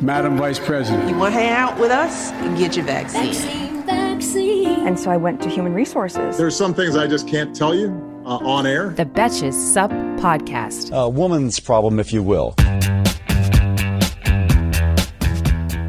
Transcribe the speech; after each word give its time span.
Madam 0.00 0.36
Vice 0.36 0.58
President. 0.58 1.08
You 1.08 1.16
want 1.16 1.34
to 1.34 1.40
hang 1.40 1.50
out 1.50 1.78
with 1.78 1.90
us? 1.90 2.30
Get 2.58 2.76
your 2.76 2.84
vaccine. 2.84 3.32
Vaccine, 3.32 3.86
vaccine. 3.86 4.86
And 4.86 5.00
so 5.00 5.10
I 5.10 5.16
went 5.16 5.40
to 5.42 5.48
human 5.48 5.72
resources. 5.72 6.36
There's 6.36 6.56
some 6.56 6.74
things 6.74 6.96
I 6.96 7.06
just 7.06 7.26
can't 7.26 7.56
tell 7.56 7.74
you 7.74 7.88
uh, 8.26 8.36
on 8.36 8.66
air. 8.66 8.90
The 8.90 9.06
Betches 9.06 9.54
Sup 9.54 9.90
Podcast. 10.20 10.92
A 10.94 11.08
woman's 11.08 11.58
problem, 11.60 11.98
if 11.98 12.12
you 12.12 12.22
will. 12.22 12.54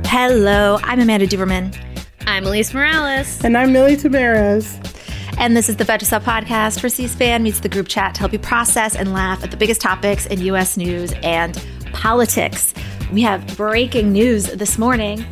Hello, 0.06 0.80
I'm 0.84 1.02
Amanda 1.02 1.28
Duberman. 1.28 1.78
I'm 2.26 2.46
Alise 2.46 2.74
Morales. 2.74 3.44
And 3.44 3.58
I'm 3.58 3.74
Millie 3.74 3.98
Tamarez. 3.98 4.84
And 5.38 5.56
this 5.56 5.68
is 5.68 5.76
the 5.76 5.84
Betches 5.84 6.06
Sup 6.06 6.24
podcast 6.24 6.82
where 6.82 6.90
C-SPAN 6.90 7.44
meets 7.44 7.60
the 7.60 7.70
group 7.70 7.90
chat 7.90 8.16
to 8.16 8.22
help 8.22 8.32
you 8.32 8.40
process 8.40 8.96
and 8.96 9.14
laugh 9.14 9.44
at 9.44 9.52
the 9.52 9.58
biggest 9.58 9.82
topics 9.82 10.26
in 10.28 10.40
U.S. 10.42 10.78
news 10.78 11.14
and 11.24 11.62
politics. 11.92 12.74
We 13.12 13.22
have 13.22 13.56
breaking 13.58 14.12
news 14.12 14.46
this 14.46 14.78
morning. 14.78 15.26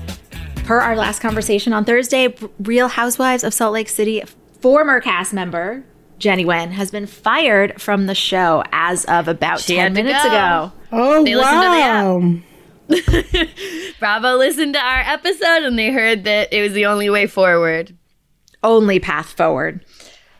Per 0.64 0.80
our 0.80 0.96
last 0.96 1.20
conversation 1.22 1.74
on 1.74 1.86
Thursday, 1.86 2.34
Real 2.60 2.88
Housewives 2.88 3.44
of 3.44 3.54
Salt 3.54 3.74
Lake 3.74 3.90
City 3.90 4.24
former 4.62 5.00
cast 5.00 5.32
member 5.34 5.84
Jennie 6.18 6.46
Nguyen 6.46 6.72
has 6.72 6.90
been 6.90 7.06
fired 7.06 7.80
from 7.80 8.08
the 8.08 8.16
show 8.16 8.64
as 8.72 9.06
of 9.06 9.28
about 9.28 9.60
She 9.60 9.76
10 9.76 9.94
minutes 9.94 10.24
go. 10.24 10.30
ago. 10.30 10.72
Oh, 10.92 11.24
They 11.24 11.36
listened 11.36 12.42
to 12.90 12.90
the 12.90 13.44
wow. 13.44 13.94
Bravo 14.00 14.38
listened 14.38 14.74
to 14.74 14.80
our 14.80 15.02
episode 15.02 15.64
and 15.64 15.78
they 15.78 15.92
heard 15.92 16.24
that 16.24 16.52
it 16.54 16.62
was 16.62 16.74
the 16.74 16.86
only 16.86 17.10
way 17.10 17.28
forward. 17.28 17.96
only 18.64 19.00
path 19.00 19.28
forward. 19.34 19.86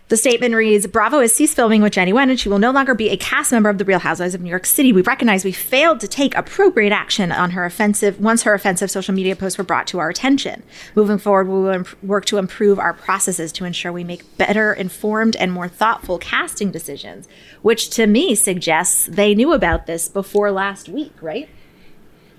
The 0.08 0.18
statement 0.18 0.54
reads 0.54 0.86
Bravo 0.86 1.22
has 1.22 1.34
ceased 1.34 1.56
filming 1.56 1.82
with 1.82 1.94
Jennie 1.94 2.14
Nguyen 2.14 2.30
and 2.30 2.40
she 2.40 2.48
will 2.48 2.60
no 2.60 2.70
longer 2.70 2.94
be 2.94 3.10
a 3.10 3.18
cast 3.18 3.52
member 3.52 3.70
of 3.70 3.80
The 3.80 3.86
Real 3.86 3.98
Housewives 3.98 4.36
of 4.36 4.42
New 4.42 4.52
York 4.52 4.68
City. 4.68 4.94
We 4.94 5.02
recognize 5.02 5.44
we 5.44 5.52
failed 5.52 6.00
to 6.02 6.08
take 6.08 6.36
appropriate 6.36 6.94
action 6.94 7.32
on 7.32 7.52
her 7.52 7.66
offensive 7.66 8.20
once 8.20 8.44
her 8.44 8.54
offensive 8.54 8.92
social 8.92 9.16
media 9.16 9.36
posts 9.36 9.58
were 9.58 9.64
brought 9.64 9.88
to 9.88 9.98
our 9.98 10.10
attention. 10.10 10.62
Moving 10.94 11.18
forward, 11.18 11.48
we 11.48 11.56
will 11.56 11.72
imp- 11.72 12.04
work 12.04 12.26
to 12.26 12.38
improve 12.38 12.78
our 12.78 12.94
processes 12.94 13.52
to 13.54 13.66
ensure 13.66 13.92
we 13.92 14.04
make 14.04 14.38
better 14.38 14.74
informed 14.74 15.36
and 15.38 15.52
more 15.52 15.68
thoughtful 15.68 16.20
casting 16.20 16.70
decisions, 16.70 17.28
which 17.64 17.90
to 17.90 18.06
me 18.06 18.36
suggests 18.36 19.08
they 19.08 19.34
knew 19.34 19.54
about 19.54 19.88
this 19.88 20.08
before 20.08 20.52
last 20.52 20.88
week, 20.88 21.14
right? 21.20 21.50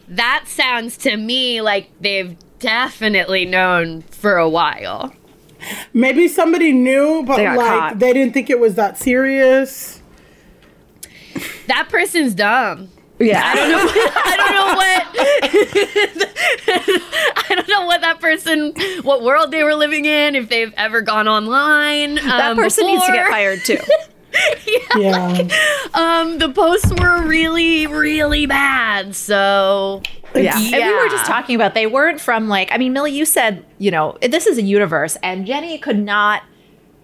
That 0.07 0.45
sounds 0.47 0.97
to 0.99 1.17
me 1.17 1.61
like 1.61 1.91
they've 2.01 2.37
definitely 2.61 3.45
known 3.45 4.03
for 4.03 4.37
a 4.37 4.49
while. 4.49 5.13
Maybe 5.93 6.29
somebody 6.29 6.73
knew, 6.73 7.23
but 7.25 7.37
They 7.37 7.49
like 7.49 7.59
caught. 7.59 7.99
they 7.99 8.13
didn't 8.13 8.35
think 8.35 8.51
it 8.51 8.61
was 8.61 8.75
that 8.75 8.99
serious. 8.99 10.01
That 11.67 11.89
person's 11.89 12.35
dumb. 12.35 12.91
Yeah. 13.19 13.43
I 13.45 13.55
don't 13.55 13.71
know. 13.71 13.79
I 13.89 14.37
don't 14.37 14.55
know 14.55 14.75
what. 14.77 15.07
I 17.51 17.55
don't 17.55 17.69
know 17.69 17.87
what 17.87 18.01
that 18.03 18.21
person, 18.21 18.73
what 19.03 19.23
world 19.23 19.51
they 19.51 19.63
were 19.63 19.75
living 19.75 20.05
in. 20.05 20.35
If 20.35 20.49
they've 20.49 20.73
ever 20.77 21.01
gone 21.01 21.27
online. 21.27 22.17
that 22.17 22.51
um, 22.53 22.57
person 22.57 22.87
needs 22.87 23.05
to 23.07 23.13
get 23.13 23.29
fired 23.29 23.65
too. 23.65 23.79
Yeah. 24.97 25.49
Um, 25.93 26.39
the 26.39 26.51
posts 26.55 26.91
were 26.91 27.23
really, 27.27 27.87
really 27.87 28.47
bad. 28.47 29.15
So 29.15 30.03
Yeah. 30.35 30.57
And 30.57 30.73
we 30.73 30.95
were 30.95 31.09
just 31.09 31.27
talking 31.27 31.55
about 31.55 31.75
they 31.75 31.87
weren't 31.87 32.21
from 32.21 32.49
like 32.49 32.71
I 32.73 32.79
mean, 32.79 32.93
Millie, 32.93 33.13
you 33.13 33.25
said, 33.27 33.65
you 33.79 33.91
know, 33.91 34.17
this 34.23 34.47
is 34.47 34.59
a 34.59 34.63
universe 34.63 35.17
and 35.23 35.47
Jennie 35.47 35.79
could 35.79 35.99
not 35.99 36.43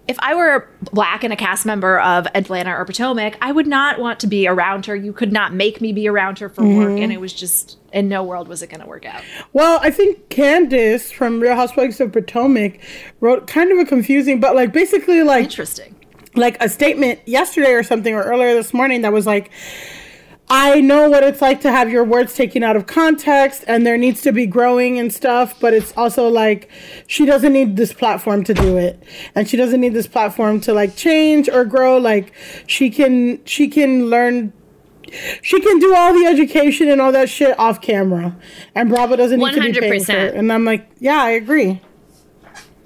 if 0.07 0.17
I 0.19 0.35
were 0.35 0.67
black 0.91 1.23
and 1.23 1.31
a 1.31 1.35
cast 1.35 1.65
member 1.65 1.99
of 1.99 2.27
Atlanta 2.35 2.71
or 2.71 2.83
Potomac, 2.83 3.37
I 3.41 3.51
would 3.51 3.67
not 3.67 3.99
want 3.99 4.19
to 4.21 4.27
be 4.27 4.47
around 4.47 4.85
her. 4.87 4.95
You 4.95 5.13
could 5.13 5.31
not 5.31 5.53
make 5.53 5.79
me 5.79 5.93
be 5.93 6.09
around 6.09 6.39
her 6.39 6.49
for 6.49 6.63
work. 6.63 6.99
And 6.99 7.13
it 7.13 7.21
was 7.21 7.33
just 7.33 7.77
in 7.93 8.09
no 8.09 8.23
world 8.23 8.47
was 8.47 8.61
it 8.61 8.69
gonna 8.69 8.87
work 8.87 9.05
out. 9.05 9.21
Well, 9.53 9.79
I 9.81 9.91
think 9.91 10.29
Candace 10.29 11.11
from 11.11 11.39
Real 11.39 11.55
Housewives 11.55 12.01
of 12.01 12.11
Potomac 12.11 12.79
wrote 13.21 13.47
kind 13.47 13.71
of 13.71 13.77
a 13.77 13.85
confusing, 13.85 14.39
but 14.39 14.55
like 14.55 14.73
basically 14.73 15.23
like 15.23 15.45
Interesting. 15.45 15.95
Like 16.35 16.61
a 16.61 16.69
statement 16.69 17.19
yesterday 17.25 17.73
or 17.73 17.83
something 17.83 18.13
or 18.13 18.23
earlier 18.23 18.53
this 18.53 18.73
morning 18.73 19.01
that 19.01 19.13
was 19.13 19.25
like 19.25 19.51
I 20.49 20.81
know 20.81 21.09
what 21.09 21.23
it's 21.23 21.41
like 21.41 21.61
to 21.61 21.71
have 21.71 21.89
your 21.89 22.03
words 22.03 22.35
taken 22.35 22.63
out 22.63 22.75
of 22.75 22.85
context 22.85 23.63
and 23.67 23.87
there 23.87 23.97
needs 23.97 24.21
to 24.21 24.31
be 24.31 24.45
growing 24.45 24.99
and 24.99 25.11
stuff, 25.11 25.59
but 25.59 25.73
it's 25.73 25.95
also 25.97 26.27
like 26.27 26.69
she 27.07 27.25
doesn't 27.25 27.53
need 27.53 27.75
this 27.75 27.93
platform 27.93 28.43
to 28.43 28.53
do 28.53 28.77
it. 28.77 29.01
And 29.35 29.47
she 29.47 29.57
doesn't 29.57 29.79
need 29.79 29.93
this 29.93 30.05
platform 30.05 30.59
to 30.61 30.73
like 30.73 30.95
change 30.95 31.49
or 31.49 31.65
grow. 31.65 31.97
Like 31.97 32.33
she 32.67 32.89
can 32.89 33.43
she 33.45 33.67
can 33.67 34.09
learn 34.09 34.53
she 35.41 35.61
can 35.61 35.79
do 35.79 35.95
all 35.95 36.13
the 36.13 36.25
education 36.25 36.89
and 36.89 36.99
all 36.99 37.11
that 37.13 37.29
shit 37.29 37.57
off 37.57 37.81
camera. 37.81 38.35
And 38.75 38.89
Bravo 38.89 39.15
doesn't 39.15 39.39
need 39.39 39.55
to 39.55 39.61
be 39.61 39.79
paying 39.79 40.03
for 40.03 40.11
it. 40.11 40.35
And 40.35 40.51
I'm 40.51 40.65
like, 40.65 40.87
yeah, 40.99 41.21
I 41.21 41.31
agree. 41.31 41.81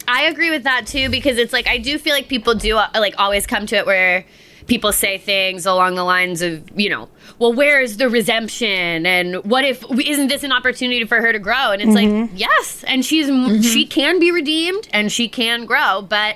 I 0.07 0.23
agree 0.23 0.49
with 0.49 0.63
that 0.63 0.87
too 0.87 1.09
because 1.09 1.37
it's 1.37 1.53
like 1.53 1.67
I 1.67 1.77
do 1.77 1.97
feel 1.97 2.13
like 2.13 2.27
people 2.27 2.55
do 2.55 2.77
uh, 2.77 2.89
like 2.95 3.15
always 3.17 3.45
come 3.45 3.65
to 3.67 3.75
it 3.75 3.85
where 3.85 4.25
people 4.67 4.91
say 4.91 5.17
things 5.17 5.65
along 5.65 5.95
the 5.95 6.03
lines 6.03 6.41
of 6.41 6.63
you 6.77 6.89
know 6.89 7.07
well 7.39 7.53
where 7.53 7.79
is 7.79 7.97
the 7.97 8.09
redemption 8.09 9.05
and 9.05 9.35
what 9.45 9.63
if 9.63 9.83
isn't 9.91 10.27
this 10.27 10.43
an 10.43 10.51
opportunity 10.51 11.05
for 11.05 11.21
her 11.21 11.31
to 11.31 11.39
grow 11.39 11.71
and 11.71 11.81
it's 11.81 11.95
like 11.95 12.29
yes 12.33 12.83
and 12.85 13.05
she's 13.05 13.27
she 13.65 13.85
can 13.85 14.19
be 14.19 14.29
redeemed 14.29 14.89
and 14.91 15.09
she 15.09 15.29
can 15.29 15.65
grow 15.65 16.01
but 16.01 16.35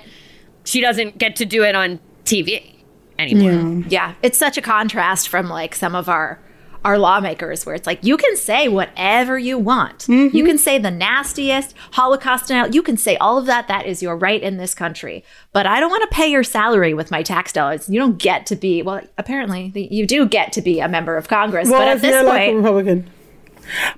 she 0.64 0.80
doesn't 0.80 1.18
get 1.18 1.36
to 1.36 1.44
do 1.44 1.62
it 1.64 1.74
on 1.74 1.98
TV 2.24 2.72
anymore. 3.18 3.84
Yeah. 3.88 4.14
It's 4.22 4.38
such 4.38 4.56
a 4.56 4.62
contrast 4.62 5.28
from 5.28 5.48
like 5.48 5.74
some 5.74 5.94
of 5.94 6.08
our 6.08 6.38
our 6.84 6.98
lawmakers 6.98 7.64
where 7.64 7.74
it's 7.74 7.86
like 7.86 8.02
you 8.02 8.16
can 8.16 8.36
say 8.36 8.68
whatever 8.68 9.38
you 9.38 9.58
want. 9.58 10.00
Mm-hmm. 10.00 10.36
You 10.36 10.44
can 10.44 10.58
say 10.58 10.78
the 10.78 10.90
nastiest 10.90 11.74
Holocaust 11.92 12.48
denial. 12.48 12.74
You 12.74 12.82
can 12.82 12.96
say 12.96 13.16
all 13.16 13.38
of 13.38 13.46
that. 13.46 13.68
That 13.68 13.86
is 13.86 14.02
your 14.02 14.16
right 14.16 14.42
in 14.42 14.56
this 14.56 14.74
country. 14.74 15.24
But 15.52 15.66
I 15.66 15.80
don't 15.80 15.90
want 15.90 16.08
to 16.10 16.14
pay 16.14 16.28
your 16.28 16.44
salary 16.44 16.94
with 16.94 17.10
my 17.10 17.22
tax 17.22 17.52
dollars. 17.52 17.88
You 17.88 18.00
don't 18.00 18.18
get 18.18 18.46
to 18.46 18.56
be 18.56 18.82
well. 18.82 19.02
Apparently, 19.18 19.72
you 19.90 20.06
do 20.06 20.26
get 20.26 20.52
to 20.54 20.62
be 20.62 20.80
a 20.80 20.88
member 20.88 21.16
of 21.16 21.28
Congress. 21.28 21.68
Well, 21.68 21.80
but 21.80 21.88
at 21.88 22.00
this 22.00 22.10
you're 22.10 22.24
like 22.24 22.42
a 22.42 22.46
point, 22.46 22.56
Republican. 22.56 23.10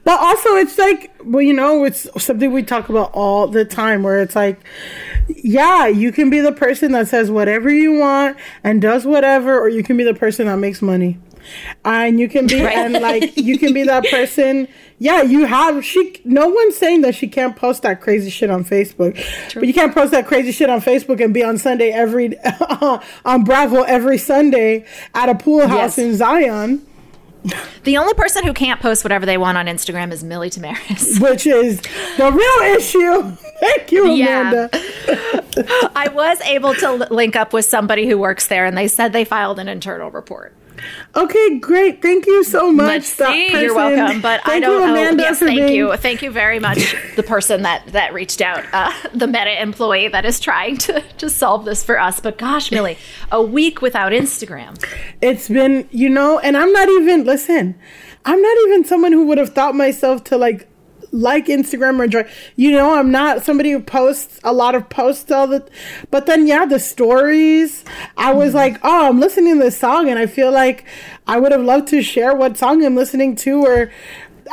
But 0.05 0.21
also, 0.21 0.57
it's 0.57 0.77
like, 0.77 1.11
well, 1.25 1.43
you 1.43 1.55
know, 1.55 1.85
it's 1.85 2.07
something 2.23 2.53
we 2.53 2.63
talk 2.63 2.91
about 2.91 3.11
all 3.13 3.49
the 3.49 3.65
time 3.65 4.03
where 4.03 4.21
it's 4.21 4.37
like, 4.37 4.61
yeah, 5.29 5.87
you 5.87 6.13
can 6.13 6.29
be 6.29 6.41
the 6.41 6.53
person 6.53 6.93
that 6.93 7.09
says 7.09 7.31
whatever 7.31 7.71
you 7.71 7.99
want 7.99 8.37
and 8.63 8.83
does 8.83 9.07
whatever, 9.07 9.59
or 9.59 9.69
you 9.69 9.83
can 9.83 9.97
be 9.97 10.05
the 10.05 10.15
person 10.15 10.47
that 10.47 10.59
makes 10.59 10.83
money. 10.83 11.19
And 11.85 12.19
you 12.21 12.29
can 12.29 12.47
be, 12.47 12.61
and 12.61 12.93
like, 13.01 13.37
you 13.37 13.59
can 13.59 13.73
be 13.73 13.83
that 13.85 14.05
person. 14.07 14.69
Yeah, 14.99 15.23
you 15.23 15.45
have, 15.45 15.85
she, 15.85 16.21
no 16.25 16.49
one's 16.49 16.77
saying 16.77 17.01
that 17.03 17.15
she 17.15 17.27
can't 17.27 17.57
post 17.57 17.83
that 17.83 18.01
crazy 18.01 18.31
shit 18.31 18.49
on 18.51 18.65
Facebook. 18.65 19.15
But 19.55 19.67
you 19.67 19.75
can't 19.75 19.93
post 19.95 20.13
that 20.13 20.27
crazy 20.27 20.53
shit 20.53 20.71
on 20.71 20.81
Facebook 20.81 21.23
and 21.23 21.35
be 21.35 21.43
on 21.43 21.59
Sunday 21.59 21.91
every, 21.91 22.39
on 23.25 23.45
Bravo 23.45 23.83
every 23.83 24.19
Sunday 24.19 24.87
at 25.15 25.29
a 25.29 25.35
pool 25.35 25.67
house 25.67 25.97
Yes. 25.97 25.99
in 25.99 26.17
Zion. 26.17 26.87
the 27.83 27.99
only 27.99 28.15
person 28.15 28.43
who 28.45 28.55
can't 28.55 28.81
post 28.81 29.05
whatever 29.05 29.27
they 29.27 29.37
want 29.37 29.59
on 29.59 29.67
Instagram 29.67 30.11
is 30.13 30.25
Millie 30.25 30.49
Tamarez. 30.49 31.21
which 31.31 31.47
is 31.47 31.81
the 32.17 32.33
real 32.33 32.75
issue. 32.77 33.37
Thank 33.61 33.93
you, 33.93 34.09
Yeah. 34.13 34.41
Amanda. 34.41 34.71
I 35.95 36.09
was 36.15 36.41
able 36.43 36.75
to 36.77 36.93
link 37.13 37.37
up 37.37 37.53
with 37.53 37.65
somebody 37.67 38.07
who 38.07 38.17
works 38.17 38.47
there, 38.47 38.65
and 38.65 38.79
they 38.79 38.89
said 38.89 39.13
they 39.13 39.25
filed 39.27 39.59
an 39.59 39.69
internal 39.69 40.11
report. 40.11 40.55
Okay, 41.17 41.59
great. 41.59 42.03
Thank 42.03 42.27
you 42.27 42.43
so 42.45 42.73
much. 42.73 43.19
You're 43.21 43.75
welcome, 43.75 44.21
but 44.21 44.41
I 44.45 44.51
Thank 44.51 44.65
don't 44.65 44.83
you. 44.83 44.89
Amanda, 44.91 45.23
Yes, 45.23 45.39
thank 45.39 45.57
being- 45.59 45.73
you, 45.75 45.97
thank 45.97 46.23
you 46.23 46.31
very 46.31 46.59
much. 46.59 46.97
The 47.17 47.23
person 47.23 47.63
that 47.63 47.87
that 47.89 48.13
reached 48.13 48.41
out, 48.41 48.65
uh, 48.73 48.91
the 49.15 49.27
Meta 49.27 49.61
employee 49.63 50.09
that 50.09 50.25
is 50.25 50.41
trying 50.41 50.77
to 50.79 51.01
to 51.19 51.31
solve 51.31 51.65
this 51.65 51.85
for 51.85 51.99
us. 52.01 52.21
But 52.21 52.39
gosh, 52.39 52.71
Millie, 52.73 52.99
a 53.31 53.41
week 53.43 53.81
without 53.83 54.13
Instagram. 54.13 54.83
It's 55.23 55.49
been, 55.49 55.89
you 55.91 56.09
know, 56.09 56.39
and 56.41 56.57
I'm 56.57 56.73
not 56.73 56.89
even. 56.89 57.25
Listen, 57.25 57.75
I'm 58.25 58.41
not 58.43 58.57
even 58.67 58.85
someone 58.85 59.13
who 59.13 59.27
would 59.27 59.39
have 59.39 59.51
thought 59.51 59.75
myself 59.75 60.25
to 60.25 60.37
like 60.37 60.69
like 61.15 61.47
Instagram 61.47 62.01
or 62.01 62.05
enjoy. 62.05 62.29
You 62.57 62.73
know, 62.73 62.99
I'm 62.99 63.11
not 63.11 63.45
somebody 63.45 63.71
who 63.71 63.81
posts 63.81 64.41
a 64.43 64.53
lot 64.53 64.75
of 64.75 64.89
posts 64.89 65.31
all 65.31 65.47
the. 65.47 65.67
But 66.11 66.27
then, 66.27 66.47
yeah, 66.47 66.67
the 66.67 66.81
stories. 66.81 67.85
I 68.17 68.35
was 68.35 68.49
mm-hmm. 68.49 68.57
like, 68.57 68.81
oh, 68.83 69.09
I'm 69.09 69.21
listening 69.21 69.55
to 69.55 69.65
this 69.65 69.79
song, 69.79 70.11
and 70.11 70.19
I 70.19 70.27
feel 70.27 70.51
like 70.51 70.85
I 71.27 71.39
would 71.39 71.53
have 71.53 71.63
loved 71.63 71.89
to 71.89 72.03
share 72.03 72.35
what 72.35 72.59
song 72.59 72.85
I'm 72.85 72.97
listening 72.97 73.37
to, 73.37 73.65
or 73.65 73.93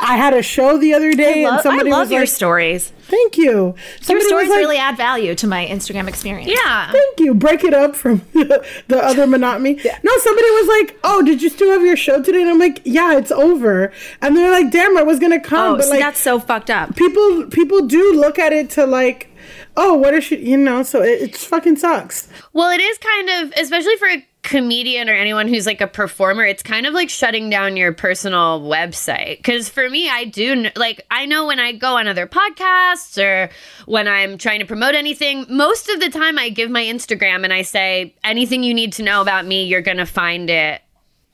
I 0.00 0.16
had 0.16 0.34
a 0.34 0.42
show 0.42 0.78
the 0.78 0.94
other 0.94 1.12
day, 1.12 1.44
I 1.44 1.48
love, 1.48 1.54
and 1.54 1.62
somebody 1.62 1.90
I 1.90 1.92
love 1.92 2.06
was 2.08 2.10
your 2.12 2.20
like, 2.20 2.28
stories. 2.28 2.92
"Thank 3.02 3.36
you." 3.36 3.74
Your 4.08 4.20
stories 4.20 4.48
like, 4.48 4.58
really 4.58 4.78
add 4.78 4.96
value 4.96 5.34
to 5.34 5.46
my 5.46 5.66
Instagram 5.66 6.08
experience. 6.08 6.50
Yeah. 6.50 6.90
Thank 6.90 7.20
you. 7.20 7.34
Break 7.34 7.64
it 7.64 7.74
up 7.74 7.94
from 7.94 8.22
the 8.32 9.00
other 9.02 9.26
monotony. 9.26 9.74
No, 9.74 10.18
somebody 10.18 10.50
was 10.50 10.68
like, 10.68 10.98
"Oh, 11.04 11.22
did 11.22 11.42
you 11.42 11.48
still 11.48 11.70
have 11.70 11.82
your 11.82 11.96
show 11.96 12.22
today?" 12.22 12.40
And 12.42 12.50
I'm 12.50 12.58
like, 12.58 12.80
"Yeah, 12.84 13.16
it's 13.16 13.30
over." 13.32 13.92
And 14.20 14.36
they're 14.36 14.50
like, 14.50 14.70
"Damn, 14.70 14.96
I 14.96 15.02
was 15.02 15.18
gonna 15.18 15.40
come." 15.40 15.74
Oh, 15.74 15.76
but 15.76 15.84
see, 15.84 15.90
like, 15.90 16.00
that's 16.00 16.20
so 16.20 16.38
fucked 16.38 16.70
up. 16.70 16.96
people 16.96 17.46
people 17.50 17.86
do 17.86 18.14
look 18.14 18.38
at 18.38 18.52
it 18.52 18.70
to 18.70 18.86
like, 18.86 19.28
"Oh, 19.76 19.94
what 19.94 20.14
is 20.14 20.24
she?" 20.24 20.36
You 20.38 20.56
know, 20.56 20.82
so 20.82 21.02
it, 21.02 21.20
it 21.22 21.36
fucking 21.36 21.76
sucks. 21.76 22.28
Well, 22.52 22.70
it 22.70 22.80
is 22.80 22.98
kind 22.98 23.28
of, 23.44 23.52
especially 23.58 23.96
for 23.96 24.08
a 24.08 24.26
comedian 24.42 25.08
or 25.08 25.12
anyone 25.14 25.46
who's 25.46 25.66
like 25.66 25.80
a 25.80 25.86
performer, 25.86 26.44
it's 26.44 26.62
kind 26.64 26.84
of 26.84 26.92
like 26.94 27.08
shutting 27.08 27.48
down 27.48 27.76
your 27.76 27.92
personal 27.92 28.60
website. 28.60 29.36
Because 29.36 29.68
for 29.68 29.88
me, 29.88 30.08
I 30.08 30.24
do, 30.24 30.66
like, 30.74 31.06
I 31.10 31.26
know 31.26 31.46
when 31.46 31.60
I 31.60 31.72
go 31.72 31.96
on 31.96 32.08
other 32.08 32.26
podcasts 32.26 33.22
or 33.22 33.50
when 33.86 34.08
I'm 34.08 34.38
trying 34.38 34.58
to 34.58 34.66
promote 34.66 34.96
anything, 34.96 35.46
most 35.48 35.88
of 35.88 36.00
the 36.00 36.10
time 36.10 36.38
I 36.38 36.48
give 36.48 36.70
my 36.70 36.82
Instagram 36.82 37.44
and 37.44 37.52
I 37.52 37.62
say, 37.62 38.16
anything 38.24 38.64
you 38.64 38.74
need 38.74 38.92
to 38.94 39.04
know 39.04 39.20
about 39.22 39.46
me, 39.46 39.64
you're 39.64 39.80
going 39.80 39.98
to 39.98 40.06
find 40.06 40.50
it 40.50 40.82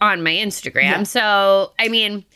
on 0.01 0.23
my 0.23 0.33
Instagram. 0.33 1.07
So, 1.07 1.73
I 1.79 1.89
mean, 1.89 2.27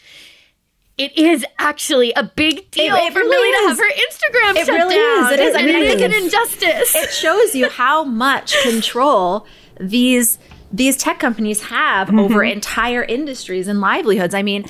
it 0.96 1.16
is 1.18 1.44
actually 1.58 2.12
a 2.14 2.22
big 2.22 2.70
deal 2.70 2.96
it 2.96 3.12
for 3.12 3.18
really 3.18 3.28
Millie 3.28 3.52
to 3.52 3.68
have 3.68 3.78
her 3.78 3.90
Instagram 3.90 4.56
It 4.56 4.66
shut 4.66 4.74
really 4.74 4.94
down. 4.96 5.24
is. 5.26 5.30
It 5.32 5.40
is. 5.40 5.54
I 5.54 5.62
mean, 5.62 5.76
I 5.76 5.86
think 5.86 6.00
an 6.00 6.14
injustice. 6.14 6.94
It 6.94 7.10
shows 7.10 7.54
you 7.54 7.68
how 7.68 8.04
much 8.04 8.54
control 8.62 9.46
these 9.78 10.38
these 10.72 10.96
tech 10.96 11.18
companies 11.18 11.62
have 11.64 12.08
Mm-hmm. 12.08 12.18
over 12.18 12.42
entire 12.42 13.02
industries 13.02 13.68
and 13.68 13.80
livelihoods. 13.80 14.34
I 14.34 14.42
mean, 14.42 14.64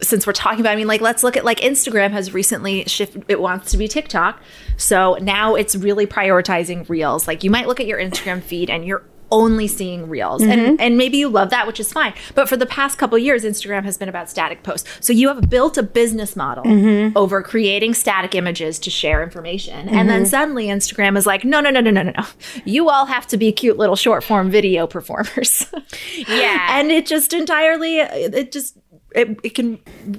since 0.00 0.26
we're 0.26 0.32
talking 0.32 0.60
about, 0.60 0.72
I 0.72 0.76
mean, 0.76 0.86
like, 0.86 1.00
let's 1.00 1.22
look 1.22 1.36
at 1.36 1.44
like 1.44 1.60
Instagram 1.60 2.10
has 2.10 2.34
recently 2.34 2.84
shifted, 2.86 3.24
it 3.28 3.40
wants 3.40 3.70
to 3.70 3.76
be 3.76 3.88
TikTok. 3.88 4.40
So 4.76 5.14
now 5.20 5.54
it's 5.54 5.76
really 5.76 6.06
prioritizing 6.06 6.88
reels. 6.88 7.26
Like, 7.28 7.44
you 7.44 7.50
might 7.50 7.66
look 7.68 7.80
at 7.80 7.86
your 7.86 7.98
Instagram 7.98 8.42
feed 8.42 8.70
and 8.70 8.84
you're 8.84 9.02
only 9.42 9.66
seeing 9.68 10.08
reels 10.08 10.40
Mm-hmm. 10.42 10.52
and 10.52 10.80
and 10.80 10.96
maybe 10.96 11.16
you 11.18 11.28
love 11.28 11.50
that 11.50 11.66
which 11.66 11.80
is 11.80 11.92
fine 11.92 12.14
but 12.34 12.48
for 12.48 12.56
the 12.56 12.66
past 12.66 12.98
couple 12.98 13.18
years 13.18 13.42
instagram 13.44 13.82
has 13.84 13.96
been 13.98 14.08
about 14.08 14.30
static 14.30 14.62
posts 14.62 14.88
so 15.00 15.12
you 15.12 15.26
have 15.28 15.48
built 15.50 15.76
a 15.76 15.82
business 15.82 16.36
model 16.36 16.64
Mm-hmm. 16.64 17.16
over 17.16 17.42
creating 17.42 17.94
static 17.94 18.34
images 18.34 18.78
to 18.80 18.90
share 18.90 19.22
information 19.22 19.88
and 19.88 19.90
Mm-hmm. 19.90 20.08
then 20.08 20.26
suddenly 20.26 20.66
instagram 20.78 21.16
is 21.16 21.26
like 21.26 21.44
no 21.44 21.60
no 21.60 21.70
no 21.70 21.80
no 21.80 21.90
no 21.90 22.02
no 22.02 22.12
no 22.16 22.26
you 22.64 22.88
all 22.90 23.06
have 23.06 23.26
to 23.28 23.36
be 23.36 23.50
cute 23.52 23.76
little 23.76 23.96
short 23.96 24.22
form 24.24 24.50
video 24.50 24.86
performers 24.86 25.66
Yeah. 26.28 26.78
and 26.78 26.90
it 26.92 27.06
just 27.06 27.32
entirely 27.32 27.98
it 27.98 28.52
just 28.52 28.78
it, 29.14 29.28
it 29.44 29.54
can 29.54 29.78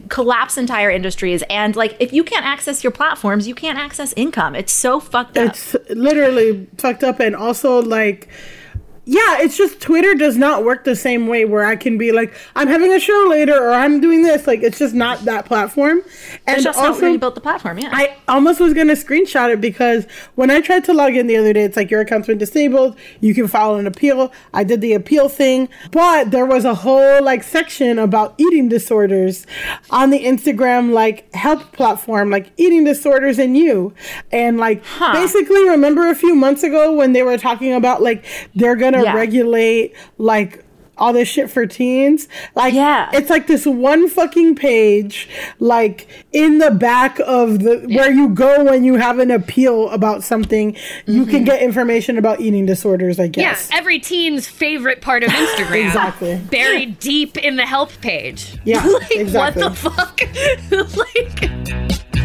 collapse 0.10 0.58
entire 0.58 0.90
industries 0.90 1.44
and 1.50 1.76
like 1.76 1.96
if 2.00 2.14
you 2.14 2.24
can't 2.24 2.46
access 2.46 2.84
your 2.84 2.92
platforms 2.92 3.48
you 3.48 3.56
can't 3.56 3.78
access 3.78 4.14
income 4.16 4.56
it's 4.56 4.72
so 4.74 5.00
fucked 5.00 5.38
up 5.38 5.50
It's 5.52 5.76
literally 5.90 6.68
fucked 6.78 7.04
up, 7.04 7.20
and 7.20 7.36
also 7.36 7.82
like. 7.82 8.28
Yeah, 9.06 9.40
it's 9.40 9.56
just 9.56 9.80
Twitter 9.80 10.16
does 10.16 10.36
not 10.36 10.64
work 10.64 10.84
the 10.84 10.96
same 10.96 11.28
way 11.28 11.46
where 11.46 11.64
I 11.64 11.76
can 11.76 11.98
be 11.98 12.12
like, 12.12 12.34
I'm 12.56 12.68
having 12.68 12.92
a 12.92 13.00
show 13.00 13.28
later 13.30 13.56
or 13.56 13.72
I'm 13.72 14.02
doing 14.02 14.24
this. 14.24 14.48
Like, 14.48 14.64
it's 14.64 14.80
just 14.80 14.96
not 14.96 15.26
that 15.26 15.46
platform. 15.46 16.02
And 16.48 16.58
it's 16.58 16.64
just 16.64 16.80
not 16.80 17.00
where 17.00 17.12
you 17.12 17.20
built 17.20 17.36
the 17.36 17.42
platform 17.42 17.78
yeah 17.78 17.90
I 17.92 18.16
almost 18.28 18.60
was 18.60 18.74
gonna 18.74 18.94
screenshot 18.94 19.54
it 19.54 19.62
because 19.62 20.06
when 20.36 20.50
I 20.50 20.62
tried 20.62 20.84
to 20.86 20.94
log 20.94 21.16
in 21.16 21.28
the 21.28 21.38
other 21.38 21.54
day, 21.54 21.64
it's 21.64 21.78
like 21.78 21.92
your 21.92 22.02
account's 22.02 22.28
been 22.28 22.38
disabled. 22.38 22.98
You 23.22 23.34
can 23.34 23.48
file 23.48 23.76
an 23.76 23.88
appeal. 23.88 24.32
I 24.54 24.64
did 24.64 24.82
the 24.82 24.94
appeal 24.94 25.30
thing, 25.30 25.70
but 25.92 26.32
there 26.32 26.46
was 26.46 26.66
a 26.66 26.74
whole 26.74 27.24
like 27.24 27.44
section 27.44 28.00
about 28.00 28.34
eating 28.38 28.70
disorders 28.70 29.46
on 29.90 30.10
the 30.10 30.26
Instagram 30.26 30.92
like 30.92 31.34
help 31.34 31.72
platform, 31.74 32.30
like 32.30 32.52
eating 32.58 32.84
disorders 32.84 33.40
in 33.40 33.56
you, 33.56 33.94
and 34.32 34.58
like 34.58 34.84
basically 35.14 35.70
remember 35.70 36.10
a 36.10 36.16
few 36.16 36.36
months 36.36 36.64
ago 36.64 36.94
when 36.94 37.14
they 37.14 37.24
were 37.24 37.38
talking 37.38 37.74
about 37.74 38.02
like 38.02 38.26
they're 38.56 38.76
gonna 38.98 39.06
Yeah. 39.06 39.16
regulate 39.16 39.94
like 40.18 40.66
all 40.98 41.14
this 41.14 41.28
shit 41.28 41.50
for 41.50 41.66
teens. 41.66 42.28
Like, 42.56 42.74
Yeah. 42.74 43.10
it's 43.14 43.30
like 43.30 43.48
this 43.48 43.66
one 43.66 44.08
fucking 44.08 44.56
page, 44.56 45.28
like 45.60 46.08
in 46.32 46.60
the 46.60 46.72
back 46.72 47.20
of 47.26 47.60
the 47.60 47.80
where 47.88 48.12
you 48.12 48.30
go 48.30 48.64
when 48.64 48.84
you 48.84 48.96
have 48.96 49.20
an 49.20 49.32
appeal 49.32 49.90
about 49.90 50.24
something. 50.24 50.76
You 51.06 51.26
can 51.26 51.36
mm-hmm. 51.38 51.44
get 51.46 51.62
information 51.62 52.18
about 52.18 52.40
eating 52.40 52.66
disorders. 52.66 53.20
I 53.20 53.24
Yeah, 53.24 53.30
guess. 53.30 53.70
every 53.72 54.00
teen's 54.00 54.48
favorite 54.48 55.02
part 55.02 55.24
of 55.24 55.30
Instagram. 55.32 55.88
Exactly. 55.88 56.42
Buried 56.50 57.00
deep 57.00 57.38
in 57.38 57.56
the 57.58 57.66
help 57.66 57.92
page. 58.02 58.58
Yeah, 58.64 58.86
like, 58.86 59.12
exactly. 59.12 59.64
What 59.64 59.74
the 59.74 59.90
fuck? 59.90 60.22
like, 60.98 62.25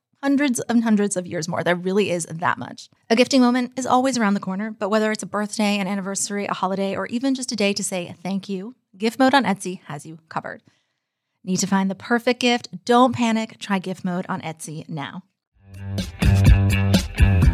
hundreds 0.21 0.59
and 0.61 0.83
hundreds 0.83 1.17
of 1.17 1.25
years 1.25 1.47
more. 1.47 1.63
There 1.63 1.75
really 1.75 2.11
is 2.11 2.25
that 2.25 2.57
much. 2.57 2.89
A 3.09 3.15
gifting 3.15 3.41
moment 3.41 3.73
is 3.77 3.85
always 3.85 4.17
around 4.17 4.35
the 4.35 4.39
corner, 4.39 4.71
but 4.71 4.89
whether 4.89 5.11
it's 5.11 5.23
a 5.23 5.27
birthday, 5.27 5.77
an 5.77 5.87
anniversary, 5.87 6.45
a 6.45 6.53
holiday, 6.53 6.95
or 6.95 7.07
even 7.07 7.35
just 7.35 7.51
a 7.51 7.55
day 7.55 7.73
to 7.73 7.83
say 7.83 8.15
thank 8.21 8.47
you, 8.47 8.75
Gift 8.97 9.19
Mode 9.19 9.33
on 9.33 9.43
Etsy 9.43 9.81
has 9.85 10.05
you 10.05 10.19
covered. 10.29 10.61
Need 11.43 11.57
to 11.57 11.67
find 11.67 11.89
the 11.89 11.95
perfect 11.95 12.39
gift? 12.39 12.85
Don't 12.85 13.15
panic. 13.15 13.57
Try 13.57 13.79
Gift 13.79 14.05
Mode 14.05 14.25
on 14.29 14.41
Etsy 14.41 14.87
now. 14.87 15.23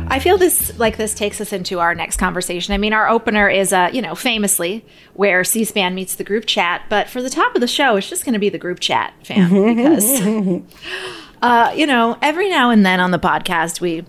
I 0.10 0.20
feel 0.20 0.38
this 0.38 0.78
like 0.80 0.98
this 0.98 1.14
takes 1.14 1.40
us 1.40 1.54
into 1.54 1.80
our 1.80 1.94
next 1.94 2.18
conversation. 2.18 2.74
I 2.74 2.78
mean, 2.78 2.92
our 2.92 3.08
opener 3.08 3.50
is 3.50 3.72
uh, 3.72 3.90
you 3.94 4.02
know, 4.02 4.16
famously 4.16 4.86
where 5.14 5.44
C-SPAN 5.44 5.94
meets 5.96 6.16
the 6.16 6.24
group 6.24 6.46
chat, 6.46 6.84
but 6.90 7.08
for 7.08 7.22
the 7.22 7.30
top 7.30 7.56
of 7.56 7.62
the 7.62 7.68
show, 7.68 7.98
it's 7.98 8.10
just 8.10 8.26
going 8.26 8.34
to 8.34 8.40
be 8.40 8.50
the 8.50 8.58
group 8.58 8.80
chat, 8.80 9.14
fam, 9.24 9.50
because 9.76 10.22
uh, 11.42 11.74
you 11.76 11.86
know, 11.86 12.18
every 12.22 12.50
now 12.50 12.70
and 12.70 12.86
then 12.86 13.00
on 13.00 13.12
the 13.12 13.20
podcast, 13.20 13.82
we 13.82 14.06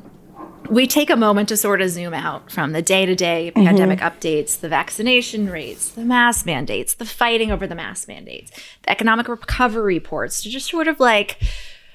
we 0.70 0.87
take 0.87 1.08
a 1.08 1.16
moment 1.16 1.49
to 1.49 1.56
sort 1.56 1.80
of 1.80 1.88
zoom 1.88 2.12
out 2.12 2.50
from 2.52 2.73
the 2.73 2.82
day-to-day 2.82 3.52
pandemic 3.52 4.00
updates, 4.00 4.61
the 4.61 4.68
vaccination 4.68 5.49
rates, 5.49 5.90
the 5.92 6.04
mask 6.04 6.44
mandates, 6.44 6.92
the 6.94 7.06
fighting 7.06 7.50
over 7.50 7.66
the 7.66 7.75
mask 7.75 8.06
mandates, 8.06 8.50
the 8.82 8.90
economic 8.90 9.28
recovery 9.28 9.94
reports, 9.94 10.42
to 10.42 10.50
just 10.50 10.68
sort 10.68 10.87
of 10.87 11.00
like 11.00 11.38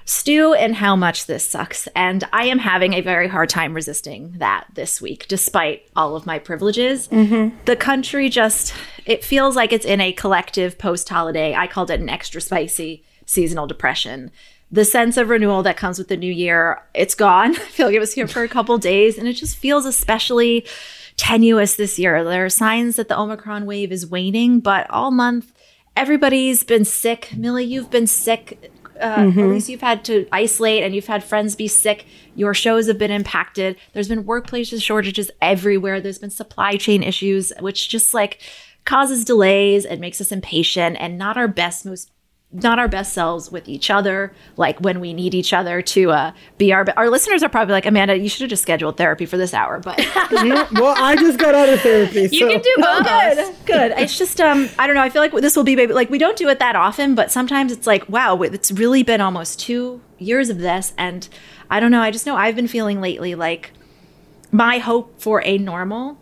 stew 0.06 0.54
in 0.54 0.74
how 0.74 0.96
much 0.96 1.26
this 1.26 1.48
sucks. 1.48 1.86
And 1.94 2.24
I 2.32 2.46
am 2.46 2.58
having 2.58 2.94
a 2.94 3.00
very 3.00 3.28
hard 3.28 3.48
time 3.48 3.74
resisting 3.74 4.34
that 4.38 4.66
this 4.74 5.00
week, 5.00 5.26
despite 5.28 5.88
all 5.94 6.16
of 6.16 6.26
my 6.26 6.38
privileges. 6.40 7.08
The 7.64 7.76
country 7.76 8.28
just, 8.28 8.74
it 9.06 9.24
feels 9.24 9.54
like 9.54 9.72
it's 9.72 9.86
in 9.86 10.00
a 10.00 10.12
collective 10.12 10.78
post 10.78 11.08
holiday. 11.08 11.54
I 11.54 11.68
called 11.68 11.90
it 11.90 12.00
an 12.00 12.08
extra 12.08 12.40
spicy 12.40 13.04
seasonal 13.24 13.66
depression. 13.66 14.30
The 14.74 14.84
sense 14.84 15.16
of 15.16 15.28
renewal 15.28 15.62
that 15.62 15.76
comes 15.76 15.98
with 15.98 16.08
the 16.08 16.16
new 16.16 16.32
year, 16.32 16.82
it's 16.94 17.14
gone. 17.14 17.50
I 17.56 17.60
feel 17.60 17.86
like 17.86 17.94
it 17.94 18.00
was 18.00 18.12
here 18.12 18.26
for 18.26 18.42
a 18.42 18.48
couple 18.48 18.76
days, 18.76 19.16
and 19.16 19.28
it 19.28 19.34
just 19.34 19.56
feels 19.56 19.86
especially 19.86 20.66
tenuous 21.16 21.76
this 21.76 21.96
year. 21.96 22.24
There 22.24 22.44
are 22.44 22.50
signs 22.50 22.96
that 22.96 23.08
the 23.08 23.16
Omicron 23.16 23.66
wave 23.66 23.92
is 23.92 24.04
waning, 24.04 24.58
but 24.58 24.90
all 24.90 25.12
month, 25.12 25.52
everybody's 25.96 26.64
been 26.64 26.84
sick. 26.84 27.30
Millie, 27.36 27.64
you've 27.64 27.90
been 27.90 28.08
sick 28.08 28.72
uh, 29.00 29.32
at 29.36 29.36
least 29.36 29.68
you've 29.68 29.80
had 29.80 30.04
to 30.04 30.26
isolate 30.30 30.82
and 30.82 30.94
you've 30.94 31.06
had 31.06 31.24
friends 31.24 31.56
be 31.56 31.66
sick. 31.66 32.06
Your 32.36 32.54
shows 32.54 32.86
have 32.86 32.98
been 32.98 33.10
impacted. 33.10 33.76
There's 33.92 34.08
been 34.08 34.24
workplaces 34.24 34.82
shortages 34.82 35.30
everywhere. 35.42 36.00
There's 36.00 36.18
been 36.18 36.30
supply 36.30 36.76
chain 36.76 37.02
issues, 37.02 37.52
which 37.60 37.88
just 37.88 38.14
like 38.14 38.40
causes 38.84 39.24
delays 39.24 39.84
and 39.84 40.00
makes 40.00 40.20
us 40.20 40.30
impatient 40.30 40.96
and 41.00 41.18
not 41.18 41.36
our 41.36 41.48
best, 41.48 41.84
most 41.84 42.10
not 42.54 42.78
our 42.78 42.86
best 42.86 43.12
selves 43.12 43.50
with 43.50 43.68
each 43.68 43.90
other, 43.90 44.32
like 44.56 44.78
when 44.80 45.00
we 45.00 45.12
need 45.12 45.34
each 45.34 45.52
other 45.52 45.82
to 45.82 46.12
uh, 46.12 46.32
be 46.56 46.72
our 46.72 46.86
our 46.96 47.10
listeners 47.10 47.42
are 47.42 47.48
probably 47.48 47.72
like 47.72 47.84
Amanda, 47.84 48.16
you 48.16 48.28
should 48.28 48.42
have 48.42 48.50
just 48.50 48.62
scheduled 48.62 48.96
therapy 48.96 49.26
for 49.26 49.36
this 49.36 49.52
hour, 49.52 49.80
but 49.80 49.98
well, 50.32 50.94
I 50.96 51.16
just 51.18 51.38
got 51.38 51.54
out 51.54 51.68
of 51.68 51.80
therapy. 51.80 52.28
You 52.30 52.40
so. 52.40 52.48
can 52.48 52.60
do 52.60 52.74
both. 52.78 53.04
good, 53.04 53.66
good. 53.66 53.92
It's 53.98 54.16
just 54.16 54.40
um, 54.40 54.68
I 54.78 54.86
don't 54.86 54.94
know. 54.94 55.02
I 55.02 55.10
feel 55.10 55.20
like 55.20 55.32
this 55.32 55.56
will 55.56 55.64
be 55.64 55.74
maybe 55.74 55.92
like 55.92 56.10
we 56.10 56.18
don't 56.18 56.36
do 56.36 56.48
it 56.48 56.60
that 56.60 56.76
often, 56.76 57.14
but 57.14 57.32
sometimes 57.32 57.72
it's 57.72 57.86
like 57.86 58.08
wow, 58.08 58.40
it's 58.42 58.70
really 58.70 59.02
been 59.02 59.20
almost 59.20 59.58
two 59.58 60.00
years 60.18 60.48
of 60.48 60.58
this, 60.58 60.92
and 60.96 61.28
I 61.68 61.80
don't 61.80 61.90
know. 61.90 62.00
I 62.00 62.12
just 62.12 62.24
know 62.24 62.36
I've 62.36 62.56
been 62.56 62.68
feeling 62.68 63.00
lately 63.00 63.34
like 63.34 63.72
my 64.52 64.78
hope 64.78 65.20
for 65.20 65.42
a 65.44 65.58
normal 65.58 66.18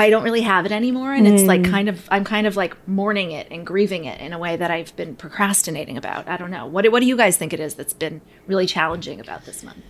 I 0.00 0.08
don't 0.08 0.22
really 0.22 0.40
have 0.40 0.64
it 0.64 0.72
anymore. 0.72 1.12
And 1.12 1.28
it's 1.28 1.42
like 1.42 1.66
hmm. 1.66 1.70
kind 1.70 1.88
of, 1.90 2.08
I'm 2.10 2.24
kind 2.24 2.46
of 2.46 2.56
like 2.56 2.74
mourning 2.88 3.32
it 3.32 3.48
and 3.50 3.66
grieving 3.66 4.06
it 4.06 4.18
in 4.18 4.32
a 4.32 4.38
way 4.38 4.56
that 4.56 4.70
I've 4.70 4.96
been 4.96 5.14
procrastinating 5.14 5.98
about. 5.98 6.26
I 6.26 6.38
don't 6.38 6.50
know. 6.50 6.66
What, 6.66 6.90
what 6.90 7.00
do 7.00 7.06
you 7.06 7.18
guys 7.18 7.36
think 7.36 7.52
it 7.52 7.60
is 7.60 7.74
that's 7.74 7.92
been 7.92 8.22
really 8.46 8.64
challenging 8.66 9.20
about 9.20 9.44
this 9.44 9.62
month? 9.62 9.84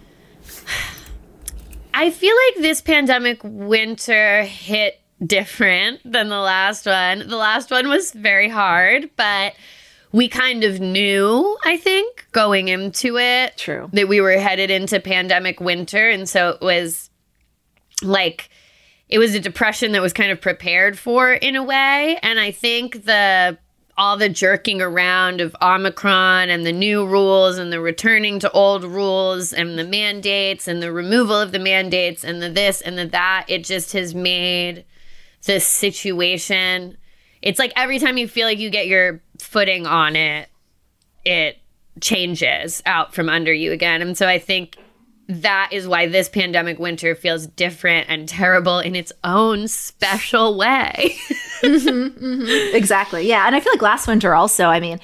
I 1.94 2.10
feel 2.10 2.34
like 2.34 2.62
this 2.62 2.80
pandemic 2.80 3.40
winter 3.44 4.42
hit 4.42 5.00
different 5.24 6.00
than 6.04 6.28
the 6.28 6.40
last 6.40 6.86
one. 6.86 7.28
The 7.28 7.36
last 7.36 7.70
one 7.70 7.88
was 7.88 8.10
very 8.10 8.48
hard, 8.48 9.10
but 9.16 9.54
we 10.10 10.28
kind 10.28 10.64
of 10.64 10.80
knew, 10.80 11.56
I 11.64 11.76
think, 11.76 12.26
going 12.32 12.66
into 12.66 13.16
it. 13.16 13.56
True. 13.56 13.88
That 13.92 14.08
we 14.08 14.20
were 14.20 14.32
headed 14.32 14.72
into 14.72 14.98
pandemic 14.98 15.60
winter. 15.60 16.08
And 16.08 16.28
so 16.28 16.48
it 16.48 16.60
was 16.60 17.10
like, 18.02 18.50
it 19.10 19.18
was 19.18 19.34
a 19.34 19.40
depression 19.40 19.92
that 19.92 20.02
was 20.02 20.12
kind 20.12 20.30
of 20.30 20.40
prepared 20.40 20.98
for 20.98 21.32
in 21.32 21.56
a 21.56 21.62
way. 21.62 22.18
And 22.22 22.38
I 22.38 22.52
think 22.52 23.04
the 23.04 23.58
all 23.98 24.16
the 24.16 24.30
jerking 24.30 24.80
around 24.80 25.42
of 25.42 25.54
Omicron 25.60 26.48
and 26.48 26.64
the 26.64 26.72
new 26.72 27.04
rules 27.04 27.58
and 27.58 27.70
the 27.70 27.80
returning 27.80 28.38
to 28.38 28.50
old 28.52 28.82
rules 28.82 29.52
and 29.52 29.78
the 29.78 29.84
mandates 29.84 30.66
and 30.66 30.82
the 30.82 30.90
removal 30.90 31.38
of 31.38 31.52
the 31.52 31.58
mandates 31.58 32.24
and 32.24 32.40
the 32.40 32.48
this 32.48 32.80
and 32.80 32.96
the 32.96 33.04
that, 33.04 33.44
it 33.48 33.62
just 33.62 33.92
has 33.92 34.14
made 34.14 34.86
this 35.44 35.66
situation. 35.66 36.96
It's 37.42 37.58
like 37.58 37.74
every 37.76 37.98
time 37.98 38.16
you 38.16 38.26
feel 38.26 38.46
like 38.46 38.58
you 38.58 38.70
get 38.70 38.86
your 38.86 39.20
footing 39.38 39.86
on 39.86 40.16
it, 40.16 40.48
it 41.26 41.58
changes 42.00 42.82
out 42.86 43.12
from 43.12 43.28
under 43.28 43.52
you 43.52 43.72
again. 43.72 44.00
And 44.00 44.16
so 44.16 44.26
I 44.26 44.38
think 44.38 44.78
that 45.30 45.70
is 45.72 45.86
why 45.86 46.08
this 46.08 46.28
pandemic 46.28 46.78
winter 46.78 47.14
feels 47.14 47.46
different 47.46 48.08
and 48.08 48.28
terrible 48.28 48.80
in 48.80 48.96
its 48.96 49.12
own 49.24 49.68
special 49.68 50.56
way. 50.56 51.16
Mm-hmm, 51.60 52.24
mm-hmm. 52.24 52.74
Exactly. 52.74 53.28
Yeah. 53.28 53.46
And 53.46 53.54
I 53.54 53.60
feel 53.60 53.70
like 53.74 53.82
last 53.82 54.08
winter 54.08 54.34
also, 54.34 54.68
I 54.68 54.80
mean, 54.80 54.98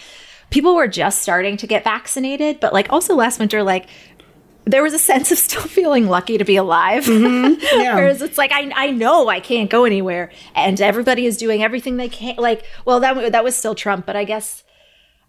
people 0.49 0.75
were 0.75 0.89
just 0.89 1.21
starting 1.21 1.59
to 1.59 1.67
get 1.67 1.85
vaccinated, 1.85 2.61
but 2.61 2.73
like 2.73 2.91
also 2.91 3.15
last 3.15 3.39
winter, 3.39 3.63
like, 3.63 3.91
there 4.65 4.83
was 4.83 4.95
a 4.95 4.99
sense 4.99 5.31
of 5.31 5.37
still 5.37 5.61
feeling 5.69 6.09
lucky 6.09 6.39
to 6.39 6.45
be 6.47 6.57
alive. 6.57 7.05
Mm-hmm, 7.05 7.61
yeah. 7.79 7.95
Whereas 7.97 8.23
it's 8.23 8.39
like 8.39 8.53
I, 8.53 8.73
I 8.75 8.91
know 8.91 9.29
I 9.29 9.39
can't 9.41 9.69
go 9.69 9.85
anywhere, 9.85 10.33
and 10.55 10.81
everybody 10.81 11.27
is 11.27 11.37
doing 11.37 11.63
everything 11.63 11.99
they 11.99 12.09
can. 12.09 12.37
Like, 12.37 12.65
well, 12.87 13.01
that 13.01 13.33
that 13.33 13.45
was 13.45 13.55
still 13.55 13.75
Trump, 13.75 14.07
but 14.07 14.17
I 14.17 14.25
guess 14.25 14.65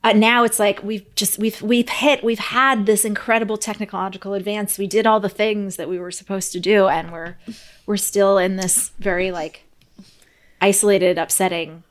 uh, 0.03 0.13
now 0.13 0.43
it's 0.43 0.59
like 0.59 0.83
we've 0.83 1.05
just 1.15 1.37
we've 1.39 1.61
we've 1.61 1.89
hit 1.89 2.23
we've 2.23 2.39
had 2.39 2.85
this 2.85 3.03
incredible 3.03 3.57
technological 3.57 4.33
advance. 4.33 4.77
We 4.77 4.87
did 4.87 5.05
all 5.07 5.19
the 5.19 5.29
things 5.29 5.75
that 5.75 5.89
we 5.89 5.99
were 5.99 6.11
supposed 6.11 6.51
to 6.53 6.59
do, 6.59 6.87
and 6.87 7.11
we're 7.11 7.35
we're 7.85 7.97
still 7.97 8.37
in 8.37 8.55
this 8.57 8.91
very 8.99 9.31
like 9.31 9.63
isolated, 10.61 11.17
upsetting 11.17 11.83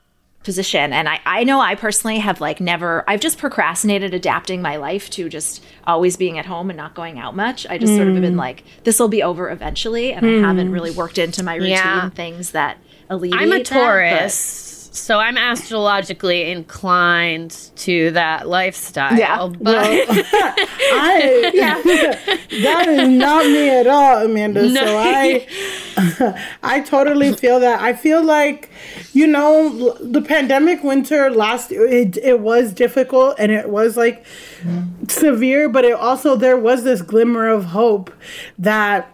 position. 0.42 0.92
And 0.92 1.08
I, 1.08 1.20
I 1.26 1.42
know 1.44 1.60
I 1.60 1.74
personally 1.74 2.18
have 2.18 2.40
like 2.40 2.60
never, 2.60 3.02
I've 3.08 3.18
just 3.20 3.36
procrastinated 3.36 4.14
adapting 4.14 4.62
my 4.62 4.76
life 4.76 5.10
to 5.10 5.28
just 5.28 5.62
always 5.84 6.16
being 6.16 6.38
at 6.38 6.46
home 6.46 6.70
and 6.70 6.76
not 6.76 6.94
going 6.94 7.18
out 7.18 7.34
much. 7.34 7.66
I 7.66 7.78
just 7.78 7.96
sort 7.96 8.06
of 8.06 8.14
have 8.14 8.22
been 8.22 8.36
like, 8.36 8.62
this 8.84 9.00
will 9.00 9.08
be 9.08 9.24
over 9.24 9.50
eventually. 9.50 10.12
And 10.12 10.24
I 10.24 10.46
haven't 10.46 10.70
really 10.70 10.92
worked 10.92 11.18
into 11.18 11.42
my 11.42 11.56
routine 11.56 11.70
Yeah. 11.72 12.10
things 12.10 12.52
that 12.52 12.78
alleviate 13.10 13.42
I'm 13.42 13.52
a 13.52 13.64
Taurus, 13.64 14.65
so 14.96 15.18
I'm 15.18 15.36
astrologically 15.36 16.50
inclined 16.50 17.70
to 17.76 18.10
that 18.12 18.48
lifestyle. 18.48 19.16
Yeah. 19.18 19.46
but 19.60 19.76
I, 19.78 21.52
that 22.62 22.88
is 22.88 23.08
not 23.08 23.44
me 23.44 23.68
at 23.68 23.86
all, 23.86 24.24
Amanda. 24.24 24.68
No. 24.68 24.84
So 24.84 24.96
I, 24.98 25.46
I 26.62 26.80
totally 26.80 27.34
feel 27.34 27.60
that. 27.60 27.80
I 27.80 27.92
feel 27.92 28.24
like, 28.24 28.70
you 29.12 29.26
know, 29.26 29.92
the 30.00 30.22
pandemic 30.22 30.82
winter 30.82 31.30
last 31.30 31.72
it 31.72 32.16
it 32.16 32.40
was 32.40 32.72
difficult 32.72 33.36
and 33.38 33.52
it 33.52 33.68
was 33.68 33.96
like 33.96 34.24
severe, 35.08 35.68
but 35.68 35.84
it 35.84 35.94
also 35.94 36.36
there 36.36 36.56
was 36.56 36.84
this 36.84 37.02
glimmer 37.02 37.48
of 37.48 37.66
hope 37.66 38.10
that 38.58 39.12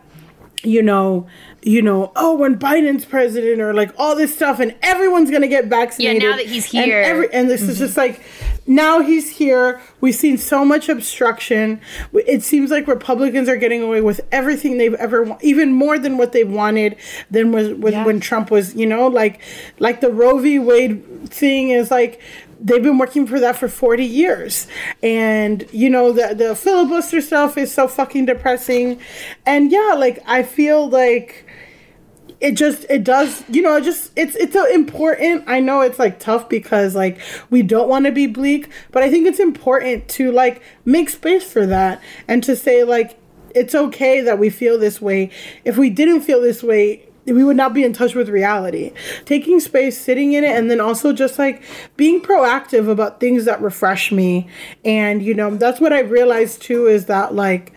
you 0.65 0.81
know, 0.81 1.27
you 1.63 1.81
know, 1.81 2.13
oh, 2.17 2.35
when 2.37 2.59
Biden's 2.59 3.05
president 3.05 3.61
or 3.61 3.73
like 3.73 3.93
all 3.97 4.17
this 4.17 4.35
stuff, 4.35 4.59
and 4.59 4.75
everyone's 4.83 5.31
gonna 5.31 5.49
get 5.49 5.67
vaccinated. 5.67 6.23
Yeah, 6.23 6.31
now 6.31 6.37
that 6.37 6.47
he's 6.47 6.73
And 6.75 6.85
here. 6.85 7.01
every- 7.01 7.33
and 7.33 7.49
this 7.49 7.63
is 7.63 7.77
mm-hmm. 7.77 7.85
just 7.85 7.97
like 7.97 8.21
now 8.67 9.01
he's 9.01 9.29
here. 9.31 9.81
We've 10.01 10.15
seen 10.15 10.39
so 10.39 10.65
much 10.65 10.89
obstruction. 10.89 11.81
It 12.13 12.43
seems 12.43 12.71
like 12.71 12.87
Republicans 12.87 13.49
are 13.49 13.57
getting 13.57 13.83
away 13.83 14.01
with 14.01 14.21
everything 14.31 14.79
they've 14.79 14.95
ever, 14.95 15.25
wa- 15.25 15.39
even 15.43 15.73
more 15.73 15.99
than 15.99 16.17
what 16.17 16.33
they 16.33 16.45
wanted 16.45 16.97
than 17.31 17.53
was 17.53 17.71
with 17.71 17.95
when 18.07 18.21
Trump 18.21 18.51
was. 18.51 18.75
You 18.75 18.87
know, 18.87 19.09
like 19.09 19.41
like 19.79 20.01
the 20.01 20.11
Roe 20.11 20.39
v. 20.39 20.59
Wade 20.59 21.29
thing 21.29 21.71
is 21.71 21.91
like 21.91 22.21
they've 22.61 22.83
been 22.83 22.99
working 22.99 23.27
for 23.27 23.41
that 23.41 23.57
for 23.57 23.69
40 23.69 24.05
years 24.05 24.69
and 25.03 25.67
you 25.73 25.91
know 25.91 26.13
the 26.13 26.33
the 26.33 26.55
filibuster 26.55 27.21
stuff 27.21 27.59
is 27.59 27.75
so 27.75 27.89
fucking 27.89 28.27
depressing 28.27 29.01
and 29.45 29.73
yeah 29.73 29.95
like 29.97 30.21
i 30.27 30.45
feel 30.45 30.89
like 30.89 31.45
it 32.43 32.53
just 32.53 32.85
it 32.91 33.05
does 33.05 33.45
you 33.49 33.63
know 33.63 33.77
it 33.77 33.85
just 33.85 34.11
it's 34.17 34.35
it's 34.37 34.57
important 34.75 35.45
i 35.47 35.61
know 35.61 35.81
it's 35.81 35.99
like 35.99 36.19
tough 36.19 36.49
because 36.49 36.95
like 36.95 37.19
we 37.51 37.63
don't 37.63 37.89
want 37.89 38.05
to 38.05 38.13
be 38.13 38.27
bleak 38.27 38.69
but 38.91 39.03
i 39.03 39.09
think 39.09 39.27
it's 39.27 39.39
important 39.39 40.07
to 40.09 40.33
like 40.33 40.61
make 40.85 41.09
space 41.09 41.51
for 41.51 41.65
that 41.67 42.03
and 42.27 42.43
to 42.43 42.57
say 42.57 42.83
like 42.83 43.17
it's 43.55 43.75
okay 43.75 44.21
that 44.21 44.39
we 44.39 44.51
feel 44.51 44.79
this 44.79 45.01
way. 45.01 45.31
If 45.65 45.77
we 45.77 45.91
didn't 45.91 46.23
feel 46.23 46.41
this 46.41 46.63
way 46.63 47.09
we 47.25 47.45
would 47.45 47.57
not 47.57 47.73
be 47.73 47.85
in 47.85 47.93
touch 47.93 48.17
with 48.17 48.29
reality. 48.29 48.93
Taking 49.27 49.61
space 49.61 49.97
sitting 49.97 50.33
in 50.33 50.43
it 50.43 50.57
and 50.57 50.69
then 50.69 50.81
also 50.81 51.13
just 51.13 51.39
like 51.39 51.63
being 51.97 52.21
proactive 52.21 52.89
about 52.89 53.21
things 53.21 53.45
that 53.45 53.63
refresh 53.63 54.11
me. 54.11 54.49
And 54.85 55.23
you 55.23 55.33
know 55.33 55.55
that's 55.55 55.81
what 55.81 55.93
i 55.93 56.01
realized 56.01 56.63
too 56.63 56.89
is 56.89 57.07
that 57.07 57.35
like 57.35 57.73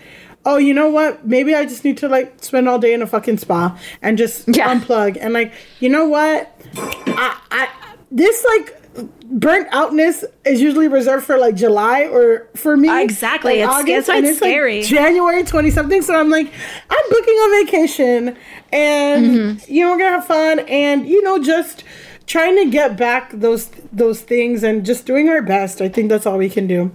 oh, 0.45 0.57
you 0.57 0.73
know 0.73 0.89
what? 0.89 1.25
Maybe 1.27 1.55
I 1.55 1.65
just 1.65 1.83
need 1.83 1.97
to 1.99 2.07
like 2.07 2.43
spend 2.43 2.69
all 2.69 2.79
day 2.79 2.93
in 2.93 3.01
a 3.01 3.07
fucking 3.07 3.37
spa 3.39 3.77
and 4.01 4.17
just 4.17 4.47
unplug. 4.47 5.17
And 5.19 5.33
like, 5.33 5.53
you 5.79 5.89
know 5.89 6.05
what? 6.07 6.51
I, 6.77 7.39
I 7.51 7.67
this 8.11 8.45
like 8.45 8.81
burnt 9.25 9.67
outness 9.71 10.23
is 10.45 10.61
usually 10.61 10.87
reserved 10.87 11.25
for 11.25 11.37
like 11.37 11.55
July 11.55 12.03
or 12.05 12.47
for 12.55 12.77
me. 12.77 13.01
Exactly. 13.03 13.59
It's- 13.59 13.83
that's 13.85 14.07
why 14.07 14.17
and 14.17 14.25
it's 14.27 14.39
like, 14.39 14.49
scary. 14.51 14.83
January 14.83 15.43
20 15.43 15.69
something. 15.71 16.01
So 16.01 16.15
I'm 16.17 16.29
like, 16.29 16.51
I'm 16.89 17.09
booking 17.09 17.37
a 17.43 17.65
vacation 17.65 18.37
and 18.71 19.25
Mm-hmm. 19.25 19.71
you 19.73 19.83
know, 19.83 19.91
we're 19.91 19.97
gonna 19.97 20.11
have 20.11 20.25
fun 20.27 20.59
and 20.59 21.07
you 21.07 21.21
know, 21.23 21.39
just 21.41 21.83
trying 22.27 22.55
to 22.63 22.69
get 22.71 22.95
back 22.97 23.31
those 23.33 23.69
those 23.91 24.21
things 24.21 24.63
and 24.63 24.85
just 24.85 25.05
doing 25.05 25.27
our 25.29 25.41
best. 25.41 25.81
I 25.81 25.89
think 25.89 26.09
that's 26.09 26.25
all 26.25 26.37
we 26.37 26.49
can 26.49 26.65
do. 26.67 26.91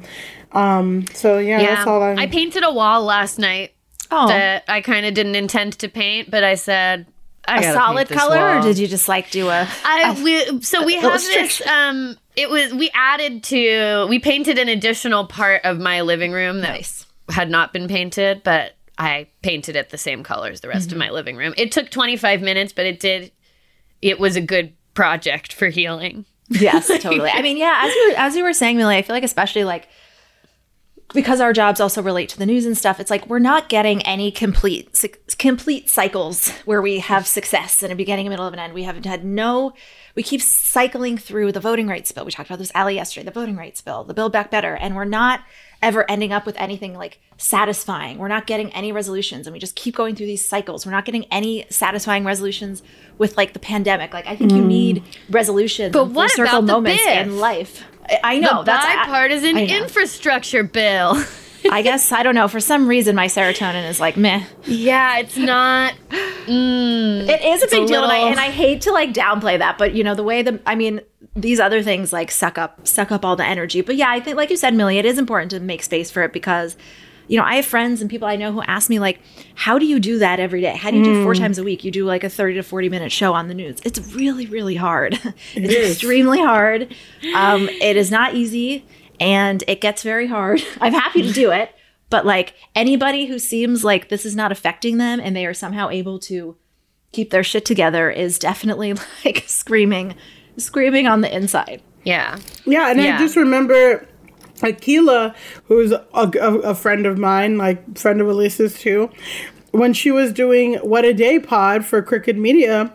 Um 0.53 1.07
so 1.15 1.39
yeah, 1.39 1.59
that's 1.63 1.87
all 1.87 2.03
I'm 2.03 2.19
I 2.19 2.27
painted 2.27 2.65
a 2.65 2.73
wall 2.73 3.05
last 3.05 3.39
night 3.39 3.73
Oh. 4.13 4.27
that 4.27 4.65
I 4.67 4.81
kind 4.81 5.07
of 5.07 5.15
didn't 5.15 5.37
intend 5.37 5.75
to 5.79 5.89
paint, 5.89 6.31
but 6.33 6.43
I 6.43 6.57
said 6.57 7.07
I 7.47 7.61
a 7.61 7.73
solid 7.73 8.09
paint 8.09 8.09
this 8.09 8.19
color, 8.19 8.59
or 8.59 8.61
did 8.61 8.77
you 8.79 8.89
just 8.89 9.09
like 9.09 9.31
do 9.31 9.49
a? 9.49 9.69
I 9.85 10.21
we, 10.23 10.63
so 10.63 10.85
we 10.85 10.97
have 10.97 11.13
this 11.21 11.65
um 11.67 12.17
it 12.37 12.51
was 12.51 12.75
we 12.75 12.91
added 12.95 13.45
to 13.45 14.07
we 14.09 14.19
painted 14.19 14.59
an 14.59 14.69
additional 14.69 15.27
part 15.27 15.65
of 15.65 15.79
my 15.79 16.01
living 16.01 16.33
room 16.33 16.61
that 16.63 16.71
Nice. 16.71 17.07
had 17.29 17.51
not 17.51 17.73
been 17.73 17.87
painted, 17.87 18.43
but 18.43 18.73
I 18.99 19.29
painted 19.43 19.77
it 19.77 19.91
the 19.91 19.99
same 19.99 20.23
color 20.25 20.51
as 20.51 20.61
the 20.61 20.69
rest 20.69 20.91
of 20.93 20.99
my 20.99 21.11
living 21.11 21.37
room. 21.37 21.55
It 21.57 21.71
took 21.73 21.89
25 21.91 22.43
minutes, 22.43 22.73
but 22.73 22.87
it 22.87 22.99
did 23.01 23.31
it 24.03 24.19
was 24.19 24.35
a 24.37 24.41
good 24.41 24.73
project 24.95 25.53
for 25.53 25.69
healing. 25.69 26.25
Yes, 26.49 26.89
totally. 27.01 27.31
I 27.31 27.43
mean, 27.43 27.57
yeah, 27.57 27.83
as 27.85 27.95
you 27.95 28.09
were, 28.11 28.19
as 28.19 28.37
you 28.37 28.43
were 28.43 28.53
saying, 28.53 28.77
Millie, 28.77 28.97
I 28.97 29.03
feel 29.03 29.15
like 29.15 29.23
especially 29.25 29.63
like 29.65 29.89
because 31.13 31.41
our 31.41 31.53
jobs 31.53 31.81
also 31.81 32.03
relate 32.03 32.29
to 32.31 32.39
the 32.39 32.47
news 32.47 32.67
and 32.67 32.77
stuff. 32.77 33.01
It's 33.01 33.11
like 33.11 33.27
we're 33.27 33.39
not 33.39 33.69
getting 33.69 34.03
any 34.03 34.31
complete 34.31 34.97
suc- 34.97 35.19
complete 35.39 35.89
cycles 35.89 36.51
where 36.65 36.81
we 36.81 37.01
have 37.01 37.27
success 37.27 37.83
in 37.83 37.91
a 37.91 37.97
beginning, 37.97 38.27
a 38.27 38.31
middle, 38.31 38.47
of 38.47 38.53
an 38.53 38.59
end. 38.59 38.75
We 38.75 38.85
haven't 38.85 39.07
had 39.07 39.25
no. 39.25 39.73
We 40.15 40.23
keep 40.23 40.43
cycling 40.43 41.19
through 41.19 41.53
the 41.53 41.61
voting 41.61 41.89
rights 41.89 42.13
bill. 42.13 42.25
We 42.25 42.33
talked 42.33 42.49
about 42.49 42.59
this 42.59 42.73
alley 42.75 42.97
yesterday. 42.97 43.25
The 43.25 43.31
voting 43.31 43.57
rights 43.57 43.81
bill, 43.81 44.05
the 44.05 44.15
Build 44.15 44.33
Back 44.33 44.51
Better, 44.51 44.75
and 44.75 44.97
we're 44.97 45.05
not 45.05 45.41
ever 45.83 46.09
ending 46.11 46.33
up 46.33 46.45
with 46.47 46.57
anything 46.59 46.95
like 46.95 47.21
satisfying. 47.39 48.19
We're 48.19 48.29
not 48.29 48.47
getting 48.47 48.73
any 48.73 48.93
resolutions, 48.93 49.47
and 49.47 49.55
we 49.55 49.61
just 49.61 49.77
keep 49.77 49.97
going 49.97 50.15
through 50.15 50.27
these 50.27 50.47
cycles. 50.47 50.85
We're 50.85 50.93
not 50.93 51.05
getting 51.05 51.25
any 51.27 51.67
satisfying 51.71 52.25
resolutions 52.25 52.83
with 53.19 53.37
like 53.37 53.53
the 53.53 53.59
pandemic. 53.59 54.13
Like 54.13 54.27
I 54.27 54.37
think 54.37 54.53
you 54.53 54.63
mm. 54.63 54.67
need 54.67 55.03
resolutions, 55.31 55.93
But 55.93 56.07
what 56.07 56.31
circle 56.31 56.59
about 56.59 56.67
the 56.67 56.73
moments 56.73 57.05
BIF? 57.05 57.27
in 57.27 57.39
life. 57.39 57.85
I 58.25 58.39
know 58.39 58.59
the 58.59 58.65
that's 58.65 58.87
bipartisan 59.07 59.57
I 59.57 59.67
know. 59.67 59.77
infrastructure 59.79 60.63
bill. 60.63 61.23
I 61.71 61.83
guess 61.83 62.11
I 62.11 62.23
don't 62.23 62.35
know. 62.35 62.49
For 62.49 62.61
some 62.61 62.89
reason, 62.89 63.15
my 63.15 63.27
serotonin 63.27 63.89
is 63.89 64.01
like 64.01 64.17
meh. 64.17 64.45
yeah, 64.65 65.19
it's 65.19 65.37
not. 65.37 65.95
Mm, 66.11 67.29
It 67.29 67.43
is 67.43 67.61
a 67.61 67.65
It's 67.65 67.73
a 67.73 67.77
big 67.81 67.87
deal, 67.89 68.03
and 68.03 68.11
I, 68.13 68.17
and 68.31 68.41
I 68.41 68.51
hate 68.51 68.81
to 68.83 68.93
like 68.93 69.13
downplay 69.13 69.59
that, 69.59 69.77
but 69.79 69.95
you 69.95 70.03
know 70.03 70.15
the 70.15 70.23
way 70.23 70.43
the 70.43 70.59
I 70.67 70.75
mean 70.75 71.01
these 71.37 71.61
other 71.61 71.83
things 71.83 72.13
like 72.13 72.31
suck 72.31 72.57
up 72.59 72.87
suck 72.89 73.13
up 73.13 73.25
all 73.25 73.37
the 73.37 73.45
energy. 73.45 73.83
But 73.83 73.97
yeah, 73.97 74.09
I 74.11 74.21
think 74.21 74.37
like 74.39 74.51
you 74.51 74.57
said, 74.57 74.75
Millie, 74.75 74.99
it 74.99 75.05
is 75.05 75.19
important 75.19 75.51
to 75.53 75.61
make 75.61 75.83
space 75.83 76.11
for 76.11 76.23
it 76.23 76.33
because 76.33 76.77
you 77.31 77.37
know 77.37 77.45
I 77.45 77.55
have 77.55 77.65
friends 77.65 78.01
and 78.01 78.11
people 78.11 78.27
I 78.27 78.35
know 78.35 78.51
who 78.51 78.61
ask 78.63 78.91
me 78.91 78.99
like, 78.99 79.21
how 79.55 79.79
do 79.79 79.87
you 79.87 80.01
do 80.01 80.19
that 80.19 80.41
every 80.41 80.61
day? 80.61 80.77
How 80.77 80.91
do 80.91 80.97
you 80.97 81.05
do 81.05 81.23
four 81.23 81.37
times 81.37 81.59
a 81.59 81.63
week? 81.63 81.85
You 81.85 81.93
do 81.93 82.05
like 82.05 82.25
a 82.25 82.29
thirty 82.29 82.55
to 82.55 82.65
forty 82.65 82.89
minute 82.89 83.13
show 83.13 83.35
on 83.35 83.47
the 83.47 83.55
news. 83.55 83.79
It's 83.85 84.01
really 84.13 84.47
really 84.47 84.75
hard. 84.75 85.15
it's 85.55 85.93
extremely 85.93 86.41
hard. 86.41 86.93
Um, 87.37 87.69
it 87.69 87.97
is 87.97 88.11
not 88.11 88.35
easy, 88.35 88.85
and 89.21 89.63
it 89.69 89.81
gets 89.81 90.03
very 90.03 90.27
hard. 90.27 90.61
I'm 90.81 90.93
happy 90.93 91.23
to 91.23 91.33
do 91.33 91.53
it. 91.53 91.73
But 92.11 92.27
like 92.27 92.55
anybody 92.75 93.27
who 93.27 93.39
seems 93.39 93.85
like 93.85 94.09
this 94.09 94.27
is 94.27 94.35
not 94.35 94.51
affecting 94.51 94.99
them 94.99 95.21
and 95.21 95.37
they 95.37 95.47
are 95.47 95.55
somehow 95.55 95.89
able 95.89 96.19
to 96.21 96.57
keep 97.13 97.31
their 97.31 97.45
shit 97.45 97.65
together 97.65 98.11
is 98.11 98.41
definitely 98.41 98.95
like 99.25 99.45
screaming 99.47 100.17
screaming 100.57 101.07
on 101.07 101.21
the 101.21 101.35
inside 101.35 101.81
yeah. 102.05 102.39
Yeah, 102.65 102.91
and 102.91 103.01
Yeah. 103.01 103.17
I 103.17 103.19
just 103.19 103.37
remember 103.37 104.07
Akilah, 104.61 105.35
who's 105.65 105.93
a, 105.93 106.05
a, 106.15 106.29
a 106.61 106.75
friend 106.75 107.07
of 107.07 107.19
mine, 107.19 107.59
like 107.59 107.99
friend 107.99 108.21
of 108.21 108.29
Alise's 108.29 108.79
too, 108.79 109.11
when 109.73 109.93
she 109.93 110.11
was 110.11 110.33
doing 110.33 110.75
What 110.77 111.05
a 111.05 111.15
Day 111.15 111.39
pod 111.39 111.85
for 111.85 112.03
Crooked 112.03 112.37
Media, 112.37 112.93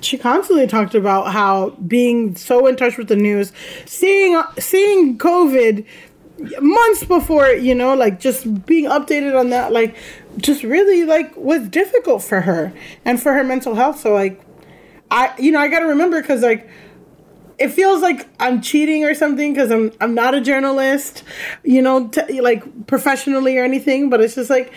she 0.00 0.18
constantly 0.18 0.66
talked 0.66 0.94
about 0.94 1.32
how 1.32 1.70
being 1.86 2.36
so 2.36 2.66
in 2.66 2.76
touch 2.76 2.96
with 2.96 3.08
the 3.08 3.16
news, 3.16 3.52
seeing 3.86 4.40
seeing 4.58 5.18
COVID 5.18 5.86
months 6.60 7.04
before, 7.04 7.48
you 7.48 7.74
know, 7.74 7.94
like 7.94 8.20
just 8.20 8.66
being 8.66 8.84
updated 8.84 9.38
on 9.38 9.50
that, 9.50 9.72
like 9.72 9.96
just 10.36 10.62
really 10.62 11.04
like 11.04 11.34
was 11.36 11.66
difficult 11.68 12.22
for 12.22 12.42
her 12.42 12.72
and 13.04 13.22
for 13.22 13.32
her 13.32 13.44
mental 13.44 13.74
health. 13.74 14.00
So 14.00 14.12
like 14.12 14.40
I 15.10 15.32
you 15.38 15.52
know, 15.52 15.60
I 15.60 15.68
got 15.68 15.80
to 15.80 15.86
remember 15.86 16.22
cuz 16.22 16.42
like 16.42 16.68
it 17.58 17.68
feels 17.68 18.02
like 18.02 18.28
I'm 18.40 18.60
cheating 18.60 19.04
or 19.04 19.14
something 19.14 19.52
because 19.52 19.70
I'm 19.70 19.92
I'm 20.00 20.14
not 20.14 20.34
a 20.34 20.40
journalist, 20.40 21.22
you 21.62 21.82
know, 21.82 22.08
t- 22.08 22.40
like 22.40 22.86
professionally 22.86 23.56
or 23.58 23.64
anything. 23.64 24.10
But 24.10 24.20
it's 24.20 24.34
just 24.34 24.50
like, 24.50 24.72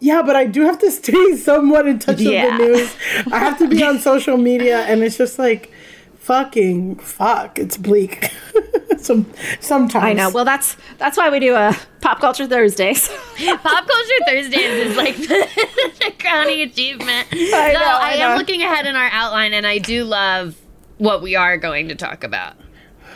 yeah, 0.00 0.22
but 0.22 0.36
I 0.36 0.46
do 0.46 0.62
have 0.62 0.78
to 0.80 0.90
stay 1.02 1.36
somewhat 1.36 1.86
in 1.86 1.98
touch 1.98 2.20
Yeah. 2.20 2.58
with 2.58 2.58
the 2.58 2.66
news. 2.66 2.96
I 3.32 3.38
have 3.38 3.58
to 3.58 3.68
be 3.68 3.82
on 3.82 3.98
social 4.10 4.36
media, 4.36 4.80
and 4.80 5.02
it's 5.02 5.16
just 5.16 5.38
like, 5.38 5.72
fucking 6.18 6.96
fuck, 6.96 7.58
it's 7.58 7.76
bleak. 7.76 8.30
Some 8.98 9.26
sometimes 9.60 10.04
i 10.04 10.12
know 10.14 10.30
well 10.30 10.44
that's 10.44 10.76
that's 10.96 11.16
why 11.16 11.28
we 11.30 11.38
do 11.38 11.54
a 11.54 11.76
pop 12.00 12.18
culture 12.18 12.46
thursdays 12.46 13.08
Pop 13.08 13.86
Culture 13.86 14.24
Thursdays 14.26 14.88
is 14.88 14.96
like 14.96 15.16
the, 15.16 15.92
the 16.00 16.12
crowning 16.18 16.62
achievement. 16.62 17.28
I 17.30 17.72
know, 17.72 17.80
I 17.80 18.12
I, 18.12 18.14
am 18.14 18.38
looking 18.38 18.62
ahead 18.62 18.86
in 18.86 18.96
our 18.96 19.08
outline, 19.12 19.52
and 19.52 19.66
I 19.66 19.78
do 19.78 20.04
love 20.04 20.56
what 20.98 21.22
we 21.22 21.36
are 21.36 21.56
going 21.56 21.88
to 21.88 21.94
talk 21.94 22.24
about. 22.24 22.56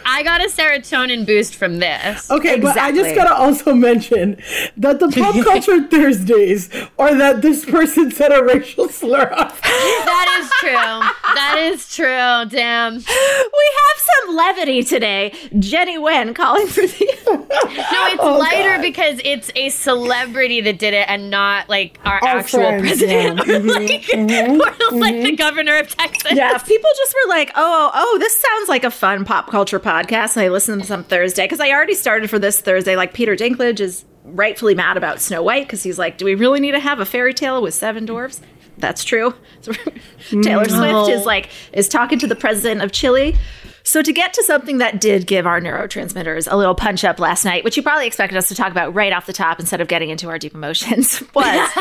I 0.04 0.22
got 0.22 0.40
a 0.40 0.48
serotonin 0.48 1.26
boost 1.26 1.54
from 1.54 1.78
this. 1.78 2.30
Okay, 2.30 2.58
but 2.58 2.76
I 2.78 2.90
just 2.92 3.14
gotta 3.14 3.34
also 3.34 3.74
mention 3.74 4.38
that 4.76 4.98
the 4.98 5.08
pop 5.08 5.34
culture 5.44 5.86
Thursdays, 5.86 6.70
or 6.96 7.14
that 7.14 7.42
this 7.42 7.64
person 7.64 8.10
said 8.10 8.32
a 8.32 8.42
racial 8.42 8.88
slur. 8.88 9.28
That 9.28 10.40
is 10.40 10.50
true. 10.60 11.10
That 11.34 11.58
is 11.72 11.94
true. 11.94 12.06
Damn. 12.06 12.94
we 12.94 13.00
have 13.02 13.98
some 14.24 14.36
levity 14.36 14.82
today 14.82 15.32
jenny 15.58 15.98
Nguyen 15.98 16.34
calling 16.34 16.66
for 16.66 16.82
the 16.82 17.18
No, 17.30 17.46
it's 17.50 18.22
Oh, 18.22 18.38
lighter 18.38 18.76
God. 18.76 18.82
because 18.82 19.20
it's 19.24 19.50
a 19.54 19.68
celebrity 19.70 20.60
that 20.62 20.78
did 20.78 20.94
it 20.94 21.08
and 21.08 21.30
not 21.30 21.68
like 21.68 21.98
our, 22.04 22.22
Our 22.22 22.38
actual 22.38 22.60
friends, 22.60 22.82
president 22.82 23.46
yeah. 23.46 23.54
or, 23.56 23.60
like, 23.60 24.02
mm-hmm, 24.02 24.60
or 24.60 24.64
like 24.64 25.14
mm-hmm, 25.14 25.22
the 25.22 25.28
mm-hmm. 25.28 25.34
governor 25.36 25.76
of 25.78 25.88
Texas. 25.88 26.32
yeah 26.32 26.54
if 26.54 26.66
people 26.66 26.90
just 26.96 27.14
were 27.24 27.28
like 27.30 27.50
oh, 27.54 27.90
oh 27.94 28.10
oh 28.14 28.18
this 28.18 28.40
sounds 28.40 28.68
like 28.68 28.84
a 28.84 28.90
fun 28.90 29.24
pop 29.24 29.50
culture 29.50 29.80
podcast 29.80 30.36
and 30.36 30.44
i 30.44 30.48
listen 30.48 30.80
to 30.80 30.86
some 30.86 31.04
thursday 31.04 31.44
because 31.44 31.60
i 31.60 31.70
already 31.70 31.94
started 31.94 32.28
for 32.30 32.38
this 32.38 32.60
thursday 32.60 32.96
like 32.96 33.12
peter 33.14 33.36
dinklage 33.36 33.80
is 33.80 34.04
rightfully 34.24 34.74
mad 34.74 34.96
about 34.96 35.20
snow 35.20 35.42
white 35.42 35.66
because 35.66 35.82
he's 35.82 35.98
like 35.98 36.18
do 36.18 36.24
we 36.24 36.34
really 36.34 36.60
need 36.60 36.72
to 36.72 36.80
have 36.80 37.00
a 37.00 37.04
fairy 37.06 37.34
tale 37.34 37.60
with 37.62 37.74
seven 37.74 38.04
dwarfs 38.06 38.40
that's 38.80 39.04
true. 39.04 39.34
Taylor 40.42 40.68
swift 40.68 41.10
is 41.10 41.26
like 41.26 41.50
is 41.72 41.88
talking 41.88 42.18
to 42.18 42.26
the 42.26 42.36
president 42.36 42.82
of 42.82 42.92
chile 42.92 43.36
so 43.82 44.02
to 44.02 44.12
get 44.12 44.32
to 44.32 44.42
something 44.44 44.78
that 44.78 45.00
did 45.00 45.26
give 45.26 45.46
our 45.46 45.60
neurotransmitters 45.60 46.46
a 46.50 46.56
little 46.56 46.74
punch 46.74 47.04
up 47.04 47.18
last 47.18 47.44
night 47.44 47.64
which 47.64 47.76
you 47.76 47.82
probably 47.82 48.06
expected 48.06 48.36
us 48.36 48.48
to 48.48 48.54
talk 48.54 48.70
about 48.70 48.94
right 48.94 49.12
off 49.12 49.26
the 49.26 49.32
top 49.32 49.58
instead 49.60 49.80
of 49.80 49.88
getting 49.88 50.10
into 50.10 50.28
our 50.28 50.38
deep 50.38 50.54
emotions 50.54 51.20
was 51.34 51.44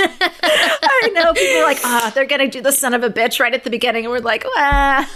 I 0.00 1.10
know 1.12 1.32
people 1.32 1.58
are 1.58 1.64
like, 1.64 1.78
ah, 1.84 2.12
they're 2.14 2.26
gonna 2.26 2.48
do 2.48 2.60
the 2.60 2.72
son 2.72 2.94
of 2.94 3.02
a 3.02 3.10
bitch 3.10 3.40
right 3.40 3.52
at 3.52 3.64
the 3.64 3.70
beginning, 3.70 4.04
and 4.04 4.12
we're 4.12 4.20
like, 4.20 4.44
ah. 4.46 5.08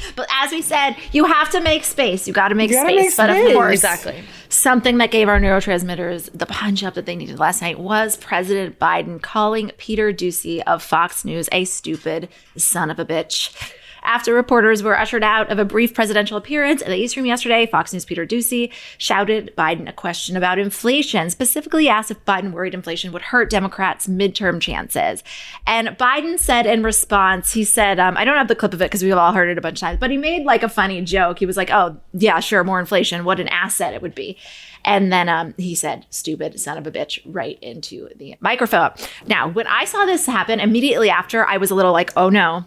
but 0.16 0.26
as 0.42 0.50
we 0.52 0.62
said, 0.62 0.96
you 1.12 1.24
have 1.24 1.50
to 1.50 1.60
make 1.60 1.84
space. 1.84 2.26
You 2.26 2.32
got 2.32 2.48
to 2.48 2.54
make 2.54 2.72
space. 2.72 3.16
but 3.16 3.30
of 3.30 3.36
course, 3.52 3.74
Exactly. 3.74 4.22
something 4.48 4.98
that 4.98 5.10
gave 5.10 5.28
our 5.28 5.40
neurotransmitters 5.40 6.30
the 6.34 6.46
punch 6.46 6.82
up 6.82 6.94
that 6.94 7.06
they 7.06 7.16
needed 7.16 7.38
last 7.38 7.62
night 7.62 7.78
was 7.78 8.16
President 8.16 8.78
Biden 8.78 9.20
calling 9.20 9.70
Peter 9.76 10.12
Doocy 10.12 10.62
of 10.66 10.82
Fox 10.82 11.24
News 11.24 11.48
a 11.52 11.64
stupid 11.64 12.28
son 12.56 12.90
of 12.90 12.98
a 12.98 13.04
bitch. 13.04 13.54
After 14.04 14.34
reporters 14.34 14.82
were 14.82 14.98
ushered 14.98 15.24
out 15.24 15.50
of 15.50 15.58
a 15.58 15.64
brief 15.64 15.94
presidential 15.94 16.36
appearance 16.36 16.82
at 16.82 16.88
the 16.88 16.96
East 16.96 17.16
Room 17.16 17.24
yesterday, 17.24 17.66
Fox 17.66 17.92
News' 17.92 18.04
Peter 18.04 18.26
Doocy 18.26 18.70
shouted 18.98 19.54
Biden 19.56 19.88
a 19.88 19.92
question 19.92 20.36
about 20.36 20.58
inflation, 20.58 21.30
specifically 21.30 21.88
asked 21.88 22.10
if 22.10 22.22
Biden 22.26 22.52
worried 22.52 22.74
inflation 22.74 23.12
would 23.12 23.22
hurt 23.22 23.48
Democrats' 23.48 24.06
midterm 24.06 24.60
chances. 24.60 25.24
And 25.66 25.88
Biden 25.88 26.38
said 26.38 26.66
in 26.66 26.82
response, 26.82 27.52
he 27.52 27.64
said, 27.64 27.98
um, 27.98 28.16
I 28.18 28.26
don't 28.26 28.36
have 28.36 28.48
the 28.48 28.54
clip 28.54 28.74
of 28.74 28.82
it 28.82 28.86
because 28.86 29.02
we've 29.02 29.14
all 29.14 29.32
heard 29.32 29.48
it 29.48 29.56
a 29.56 29.62
bunch 29.62 29.78
of 29.78 29.80
times, 29.80 30.00
but 30.00 30.10
he 30.10 30.18
made 30.18 30.44
like 30.44 30.62
a 30.62 30.68
funny 30.68 31.00
joke. 31.00 31.38
He 31.38 31.46
was 31.46 31.56
like, 31.56 31.70
oh, 31.70 31.96
yeah, 32.12 32.40
sure, 32.40 32.62
more 32.62 32.80
inflation. 32.80 33.24
What 33.24 33.40
an 33.40 33.48
asset 33.48 33.94
it 33.94 34.02
would 34.02 34.14
be. 34.14 34.36
And 34.84 35.10
then 35.10 35.30
um, 35.30 35.54
he 35.56 35.74
said, 35.74 36.04
stupid 36.10 36.60
son 36.60 36.76
of 36.76 36.86
a 36.86 36.90
bitch, 36.90 37.20
right 37.24 37.58
into 37.62 38.10
the 38.16 38.36
microphone. 38.40 38.90
Now, 39.26 39.48
when 39.48 39.66
I 39.66 39.86
saw 39.86 40.04
this 40.04 40.26
happen 40.26 40.60
immediately 40.60 41.08
after, 41.08 41.46
I 41.46 41.56
was 41.56 41.70
a 41.70 41.74
little 41.74 41.92
like, 41.92 42.12
oh 42.18 42.28
no. 42.28 42.66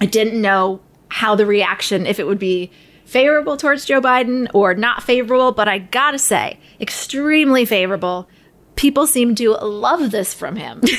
I 0.00 0.06
didn't 0.06 0.40
know 0.40 0.80
how 1.08 1.34
the 1.34 1.46
reaction, 1.46 2.06
if 2.06 2.18
it 2.18 2.26
would 2.26 2.38
be 2.38 2.70
favorable 3.04 3.56
towards 3.56 3.84
Joe 3.84 4.00
Biden 4.00 4.48
or 4.52 4.74
not 4.74 5.02
favorable, 5.02 5.52
but 5.52 5.68
I 5.68 5.78
gotta 5.78 6.18
say, 6.18 6.58
extremely 6.80 7.64
favorable. 7.64 8.28
People 8.74 9.06
seem 9.06 9.34
to 9.36 9.52
love 9.52 10.10
this 10.10 10.34
from 10.34 10.56
him. 10.56 10.82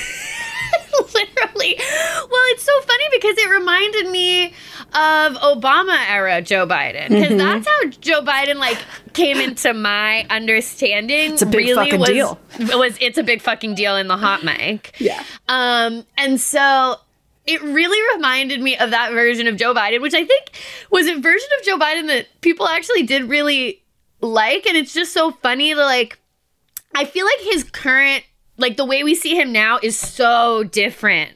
Literally. 1.13 1.75
Well, 1.77 2.43
it's 2.49 2.63
so 2.63 2.81
funny 2.81 3.03
because 3.12 3.38
it 3.38 3.49
reminded 3.49 4.10
me 4.10 4.45
of 4.93 5.33
Obama 5.36 5.97
era 6.10 6.41
Joe 6.41 6.65
Biden 6.65 7.10
because 7.10 7.27
Mm-hmm. 7.27 7.38
that's 7.38 7.67
how 7.67 7.86
Joe 8.01 8.21
Biden 8.21 8.55
like 8.55 8.77
came 9.13 9.38
into 9.38 9.73
my 9.73 10.25
understanding. 10.29 11.33
It's 11.33 11.41
a 11.41 11.45
big 11.45 11.73
fucking 11.75 11.99
was, 11.99 12.10
deal. 12.10 12.39
Was 12.60 12.97
it's 12.99 13.17
a 13.17 13.23
big 13.23 13.41
fucking 13.41 13.75
deal 13.75 13.95
in 13.95 14.07
the 14.07 14.17
hot 14.17 14.43
mic? 14.43 14.95
Yeah. 14.99 15.23
Um, 15.47 16.05
and 16.17 16.39
so 16.41 16.95
it 17.47 17.63
really 17.63 18.15
reminded 18.17 18.62
me 18.62 18.77
of 18.77 18.91
that 18.91 19.13
version 19.13 19.47
of 19.47 19.55
Joe 19.55 19.73
Biden, 19.73 20.01
which 20.01 20.13
I 20.13 20.25
think 20.25 20.51
was 20.91 21.07
a 21.07 21.17
version 21.17 21.49
of 21.57 21.65
Joe 21.65 21.79
Biden 21.79 22.07
that 22.07 22.27
people 22.41 22.67
actually 22.67 23.03
did 23.03 23.23
really 23.23 23.81
like. 24.19 24.67
And 24.67 24.75
it's 24.75 24.93
just 24.93 25.13
so 25.13 25.31
funny 25.31 25.73
to 25.73 25.79
like, 25.79 26.19
I 26.93 27.05
feel 27.05 27.25
like 27.25 27.53
his 27.53 27.63
current, 27.63 28.25
like 28.57 28.75
the 28.75 28.86
way 28.86 29.03
we 29.05 29.15
see 29.15 29.39
him 29.39 29.53
now 29.53 29.79
is 29.81 29.97
so 29.97 30.63
different 30.65 31.31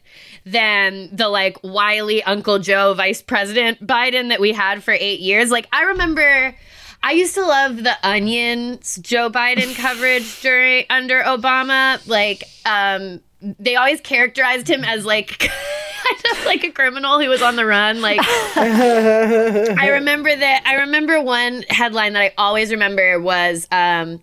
than 0.45 1.15
the 1.15 1.29
like 1.29 1.57
wily 1.63 2.21
Uncle 2.23 2.59
Joe 2.59 2.93
Vice 2.93 3.21
President 3.21 3.85
Biden 3.85 4.29
that 4.29 4.41
we 4.41 4.51
had 4.51 4.83
for 4.83 4.93
eight 4.93 5.21
years. 5.21 5.49
Like, 5.49 5.67
I 5.71 5.83
remember. 5.83 6.55
I 7.03 7.13
used 7.13 7.33
to 7.33 7.43
love 7.43 7.77
the 7.77 7.97
Onion's 8.03 8.97
Joe 8.97 9.31
Biden 9.31 9.75
coverage 9.81 10.39
during 10.41 10.85
under 10.91 11.23
Obama. 11.23 12.05
Like, 12.07 12.43
um, 12.63 13.21
they 13.41 13.75
always 13.75 14.01
characterized 14.01 14.69
him 14.69 14.83
as 14.83 15.03
like 15.03 15.49
kind 16.23 16.37
of 16.37 16.45
like 16.45 16.63
a 16.63 16.71
criminal 16.71 17.19
who 17.19 17.29
was 17.29 17.41
on 17.41 17.55
the 17.55 17.65
run. 17.65 18.01
Like, 18.01 18.19
I 18.23 19.89
remember 19.93 20.35
that. 20.35 20.63
I 20.65 20.75
remember 20.75 21.21
one 21.21 21.63
headline 21.69 22.13
that 22.13 22.21
I 22.21 22.33
always 22.37 22.71
remember 22.71 23.19
was. 23.19 23.67
Um, 23.71 24.21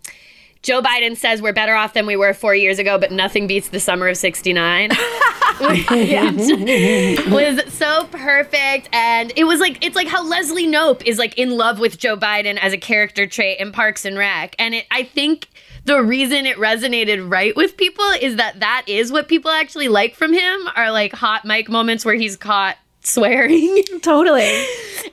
Joe 0.62 0.83
Biden 0.83 1.16
says 1.16 1.40
we're 1.40 1.53
better 1.53 1.74
off 1.74 1.94
than 1.94 2.05
we 2.05 2.16
were 2.16 2.35
four 2.35 2.55
years 2.55 2.81
ago, 2.81 2.98
but 2.98 3.12
nothing 3.12 3.46
beats 3.46 3.68
the 3.68 3.79
summer 3.79 4.09
of 4.09 4.16
69. 4.16 4.90
was 7.33 7.72
so 7.72 8.07
perfect. 8.11 8.88
And 8.92 9.33
it 9.37 9.44
was 9.44 9.61
like, 9.61 9.85
it's 9.85 9.96
like 9.96 10.09
how 10.09 10.24
Leslie 10.24 10.66
Knope 10.66 11.03
is 11.07 11.16
like 11.18 11.38
in 11.38 11.51
love 11.51 11.79
with 11.79 11.98
Joe 11.98 12.16
Biden 12.16 12.59
as 12.59 12.72
a 12.72 12.77
character 12.79 13.27
trait 13.27 13.61
in 13.61 13.72
Parks 13.72 14.05
and 14.05 14.18
Rec. 14.18 14.57
And 14.59 14.74
it, 14.74 14.87
I 14.90 15.05
think 15.05 15.48
the 15.88 16.03
reason 16.03 16.46
it 16.46 16.57
resonated 16.59 17.31
right 17.31 17.57
with 17.57 17.77
people 17.77 18.05
is 18.20 18.37
that 18.37 18.61
that 18.61 18.85
is 18.87 19.11
what 19.11 19.27
people 19.27 19.51
actually 19.51 19.88
like 19.88 20.14
from 20.14 20.33
him 20.33 20.68
are 20.77 20.92
like 20.92 21.12
hot 21.12 21.44
mic 21.44 21.68
moments 21.68 22.05
where 22.05 22.14
he's 22.14 22.37
caught 22.37 22.77
swearing. 23.03 23.83
totally. 24.03 24.44
And 24.44 24.66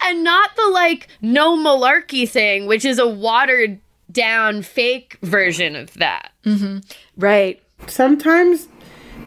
and 0.04 0.24
not 0.24 0.56
the 0.56 0.68
like 0.70 1.08
no 1.22 1.58
malarkey 1.58 2.28
thing, 2.30 2.66
which 2.68 2.86
is 2.86 3.00
a 3.00 3.08
watered 3.08 3.80
down 4.12 4.62
fake 4.62 5.18
version 5.22 5.76
of 5.76 5.94
that. 5.96 6.32
Mm-hmm. 6.44 6.80
Right. 7.18 7.62
Sometimes 7.88 8.68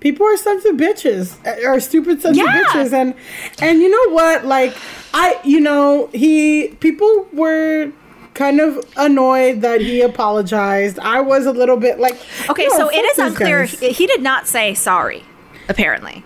people 0.01 0.27
are 0.27 0.37
sons 0.37 0.65
of 0.67 0.77
bitches 0.77 1.37
are 1.67 1.81
stupid 1.81 2.21
sons 2.23 2.37
Yeah. 2.37 2.45
of 2.45 2.67
bitches 2.67 2.93
and 2.93 3.15
and 3.61 3.81
you 3.81 3.91
know 3.91 4.15
what 4.15 4.45
like 4.45 4.77
i 5.15 5.37
you 5.43 5.59
know 5.61 6.09
he 6.13 6.69
people 6.81 7.27
were 7.33 7.91
kind 8.39 8.61
of 8.61 8.79
annoyed 8.97 9.61
that 9.63 9.81
he 9.81 10.01
apologized 10.01 10.99
i 11.01 11.21
was 11.21 11.45
a 11.47 11.53
little 11.53 11.77
bit 11.77 11.99
like 11.99 12.17
Okay, 12.49 12.65
"Yo, 12.65 12.71
so 12.71 12.89
it 12.89 13.05
is 13.05 13.19
unclear. 13.19 13.65
He, 13.65 13.91
he 13.93 14.07
did 14.07 14.23
not 14.23 14.47
say 14.47 14.75
sorry, 14.75 15.23
apparently. 15.69 16.23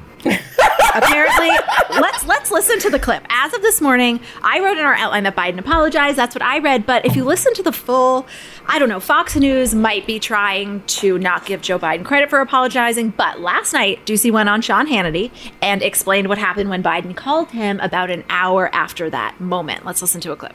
apparently, 0.94 1.51
let's 2.01 2.25
let's 2.27 2.51
listen 2.53 2.79
to 2.81 2.90
the 2.90 2.98
clip. 2.98 3.25
As 3.29 3.53
of 3.55 3.62
this 3.62 3.81
morning, 3.81 4.20
I 4.42 4.61
wrote 4.61 4.79
in 4.79 4.85
our 4.85 4.94
outline 4.94 5.25
that 5.25 5.35
Biden 5.35 5.59
apologized. 5.59 6.16
That's 6.16 6.35
what 6.35 6.42
I 6.42 6.59
read. 6.61 6.87
But 6.87 7.05
if 7.05 7.16
you 7.16 7.25
listen 7.25 7.53
to 7.55 7.62
the 7.62 7.72
full, 7.72 8.27
I 8.66 8.79
don't 8.79 8.88
know, 8.88 9.01
Fox 9.01 9.35
News 9.35 9.75
might 9.75 10.07
be 10.07 10.20
trying 10.20 10.83
to 10.98 11.18
not 11.18 11.44
give 11.46 11.61
Joe 11.61 11.79
Biden 11.79 12.05
credit 12.05 12.31
for 12.31 12.40
apologizing. 12.40 13.11
But 13.11 13.40
last 13.40 13.72
night, 13.72 14.07
Doocy 14.07 14.31
went 14.31 14.48
on 14.48 14.62
Sean 14.62 14.87
Hannity 14.87 15.33
and 15.61 15.83
explained 15.83 16.29
what 16.29 16.38
happened 16.38 16.70
when 16.70 16.83
Biden 16.85 17.16
called 17.16 17.51
him 17.51 17.81
about 17.81 18.11
an 18.11 18.22
hour 18.29 18.70
after 18.72 19.11
that 19.11 19.40
moment. 19.40 19.85
Let's 19.85 20.03
listen 20.03 20.20
to 20.20 20.31
a 20.33 20.37
clip. 20.37 20.55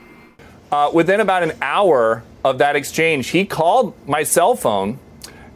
Uh, 0.71 0.91
within 0.93 1.19
about 1.19 1.43
an 1.43 1.53
hour 1.61 2.23
of 2.43 2.57
that 2.57 2.75
exchange, 2.75 3.29
he 3.29 3.45
called 3.45 3.93
my 4.07 4.23
cell 4.23 4.55
phone 4.55 4.99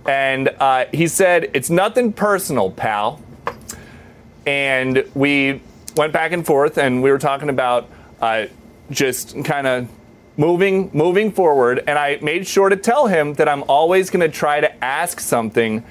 and 0.05 0.49
uh, 0.59 0.85
he 0.93 1.07
said, 1.07 1.51
It's 1.53 1.69
nothing 1.69 2.13
personal, 2.13 2.71
pal. 2.71 3.21
And 4.45 5.05
we 5.13 5.61
went 5.95 6.13
back 6.13 6.31
and 6.31 6.45
forth 6.45 6.77
and 6.77 7.03
we 7.03 7.11
were 7.11 7.19
talking 7.19 7.49
about 7.49 7.89
uh, 8.21 8.45
just 8.89 9.43
kind 9.43 9.67
of 9.67 9.89
moving 10.37 10.89
moving 10.93 11.31
forward. 11.31 11.83
And 11.85 11.99
I 11.99 12.17
made 12.21 12.47
sure 12.47 12.69
to 12.69 12.77
tell 12.77 13.07
him 13.07 13.33
that 13.35 13.47
I'm 13.47 13.63
always 13.63 14.09
going 14.09 14.21
to 14.21 14.35
try 14.35 14.61
to 14.61 14.83
ask 14.83 15.19
something 15.19 15.83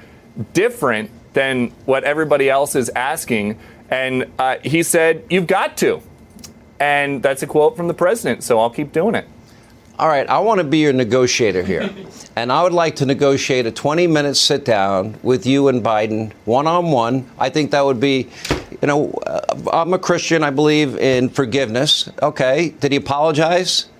different 0.53 1.11
than 1.33 1.69
what 1.85 2.03
everybody 2.03 2.49
else 2.49 2.75
is 2.75 2.89
asking. 2.89 3.59
And 3.89 4.31
uh, 4.39 4.57
he 4.63 4.83
said 4.83 5.23
you've 5.29 5.47
got 5.47 5.77
to 5.77 6.01
and 6.81 7.21
that's 7.21 7.43
a 7.43 7.47
quote 7.47 7.77
from 7.77 7.87
the 7.87 7.93
president 7.93 8.43
so 8.43 8.59
I'll 8.59 8.69
keep 8.69 8.91
doing 8.91 9.15
it 9.15 9.25
All 9.99 10.07
right, 10.07 10.27
I 10.27 10.39
want 10.39 10.57
to 10.57 10.63
be 10.63 10.79
your 10.79 10.93
negotiator 10.93 11.61
here. 11.61 11.87
and 12.35 12.51
I 12.51 12.63
would 12.63 12.73
like 12.73 12.95
to 12.95 13.05
negotiate 13.05 13.67
a 13.67 13.71
20 13.71 14.07
minute 14.07 14.35
sit 14.35 14.65
down 14.65 15.15
with 15.21 15.45
you 15.45 15.67
and 15.67 15.83
Biden 15.83 16.33
one 16.45 16.65
on 16.65 16.91
one. 16.91 17.29
I 17.37 17.49
think 17.51 17.69
that 17.71 17.85
would 17.85 17.99
be, 17.99 18.27
you 18.81 18.87
know, 18.87 19.11
uh, 19.27 19.41
I'm 19.71 19.93
a 19.93 19.99
Christian. 19.99 20.43
I 20.43 20.49
believe 20.49 20.97
in 20.97 21.29
forgiveness. 21.29 22.09
Okay. 22.19 22.69
Did 22.79 22.93
he 22.93 22.97
apologize? 22.97 23.91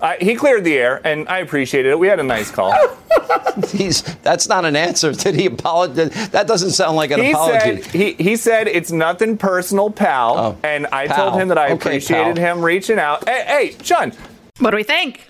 Uh, 0.00 0.14
he 0.20 0.34
cleared 0.34 0.64
the 0.64 0.76
air 0.76 1.00
and 1.04 1.28
I 1.28 1.38
appreciated 1.38 1.90
it 1.90 1.98
we 1.98 2.06
had 2.08 2.20
a 2.20 2.22
nice 2.22 2.50
call 2.50 2.72
He's, 3.72 4.02
that's 4.16 4.48
not 4.48 4.64
an 4.66 4.76
answer. 4.76 5.12
Did 5.24 5.34
he 5.34 5.46
apologize? 5.46 6.28
That 6.30 6.46
doesn't 6.46 6.72
sound 6.72 6.96
like 6.96 7.10
an 7.10 7.20
he 7.22 7.30
apology. 7.30 7.80
said 7.82 7.92
he, 7.92 8.12
he 8.12 8.36
said 8.36 8.68
it's 8.68 8.92
nothing 8.92 9.38
personal 9.38 9.90
pal 9.90 10.58
and 10.62 10.86
I 10.92 11.06
pal. 11.06 11.30
told 11.30 11.40
him 11.40 11.48
that 11.48 11.58
I 11.58 11.66
Okay, 11.66 11.72
appreciated 11.74 12.36
pal. 12.36 12.56
him 12.58 12.64
reaching 12.64 12.98
out 12.98 13.26
hey, 13.28 13.44
hey 13.46 13.76
John 13.82 14.12
What 14.58 14.70
do 14.72 14.76
we 14.76 14.82
think? 14.82 15.28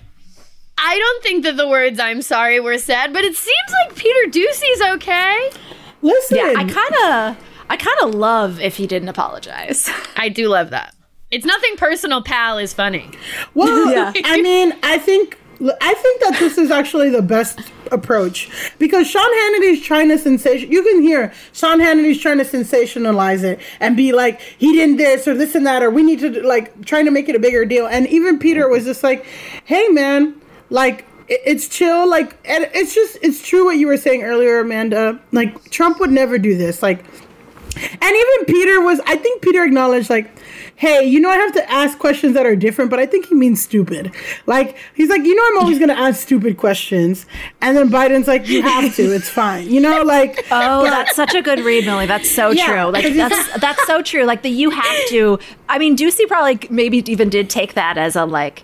I 0.77 0.97
don't 0.97 1.23
think 1.23 1.43
that 1.45 1.57
the 1.57 1.67
words 1.67 1.99
"I'm 1.99 2.21
sorry" 2.21 2.59
were 2.59 2.77
said, 2.77 3.11
but 3.13 3.23
it 3.23 3.35
seems 3.35 3.71
like 3.85 3.95
Peter 3.95 4.29
Doocy's 4.29 4.81
okay. 4.95 5.49
Listen, 6.03 6.37
Yeah, 6.37 6.53
I 6.55 6.63
kind 6.65 7.35
of, 7.37 7.43
I 7.69 7.77
kind 7.77 7.97
of 8.03 8.13
love 8.13 8.59
if 8.61 8.75
he 8.77 8.85
didn't 8.85 9.09
apologize. 9.09 9.89
I 10.15 10.29
do 10.29 10.49
love 10.49 10.69
that. 10.69 10.93
It's 11.37 11.45
nothing 11.45 11.75
personal, 11.77 12.23
pal. 12.23 12.57
Is 12.57 12.73
funny. 12.73 13.11
Well, 13.53 13.91
Yeah. 13.91 14.11
I 14.25 14.41
mean, 14.41 14.73
I 14.81 14.97
think 14.97 15.37
I 15.61 15.93
think 15.93 16.21
that 16.21 16.37
this 16.39 16.57
is 16.57 16.71
actually 16.71 17.11
the 17.11 17.21
best 17.21 17.59
approach 17.91 18.49
because 18.79 19.07
Sean 19.07 19.31
Hannity's 19.31 19.83
trying 19.83 20.09
to 20.09 20.17
sensation. 20.17 20.71
You 20.71 20.81
can 20.81 21.03
hear 21.03 21.31
Sean 21.53 21.79
Hannity's 21.79 22.19
trying 22.19 22.39
to 22.39 22.43
sensationalize 22.43 23.43
it 23.43 23.59
and 23.79 23.95
be 23.95 24.13
like, 24.13 24.41
he 24.41 24.73
didn't 24.73 24.97
this 24.97 25.27
or 25.27 25.35
this 25.35 25.53
and 25.53 25.67
that, 25.67 25.83
or 25.83 25.91
we 25.91 26.01
need 26.01 26.19
to 26.21 26.41
like 26.41 26.83
trying 26.85 27.05
to 27.05 27.11
make 27.11 27.29
it 27.29 27.35
a 27.35 27.39
bigger 27.39 27.65
deal. 27.65 27.85
And 27.85 28.07
even 28.07 28.39
Peter 28.39 28.67
was 28.67 28.85
just 28.85 29.03
like, 29.03 29.23
hey 29.65 29.87
man, 29.89 30.41
like 30.71 31.05
it's 31.27 31.67
chill. 31.67 32.09
Like, 32.09 32.35
and 32.45 32.67
it's 32.73 32.95
just 32.95 33.19
it's 33.21 33.47
true 33.47 33.65
what 33.65 33.77
you 33.77 33.85
were 33.85 33.97
saying 33.97 34.23
earlier, 34.23 34.61
Amanda. 34.61 35.19
Like 35.31 35.69
Trump 35.69 35.99
would 35.99 36.11
never 36.11 36.39
do 36.39 36.57
this. 36.57 36.81
Like. 36.81 37.05
And 37.77 38.03
even 38.03 38.45
Peter 38.45 38.81
was, 38.81 38.99
I 39.05 39.15
think 39.15 39.41
Peter 39.41 39.63
acknowledged, 39.63 40.09
like, 40.09 40.29
hey, 40.75 41.03
you 41.05 41.19
know, 41.19 41.29
I 41.29 41.37
have 41.37 41.53
to 41.53 41.71
ask 41.71 41.97
questions 41.97 42.33
that 42.35 42.45
are 42.45 42.55
different, 42.55 42.91
but 42.91 42.99
I 42.99 43.05
think 43.07 43.25
he 43.27 43.35
means 43.35 43.61
stupid. 43.61 44.13
Like, 44.45 44.77
he's 44.93 45.09
like, 45.09 45.23
you 45.23 45.33
know, 45.33 45.43
I'm 45.51 45.59
always 45.63 45.79
going 45.79 45.89
to 45.89 45.97
ask 45.97 46.21
stupid 46.21 46.57
questions. 46.57 47.25
And 47.61 47.75
then 47.75 47.89
Biden's 47.89 48.27
like, 48.27 48.47
you 48.47 48.61
have 48.61 48.95
to, 48.95 49.03
it's 49.15 49.27
fine. 49.29 49.67
You 49.69 49.81
know, 49.81 50.03
like, 50.03 50.45
Oh, 50.51 50.83
but- 50.83 50.89
that's 50.91 51.15
such 51.15 51.33
a 51.33 51.41
good 51.41 51.59
read, 51.61 51.85
Millie. 51.85 52.05
That's 52.05 52.29
so 52.29 52.51
Yeah, 52.51 52.65
true. 52.67 52.91
Like 52.91 53.11
that's 53.13 53.59
that's 53.59 53.85
so 53.87 54.01
true. 54.03 54.23
Like 54.23 54.43
the 54.43 54.49
you 54.49 54.69
have 54.69 55.07
to. 55.09 55.39
I 55.67 55.79
mean, 55.79 55.97
Doocy 55.97 56.27
probably 56.27 56.59
maybe 56.69 56.99
even 57.11 57.29
did 57.29 57.49
take 57.49 57.73
that 57.73 57.97
as 57.97 58.15
a 58.15 58.25
like. 58.25 58.63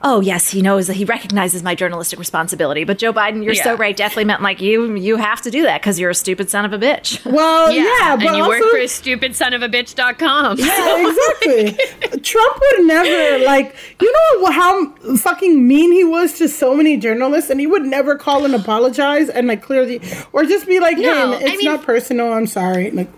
Oh 0.00 0.20
yes, 0.20 0.48
he 0.50 0.62
knows 0.62 0.86
that 0.86 0.94
he 0.94 1.04
recognizes 1.04 1.62
my 1.62 1.74
journalistic 1.74 2.18
responsibility. 2.20 2.84
But 2.84 2.98
Joe 2.98 3.12
Biden, 3.12 3.42
you're 3.44 3.54
so 3.56 3.76
right. 3.76 3.96
Definitely 3.96 4.26
meant 4.26 4.42
like 4.42 4.60
you. 4.60 4.94
You 4.94 5.16
have 5.16 5.42
to 5.42 5.50
do 5.50 5.62
that 5.62 5.80
because 5.80 5.98
you're 5.98 6.10
a 6.10 6.14
stupid 6.14 6.48
son 6.50 6.64
of 6.64 6.72
a 6.72 6.78
bitch. 6.78 7.24
well, 7.30 7.72
yeah, 7.72 8.14
but 8.16 8.26
and 8.26 8.36
you 8.36 8.42
also, 8.44 8.60
work 8.60 8.70
for 8.70 8.78
a 8.78 8.86
stupid 8.86 9.34
son 9.34 9.54
of 9.54 9.62
a 9.62 9.68
bitch.com. 9.68 10.58
Yeah, 10.58 11.08
exactly. 11.08 12.20
Trump 12.20 12.60
would 12.60 12.86
never 12.86 13.44
like 13.44 13.74
you 14.00 14.12
know 14.12 14.50
how 14.52 14.94
fucking 15.16 15.66
mean 15.66 15.90
he 15.90 16.04
was 16.04 16.34
to 16.38 16.48
so 16.48 16.76
many 16.76 16.96
journalists, 16.96 17.50
and 17.50 17.58
he 17.58 17.66
would 17.66 17.82
never 17.84 18.14
call 18.16 18.44
and 18.44 18.54
apologize 18.54 19.28
and 19.28 19.48
like 19.48 19.62
clear 19.62 19.84
the 19.84 20.00
or 20.32 20.44
just 20.44 20.66
be 20.68 20.78
like, 20.78 20.96
"Hey, 20.96 21.02
it's 21.06 21.52
I 21.52 21.56
mean- 21.56 21.64
not 21.64 21.82
personal. 21.82 22.32
I'm 22.32 22.46
sorry." 22.46 22.92
Like, 22.92 23.08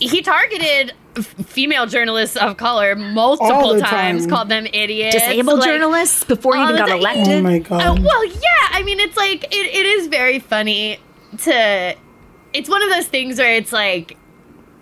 he 0.00 0.22
targeted 0.22 0.90
f- 0.90 0.96
female 1.20 1.86
journalists 1.86 2.36
of 2.36 2.56
color 2.56 2.94
multiple 2.94 3.78
times, 3.80 4.22
time. 4.22 4.30
called 4.30 4.48
them 4.48 4.66
idiots, 4.72 5.16
Disabled 5.16 5.58
like- 5.60 5.68
journalists 5.68 6.24
before 6.24 6.56
you 6.56 6.62
even 6.64 6.76
got 6.76 6.88
time. 6.88 6.98
elected. 6.98 7.28
oh 7.38 7.42
my 7.42 7.58
god. 7.58 7.98
Uh, 7.98 8.02
well, 8.02 8.24
yeah. 8.26 8.68
I 8.70 8.82
mean, 8.84 9.00
it's 9.00 9.16
like 9.16 9.44
it, 9.44 9.54
it 9.54 9.86
is 9.86 10.06
very 10.08 10.38
funny 10.38 10.98
to. 11.38 11.94
It's 12.52 12.68
one 12.68 12.82
of 12.82 12.90
those 12.90 13.06
things 13.06 13.38
where 13.38 13.54
it's 13.54 13.72
like 13.72 14.16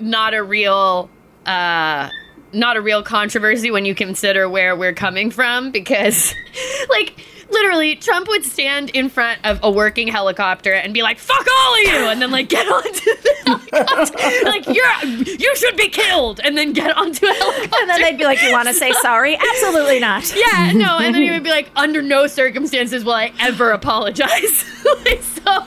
not 0.01 0.35
a 0.35 0.43
real, 0.43 1.09
uh, 1.47 2.11
not 2.53 2.77
a 2.77 2.81
real 2.81 3.03
controversy 3.03 3.71
when 3.71 3.85
you 3.85 3.95
consider 3.95 4.49
where 4.49 4.75
we're 4.77 4.95
coming 4.95 5.31
from, 5.31 5.71
because, 5.71 6.35
like. 6.91 7.25
Literally, 7.51 7.97
Trump 7.97 8.29
would 8.29 8.45
stand 8.45 8.91
in 8.91 9.09
front 9.09 9.41
of 9.45 9.59
a 9.63 9.71
working 9.71 10.09
helicopter 10.09 10.73
and 10.73 10.95
be 10.95 11.03
like, 11.03 11.19
"Fuck 11.19 11.47
all 11.47 11.75
of 11.75 11.81
you," 11.81 12.07
and 12.09 12.23
then 12.23 12.31
like 12.31 12.49
get 12.49 12.67
onto 12.73 12.91
the 12.91 13.41
helicopter, 13.45 14.45
like 14.49 14.67
you're 14.67 15.37
you 15.39 15.57
should 15.57 15.77
be 15.77 15.89
killed, 15.89 16.41
and 16.43 16.57
then 16.57 16.73
get 16.73 16.97
onto 16.97 17.27
a 17.27 17.33
helicopter. 17.33 17.77
and 17.81 17.91
then 17.91 18.01
they'd 18.03 18.19
be 18.19 18.25
like, 18.25 18.43
"You 18.43 18.53
want 18.53 18.69
to 18.69 18.75
say 18.75 18.93
sorry? 19.03 19.37
Absolutely 19.37 19.99
not." 20.01 20.33
Yeah, 20.35 20.73
no, 20.75 20.99
and 20.99 21.15
then 21.15 21.23
he 21.23 21.31
would 21.31 21.43
be 21.45 21.51
like, 21.59 21.71
under 21.77 22.03
no 22.03 22.27
circumstances 22.27 23.05
will 23.05 23.13
I 23.15 23.33
ever 23.41 23.71
apologize. 23.73 24.65
like, 25.05 25.23
so 25.23 25.67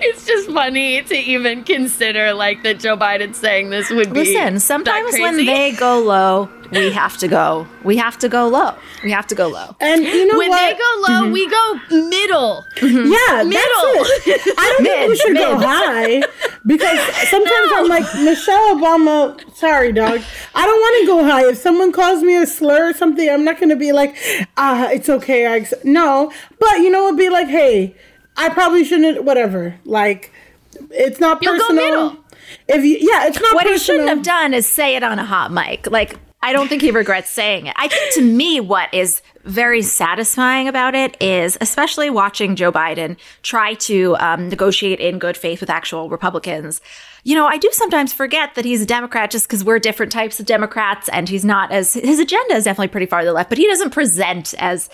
it's 0.00 0.26
just 0.26 0.50
funny 0.50 1.02
to 1.02 1.14
even 1.14 1.64
consider 1.64 2.32
like 2.34 2.62
that 2.62 2.80
Joe 2.80 2.96
Biden 2.96 3.34
saying 3.34 3.70
this 3.70 3.90
would 3.90 4.12
be. 4.12 4.20
Listen, 4.24 4.58
sometimes 4.60 5.12
when 5.18 5.36
they 5.36 5.72
go 5.72 6.00
low, 6.00 6.48
we 6.70 6.90
have 6.92 7.16
to 7.18 7.28
go. 7.28 7.66
We 7.82 7.96
have 7.96 8.18
to 8.18 8.28
go 8.28 8.48
low. 8.48 8.74
We 9.02 9.10
have 9.12 9.26
to 9.28 9.34
go 9.34 9.48
low. 9.48 9.76
and 9.80 10.02
you 10.02 10.26
know 10.26 10.38
when 10.38 10.50
what? 10.50 10.60
they 10.60 10.78
go 10.78 11.12
low, 11.12 11.30
we 11.30 11.48
go 11.48 11.74
middle. 11.90 12.64
Yeah, 12.80 13.42
Middle. 13.44 14.04
That's 14.04 14.26
it. 14.26 14.54
I 14.58 14.74
don't 14.76 14.84
think 14.84 15.00
we 15.02 15.08
Mid, 15.08 15.18
should 15.18 15.36
go 15.36 15.58
high 15.58 16.22
because 16.66 16.98
sometimes 17.28 17.70
I'm 17.74 17.88
like 17.88 18.04
Michelle 18.24 18.76
Obama. 18.76 19.54
Sorry, 19.54 19.92
dog. 19.92 20.20
I 20.54 20.64
don't 20.66 20.80
want 20.80 21.00
to 21.00 21.06
go 21.06 21.24
high. 21.24 21.46
If 21.48 21.58
someone 21.58 21.92
calls 21.92 22.22
me 22.22 22.36
a 22.36 22.46
slur 22.46 22.90
or 22.90 22.92
something, 22.94 23.28
I'm 23.28 23.44
not 23.44 23.58
going 23.58 23.70
to 23.70 23.76
be 23.76 23.92
like, 23.92 24.16
ah, 24.56 24.88
it's 24.90 25.08
okay. 25.08 25.46
I 25.46 25.56
ex-. 25.58 25.74
no, 25.84 26.32
but 26.58 26.78
you 26.78 26.90
know, 26.90 27.06
it'd 27.08 27.18
be 27.18 27.28
like, 27.30 27.48
hey, 27.48 27.94
I 28.36 28.48
probably 28.48 28.84
shouldn't. 28.84 29.24
Whatever. 29.24 29.78
Like, 29.84 30.32
it's 30.90 31.20
not 31.20 31.42
You'll 31.42 31.54
go 31.58 31.66
personal. 31.68 31.84
middle. 31.84 32.24
If 32.68 32.84
you, 32.84 32.96
yeah, 33.00 33.26
it's 33.26 33.40
not 33.40 33.54
what 33.54 33.64
he 33.66 33.72
personal. 33.72 34.00
shouldn't 34.02 34.08
have 34.08 34.22
done 34.24 34.54
is 34.54 34.66
say 34.66 34.96
it 34.96 35.02
on 35.02 35.18
a 35.18 35.24
hot 35.24 35.52
mic. 35.52 35.90
Like, 35.90 36.16
I 36.44 36.52
don't 36.52 36.68
think 36.68 36.82
he 36.82 36.90
regrets 36.90 37.30
saying 37.30 37.68
it. 37.68 37.74
I 37.76 37.88
think 37.88 38.14
to 38.16 38.22
me, 38.22 38.60
what 38.60 38.92
is 38.92 39.22
very 39.44 39.80
satisfying 39.80 40.68
about 40.68 40.94
it 40.94 41.16
is, 41.18 41.56
especially 41.62 42.10
watching 42.10 42.54
Joe 42.54 42.70
Biden 42.70 43.16
try 43.42 43.74
to 43.74 44.14
um, 44.18 44.50
negotiate 44.50 45.00
in 45.00 45.18
good 45.18 45.38
faith 45.38 45.60
with 45.60 45.70
actual 45.70 46.10
Republicans. 46.10 46.82
You 47.22 47.34
know, 47.34 47.46
I 47.46 47.56
do 47.56 47.70
sometimes 47.72 48.12
forget 48.12 48.56
that 48.56 48.66
he's 48.66 48.82
a 48.82 48.86
Democrat 48.86 49.30
just 49.30 49.48
because 49.48 49.64
we're 49.64 49.78
different 49.78 50.12
types 50.12 50.38
of 50.38 50.44
Democrats 50.44 51.08
and 51.08 51.30
he's 51.30 51.46
not 51.46 51.72
as, 51.72 51.94
his 51.94 52.18
agenda 52.18 52.54
is 52.56 52.64
definitely 52.64 52.88
pretty 52.88 53.06
far 53.06 53.20
to 53.20 53.26
the 53.26 53.32
left, 53.32 53.48
but 53.48 53.56
he 53.56 53.66
doesn't 53.66 53.90
present 53.90 54.52
as 54.58 54.90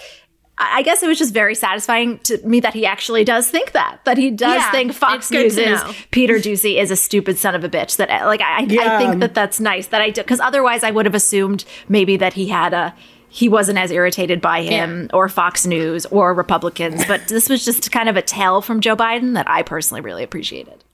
I 0.63 0.83
guess 0.83 1.03
it 1.03 1.07
was 1.09 1.19
just 1.19 1.33
very 1.33 1.55
satisfying 1.55 2.19
to 2.21 2.39
me 2.47 2.61
that 2.61 2.75
he 2.75 2.85
actually 2.85 3.25
does 3.25 3.51
think 3.51 3.73
that. 3.73 4.01
That 4.05 4.19
he 4.19 4.31
does 4.31 4.61
Yeah, 4.61 4.71
think 4.71 4.93
Fox 4.93 5.31
News 5.31 5.57
to 5.57 5.63
is. 5.63 5.83
Peter 6.11 6.35
Doocy 6.35 6.81
is 6.81 6.91
a 6.91 6.97
stupid 6.97 7.39
son 7.39 7.55
of 7.55 7.65
a 7.65 7.69
bitch. 7.69 7.97
That 7.97 8.27
like 8.27 8.41
I, 8.43 8.65
I 8.65 8.99
think 8.99 9.21
that 9.21 9.35
that's 9.35 9.59
nice. 9.59 9.87
That 9.89 10.03
I 10.03 10.11
do 10.11 10.23
because 10.23 10.41
otherwise 10.41 10.85
I 10.85 10.91
would 10.91 11.07
have 11.07 11.15
assumed 11.15 11.65
maybe 11.89 12.17
that 12.19 12.35
he 12.35 12.49
had 12.49 12.75
a 12.75 12.95
he 13.31 13.49
wasn't 13.49 13.79
as 13.79 13.91
irritated 13.91 14.41
by 14.41 14.63
him 14.63 15.09
or 15.15 15.29
Fox 15.29 15.65
News 15.65 16.05
or 16.07 16.35
Republicans. 16.35 17.05
But 17.07 17.29
this 17.29 17.49
was 17.49 17.65
just 17.65 17.91
kind 17.93 18.09
of 18.09 18.17
a 18.17 18.23
tell 18.23 18.61
from 18.61 18.81
Joe 18.81 18.97
Biden 18.97 19.35
that 19.35 19.49
I 19.49 19.63
personally 19.63 20.01
really 20.01 20.25
appreciated. 20.25 20.85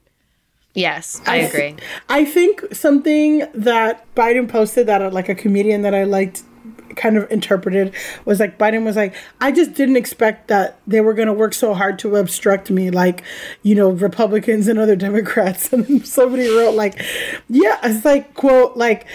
Yes, 0.75 1.19
I 1.25 1.37
agree. 1.37 1.75
I 2.07 2.23
think 2.23 2.63
something 2.71 3.47
that 3.55 4.05
Biden 4.13 4.47
posted 4.47 4.85
that 4.85 5.01
uh, 5.01 5.09
like 5.09 5.27
a 5.27 5.33
comedian 5.33 5.81
that 5.81 5.95
I 5.95 6.03
liked 6.03 6.43
kind 6.95 7.17
of 7.17 7.29
interpreted 7.31 7.93
was 8.25 8.39
like 8.39 8.57
Biden 8.57 8.83
was 8.83 8.95
like, 8.95 9.15
I 9.41 9.51
just 9.51 9.73
didn't 9.73 9.97
expect 9.97 10.47
that 10.47 10.79
they 10.87 11.01
were 11.01 11.13
going 11.13 11.27
to 11.27 11.33
work 11.33 11.53
so 11.53 11.73
hard 11.73 11.99
to 11.99 12.15
obstruct 12.15 12.69
me, 12.69 12.89
like, 12.89 13.23
you 13.63 13.75
know, 13.75 13.89
Republicans 13.89 14.67
and 14.67 14.79
other 14.79 14.95
Democrats. 14.95 15.71
And 15.77 16.07
somebody 16.07 16.47
wrote, 16.47 16.75
like, 16.75 16.99
yeah, 17.49 17.77
it's 17.83 18.05
like, 18.05 18.33
quote, 18.33 18.77
like, 18.77 19.05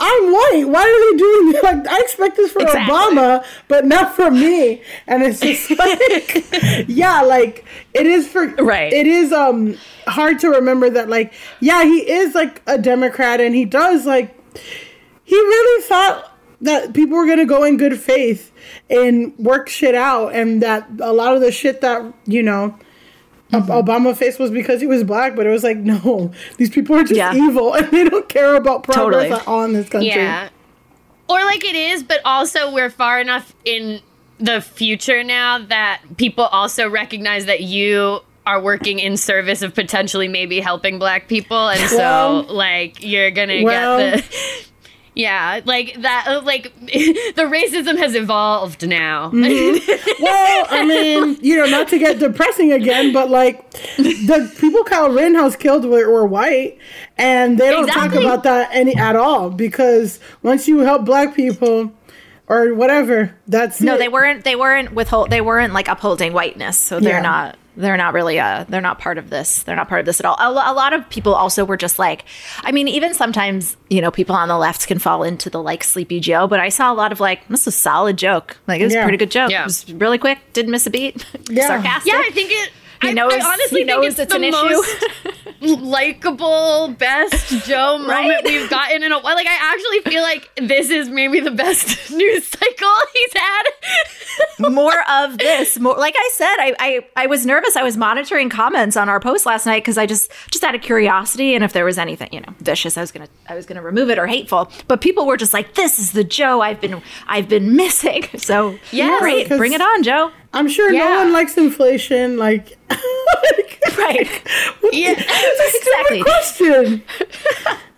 I'm 0.00 0.32
white. 0.32 0.64
Why 0.66 0.82
are 0.82 1.12
they 1.12 1.18
doing 1.18 1.52
this? 1.52 1.62
Like, 1.68 1.86
I 1.86 2.00
expect 2.00 2.36
this 2.36 2.52
from 2.52 2.62
Exactly. 2.62 2.94
Obama, 2.94 3.44
but 3.66 3.84
not 3.84 4.14
from 4.14 4.34
me. 4.34 4.82
And 5.06 5.22
it's 5.22 5.40
just 5.40 5.70
like, 5.78 6.88
yeah, 6.88 7.20
like, 7.22 7.64
it 7.94 8.06
is 8.06 8.26
for, 8.28 8.46
Right. 8.46 8.92
It 8.92 9.06
is, 9.06 9.32
um, 9.32 9.76
hard 10.06 10.38
to 10.40 10.48
remember 10.48 10.88
that, 10.90 11.08
like, 11.08 11.32
yeah, 11.60 11.84
he 11.84 12.10
is 12.10 12.34
like 12.34 12.62
a 12.66 12.78
Democrat 12.78 13.40
and 13.40 13.54
he 13.54 13.64
does, 13.64 14.06
like, 14.06 14.34
he 15.24 15.36
really 15.36 15.82
thought 15.84 16.27
that 16.60 16.92
people 16.92 17.16
were 17.16 17.26
going 17.26 17.38
to 17.38 17.44
go 17.46 17.62
in 17.64 17.76
good 17.76 17.98
faith 18.00 18.50
and 18.90 19.36
work 19.38 19.68
shit 19.68 19.94
out 19.94 20.34
and 20.34 20.62
that 20.62 20.88
a 21.00 21.12
lot 21.12 21.34
of 21.34 21.40
the 21.40 21.52
shit 21.52 21.80
that 21.82 22.12
you 22.26 22.42
know 22.42 22.76
Ob- 23.54 23.62
mm-hmm. 23.66 23.70
obama 23.70 24.16
faced 24.16 24.38
was 24.38 24.50
because 24.50 24.80
he 24.80 24.86
was 24.86 25.04
black 25.04 25.36
but 25.36 25.46
it 25.46 25.50
was 25.50 25.62
like 25.62 25.76
no 25.94 26.32
these 26.56 26.68
people 26.70 26.96
are 26.96 27.02
just 27.02 27.14
Yeah. 27.14 27.34
evil 27.34 27.74
and 27.74 27.90
they 27.90 28.04
don't 28.04 28.28
care 28.28 28.56
about 28.56 28.82
progress 28.82 29.22
Totally. 29.28 29.40
at 29.40 29.48
all 29.48 29.64
in 29.64 29.72
this 29.72 29.88
country 29.88 30.08
Yeah. 30.08 30.48
Or 31.30 31.44
like 31.44 31.62
it 31.62 31.76
is, 31.76 32.02
but 32.02 32.20
also 32.24 32.72
we're 32.72 32.88
far 32.88 33.20
enough 33.20 33.54
in 33.66 34.00
the 34.40 34.62
future 34.62 35.22
now 35.22 35.58
that 35.58 36.00
people 36.16 36.44
also 36.46 36.88
recognize 36.88 37.44
that 37.44 37.60
you 37.60 38.20
are 38.46 38.58
working 38.62 38.98
in 38.98 39.18
service 39.18 39.60
of 39.60 39.74
potentially 39.74 40.26
maybe 40.26 40.58
helping 40.58 40.98
black 40.98 41.28
people 41.28 41.68
and 41.68 41.80
Well- 41.92 42.44
so 42.46 42.52
like 42.54 43.02
you're 43.04 43.30
going 43.30 43.50
to 43.50 43.62
well- 43.62 43.98
get 43.98 44.24
the 44.24 44.67
Yeah, 45.18 45.60
like 45.64 46.00
that 46.02 46.26
uh, 46.28 46.40
like 46.42 46.72
the 46.86 47.42
racism 47.42 47.98
has 47.98 48.14
evolved 48.14 48.86
now. 48.86 49.30
well 49.32 50.66
i 50.70 50.84
mean 50.86 51.36
you 51.42 51.56
know 51.56 51.66
not 51.66 51.88
to 51.88 51.98
get 51.98 52.18
depressing 52.18 52.72
again 52.72 53.12
but 53.12 53.28
like 53.28 53.70
the 53.96 54.52
people 54.60 54.84
kyle 54.84 55.10
rittenhouse 55.10 55.56
killed 55.56 55.84
were, 55.84 56.08
were 56.10 56.24
white 56.26 56.78
and 57.16 57.58
they 57.58 57.70
don't 57.70 57.88
talk 57.88 58.14
about 58.14 58.44
that 58.44 58.68
any 58.72 58.94
at 58.96 59.16
all 59.16 59.50
because 59.50 60.20
once 60.42 60.68
you 60.68 60.78
help 60.80 61.04
black 61.04 61.34
people 61.34 61.92
or 62.46 62.74
whatever 62.74 63.34
that's 63.48 63.80
No, 63.80 63.94
it. 63.94 63.98
they 63.98 64.08
weren't. 64.08 64.44
They 64.44 64.56
weren't 64.56 64.92
withhold. 64.94 65.30
They 65.30 65.40
weren't 65.42 65.72
like 65.74 65.86
upholding 65.88 66.32
whiteness. 66.32 66.78
So 66.78 66.98
they're 67.00 67.16
Yeah. 67.16 67.22
not. 67.22 67.58
They're 67.78 67.96
not 67.96 68.12
really. 68.12 68.40
Uh, 68.40 68.64
they're 68.68 68.80
not 68.80 68.98
part 68.98 69.18
of 69.18 69.30
this. 69.30 69.62
They're 69.62 69.76
not 69.76 69.88
part 69.88 70.00
of 70.00 70.06
this 70.06 70.18
at 70.20 70.26
all. 70.26 70.36
A, 70.40 70.50
a 70.50 70.74
lot 70.74 70.92
of 70.92 71.08
people 71.10 71.32
also 71.32 71.64
were 71.64 71.76
just 71.76 71.98
like. 71.98 72.24
I 72.62 72.72
mean, 72.72 72.88
even 72.88 73.14
sometimes 73.14 73.76
you 73.88 74.00
know 74.00 74.10
people 74.10 74.34
on 74.34 74.48
the 74.48 74.58
left 74.58 74.86
can 74.88 74.98
fall 74.98 75.22
into 75.22 75.48
the 75.48 75.62
like 75.62 75.84
Sleepy 75.84 76.18
Joe. 76.18 76.48
But 76.48 76.58
I 76.60 76.70
saw 76.70 76.92
a 76.92 76.94
lot 76.94 77.12
of 77.12 77.20
like 77.20 77.46
this 77.48 77.60
is 77.62 77.66
a 77.68 77.72
solid 77.72 78.18
joke. 78.18 78.58
Like 78.66 78.80
it 78.80 78.84
was 78.84 78.94
Yeah. 78.94 79.00
a 79.00 79.04
pretty 79.04 79.16
good 79.18 79.30
joke. 79.30 79.50
Yeah. 79.50 79.62
It 79.62 79.66
was 79.66 79.90
really 79.92 80.18
quick. 80.18 80.38
Didn't 80.52 80.72
miss 80.72 80.86
a 80.86 80.90
beat. 80.90 81.24
Yeah. 81.50 81.66
Sarcastic. 81.68 82.12
yeah, 82.12 82.18
I 82.22 82.30
think 82.32 82.50
it 82.50 82.70
He 83.02 83.08
I, 83.08 83.12
knows- 83.12 83.32
I 83.32 83.40
honestly 83.52 83.80
he 83.80 83.84
knows 83.84 84.16
think 84.16 84.18
it's, 84.18 84.18
it's 84.20 84.32
the 84.32 84.36
an 84.36 84.44
issue. 84.44 85.62
most 85.62 85.82
likable, 85.82 86.88
best 86.98 87.66
Joe 87.66 87.98
moment 87.98 88.08
Right? 88.08 88.44
we've 88.44 88.70
gotten 88.70 89.02
in 89.02 89.12
a 89.12 89.18
while. 89.20 89.34
Like, 89.34 89.46
I 89.46 89.72
actually 89.74 90.12
feel 90.12 90.22
like 90.22 90.50
this 90.56 90.90
is 90.90 91.08
maybe 91.08 91.40
the 91.40 91.50
best 91.50 92.10
news 92.12 92.46
cycle 92.46 92.94
he's 93.14 93.32
had. 93.34 93.62
more 94.70 94.94
of 95.10 95.38
this. 95.38 95.78
More 95.78 95.96
like 95.96 96.14
I 96.16 96.30
said, 96.34 96.54
I, 96.58 96.74
I 96.78 97.06
I 97.24 97.26
was 97.26 97.44
nervous. 97.46 97.76
I 97.76 97.82
was 97.82 97.96
monitoring 97.96 98.48
comments 98.48 98.96
on 98.96 99.08
our 99.08 99.20
post 99.20 99.46
last 99.46 99.66
night 99.66 99.82
because 99.82 99.98
I 99.98 100.06
just 100.06 100.30
just 100.50 100.64
out 100.64 100.74
of 100.74 100.80
curiosity 100.80 101.54
and 101.54 101.64
if 101.64 101.72
there 101.72 101.84
was 101.84 101.98
anything 101.98 102.28
you 102.32 102.40
know 102.40 102.54
vicious, 102.60 102.96
I 102.96 103.00
was 103.00 103.12
gonna 103.12 103.28
I 103.48 103.54
was 103.54 103.66
gonna 103.66 103.82
remove 103.82 104.10
it 104.10 104.18
or 104.18 104.26
hateful. 104.26 104.70
But 104.86 105.00
people 105.00 105.26
were 105.26 105.36
just 105.36 105.52
like, 105.52 105.74
"This 105.74 105.98
is 105.98 106.12
the 106.12 106.24
Joe 106.24 106.60
I've 106.60 106.80
been 106.80 107.02
I've 107.26 107.48
been 107.48 107.74
missing." 107.76 108.24
So 108.36 108.78
Yeah, 108.92 109.18
great, 109.20 109.48
bring 109.48 109.72
it 109.72 109.80
on, 109.80 110.02
Joe. 110.02 110.30
I'm 110.52 110.68
sure 110.68 110.90
Yeah. 110.92 111.00
no 111.04 111.18
one 111.24 111.32
likes 111.32 111.56
inflation. 111.56 112.36
Like, 112.38 112.78
Right, 113.98 114.28
Yeah. 114.92 115.10
exactly. 115.18 116.22
question. 116.22 117.02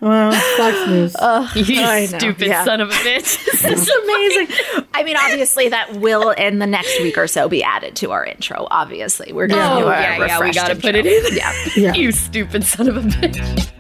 well, 0.01 0.33
Fox 0.57 0.89
News. 0.89 1.15
You 1.69 1.81
I 1.83 2.09
know, 2.11 2.19
stupid 2.19 2.47
yeah. 2.49 2.65
son 2.65 2.81
of 2.81 2.89
a 2.89 2.93
bitch. 2.93 3.39
It's 3.47 3.91
amazing. 3.91 4.87
I 4.95 5.03
mean, 5.05 5.17
obviously, 5.17 5.69
that 5.69 5.97
will 5.97 6.31
in 6.31 6.59
the 6.59 6.67
next 6.67 7.01
week 7.01 7.19
or 7.19 7.27
so 7.27 7.49
be 7.49 7.63
added 7.63 7.97
to 7.97 8.11
our 8.13 8.25
intro. 8.25 8.67
Obviously, 8.71 9.33
we're 9.33 9.47
gonna 9.47 9.75
Oh, 9.77 9.81
do 9.83 9.87
a 9.89 9.91
yeah, 10.01 10.27
yeah, 10.27 10.41
we 10.41 10.53
gotta 10.53 10.75
put 10.75 10.95
it 10.95 11.07
in. 11.07 11.37
Yeah. 11.37 11.65
yeah. 11.77 11.93
you 11.95 12.13
stupid 12.13 12.65
son 12.65 12.89
of 12.89 12.97
a 12.97 13.01
bitch. 13.01 13.71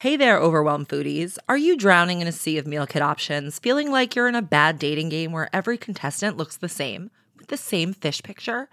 Hey 0.00 0.16
there, 0.16 0.38
overwhelmed 0.38 0.88
foodies. 0.88 1.38
Are 1.48 1.56
you 1.56 1.76
drowning 1.76 2.20
in 2.20 2.26
a 2.28 2.32
sea 2.32 2.58
of 2.58 2.66
meal 2.66 2.86
kit 2.86 3.02
options, 3.02 3.58
feeling 3.58 3.90
like 3.90 4.14
you're 4.16 4.28
in 4.28 4.34
a 4.34 4.42
bad 4.42 4.78
dating 4.78 5.08
game 5.10 5.32
where 5.32 5.48
every 5.52 5.78
contestant 5.78 6.36
looks 6.36 6.56
the 6.58 6.68
same, 6.68 7.10
the 7.48 7.56
same 7.56 7.92
fish 7.92 8.22
picture? 8.22 8.68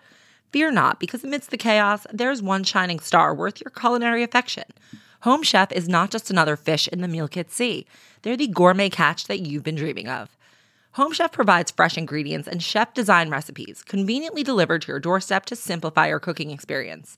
Fear 0.52 0.72
not, 0.72 1.00
because 1.00 1.24
amidst 1.24 1.50
the 1.50 1.58
chaos, 1.58 2.06
there's 2.12 2.42
one 2.42 2.64
shining 2.64 3.00
star 3.00 3.34
worth 3.34 3.62
your 3.62 3.72
culinary 3.72 4.24
affection. 4.24 4.66
Home 5.22 5.44
Chef 5.44 5.72
is 5.72 5.88
not 5.88 6.12
just 6.12 6.30
another 6.30 6.56
fish 6.56 6.88
in 6.88 7.02
the 7.02 7.08
meal 7.08 7.28
kit 7.28 7.52
sea, 7.52 7.86
they're 8.22 8.36
the 8.36 8.48
gourmet 8.48 8.90
catch 8.90 9.26
that 9.28 9.40
you've 9.40 9.64
been 9.64 9.76
dreaming 9.76 10.08
of. 10.08 10.36
Home 10.94 11.14
Chef 11.14 11.32
provides 11.32 11.72
fresh 11.72 11.98
ingredients 11.98 12.48
and 12.50 12.62
chef 12.62 12.94
design 12.94 13.30
recipes 13.30 13.82
conveniently 13.86 14.44
delivered 14.44 14.82
to 14.82 14.88
your 14.90 15.00
doorstep 15.00 15.46
to 15.46 15.56
simplify 15.56 16.08
your 16.08 16.20
cooking 16.20 16.52
experience. 16.52 17.18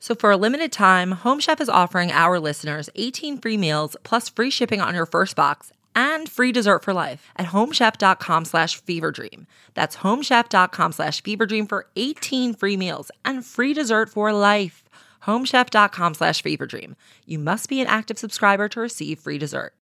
So 0.00 0.14
for 0.14 0.30
a 0.30 0.36
limited 0.36 0.72
time, 0.72 1.12
Home 1.12 1.40
Chef 1.40 1.60
is 1.60 1.68
offering 1.68 2.10
our 2.10 2.40
listeners 2.40 2.88
18 2.96 3.38
free 3.38 3.58
meals 3.58 3.96
plus 4.02 4.28
free 4.28 4.50
shipping 4.50 4.80
on 4.80 4.94
your 4.94 5.06
first 5.06 5.36
box 5.36 5.72
and 5.94 6.28
free 6.28 6.52
dessert 6.52 6.82
for 6.82 6.94
life 6.94 7.28
at 7.36 7.46
homechef.com 7.46 8.46
slash 8.46 8.82
feverdream. 8.82 9.46
That's 9.74 9.98
homechef.com 9.98 10.92
slash 10.92 11.22
feverdream 11.22 11.68
for 11.68 11.86
18 11.96 12.54
free 12.54 12.76
meals 12.78 13.10
and 13.24 13.44
free 13.44 13.74
dessert 13.74 14.08
for 14.08 14.32
life. 14.32 14.84
homechef.com 15.24 16.14
slash 16.14 16.42
feverdream. 16.42 16.94
You 17.26 17.38
must 17.38 17.68
be 17.68 17.80
an 17.80 17.86
active 17.86 18.18
subscriber 18.18 18.68
to 18.70 18.80
receive 18.80 19.20
free 19.20 19.36
dessert. 19.38 19.74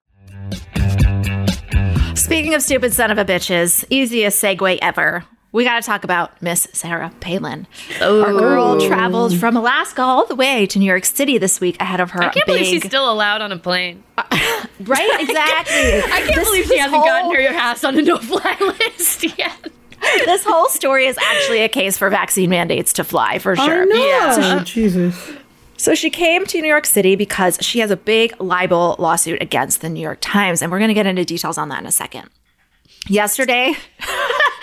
Speaking 2.14 2.54
of 2.54 2.62
stupid 2.62 2.92
son 2.92 3.12
of 3.12 3.18
a 3.18 3.24
bitches, 3.24 3.84
easiest 3.88 4.42
segue 4.42 4.78
ever. 4.82 5.24
We 5.50 5.64
got 5.64 5.80
to 5.80 5.86
talk 5.86 6.04
about 6.04 6.40
Miss 6.42 6.68
Sarah 6.74 7.10
Palin. 7.20 7.66
Our 8.02 8.32
girl 8.32 8.78
traveled 8.86 9.34
from 9.38 9.56
Alaska 9.56 10.02
all 10.02 10.26
the 10.26 10.34
way 10.34 10.66
to 10.66 10.78
New 10.78 10.84
York 10.84 11.06
City 11.06 11.38
this 11.38 11.58
week 11.58 11.80
ahead 11.80 12.00
of 12.00 12.10
her 12.10 12.20
I 12.22 12.24
can't 12.28 12.34
big. 12.34 12.46
believe 12.46 12.66
she's 12.66 12.84
still 12.84 13.10
allowed 13.10 13.40
on 13.40 13.50
a 13.50 13.56
plane. 13.58 14.02
right, 14.18 14.28
exactly. 15.20 16.02
I 16.02 16.20
can't 16.20 16.34
This- 16.34 16.44
believe 16.48 16.66
she 16.66 16.76
hasn't 16.76 16.96
whole- 16.96 17.06
gotten 17.06 17.34
her 17.34 17.48
ass 17.58 17.82
on 17.82 17.98
a 17.98 18.02
no-fly 18.02 18.56
list 18.96 19.24
yet. 19.38 19.70
This 20.26 20.44
whole 20.44 20.68
story 20.68 21.06
is 21.06 21.16
actually 21.18 21.62
a 21.62 21.68
case 21.68 21.96
for 21.96 22.08
vaccine 22.10 22.50
mandates 22.50 22.92
to 22.94 23.04
fly 23.04 23.38
for 23.38 23.52
I 23.58 23.66
sure. 23.66 23.86
know. 23.86 24.06
Yeah. 24.06 24.58
Oh, 24.60 24.64
Jesus. 24.64 25.32
So 25.78 25.94
she 25.94 26.10
came 26.10 26.44
to 26.46 26.60
New 26.60 26.68
York 26.68 26.84
City 26.86 27.16
because 27.16 27.58
she 27.62 27.78
has 27.80 27.90
a 27.90 27.96
big 27.96 28.38
libel 28.40 28.96
lawsuit 28.98 29.40
against 29.42 29.80
the 29.80 29.88
New 29.88 30.00
York 30.00 30.18
Times, 30.20 30.60
and 30.60 30.70
we're 30.70 30.78
going 30.78 30.88
to 30.88 30.94
get 30.94 31.06
into 31.06 31.24
details 31.24 31.56
on 31.56 31.68
that 31.70 31.80
in 31.80 31.86
a 31.86 31.92
second. 31.92 32.28
Yesterday, 33.08 33.74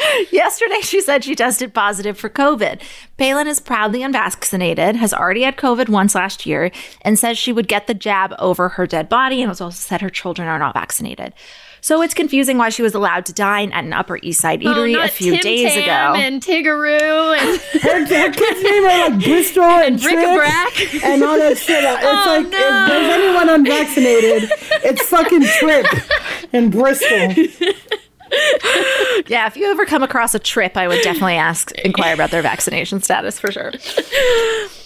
Yesterday, 0.32 0.82
she 0.82 1.02
said 1.02 1.24
she 1.24 1.36
tested 1.36 1.74
positive 1.74 2.18
for 2.18 2.30
COVID. 2.30 2.82
Palin 3.18 3.48
is 3.48 3.60
proudly 3.60 4.04
unvaccinated, 4.04 4.96
has 4.96 5.14
already 5.14 5.44
had 5.44 5.58
COVID 5.58 5.90
once 5.90 6.16
last 6.16 6.46
year, 6.46 6.72
and 7.02 7.18
says 7.18 7.38
she 7.38 7.54
would 7.54 7.68
get 7.68 7.88
the 7.88 7.94
jab 7.94 8.34
over 8.40 8.70
her 8.70 8.86
dead 8.88 9.10
body 9.10 9.42
and 9.42 9.50
has 9.50 9.62
also 9.62 9.76
said 9.78 10.02
her 10.02 10.10
children 10.10 10.48
are 10.48 10.60
not 10.60 10.74
vaccinated. 10.74 11.34
So 11.82 12.02
it's 12.02 12.16
confusing 12.16 12.58
why 12.58 12.70
she 12.70 12.82
was 12.82 12.96
allowed 12.96 13.28
to 13.28 13.34
dine 13.34 13.72
at 13.72 13.84
an 13.84 13.94
Upper 13.94 14.18
East 14.24 14.42
Side 14.42 14.64
oh, 14.66 14.70
eatery 14.70 14.96
oh, 14.98 15.04
a 15.04 15.08
few 15.08 15.34
Tim 15.34 15.42
days 15.42 15.72
Tam 15.72 15.84
ago. 15.84 16.20
and 16.20 16.42
Tiggaroo 16.42 17.38
and 17.38 17.62
her, 17.84 18.00
her 18.08 18.32
kids' 18.34 18.64
name 18.64 18.84
are 18.86 19.10
like 19.12 19.24
Bristol 19.24 19.64
and, 19.86 20.02
And. 20.02 21.04
And 21.04 21.24
all 21.24 21.38
that 21.38 21.58
shit. 21.60 21.84
It's 21.84 22.04
Oh, 22.04 22.26
like 22.26 22.46
if 22.48 22.52
there's 22.52 23.14
anyone 23.14 23.50
unvaccinated, 23.50 24.50
it's 24.84 25.08
fucking 25.10 25.44
Trig 25.60 25.86
in 26.54 26.72
Bristol. 26.72 27.36
yeah, 29.28 29.48
if 29.48 29.56
you 29.56 29.70
ever 29.72 29.86
come 29.86 30.04
across 30.04 30.34
a 30.36 30.40
trip, 30.40 30.78
I 30.78 30.88
would 30.88 31.02
definitely 31.02 31.36
ask, 31.36 31.72
inquire 31.72 32.14
about 32.14 32.32
their 32.32 32.42
vaccination 32.42 33.02
status 33.02 33.40
for 33.40 33.52
sure. 33.52 33.72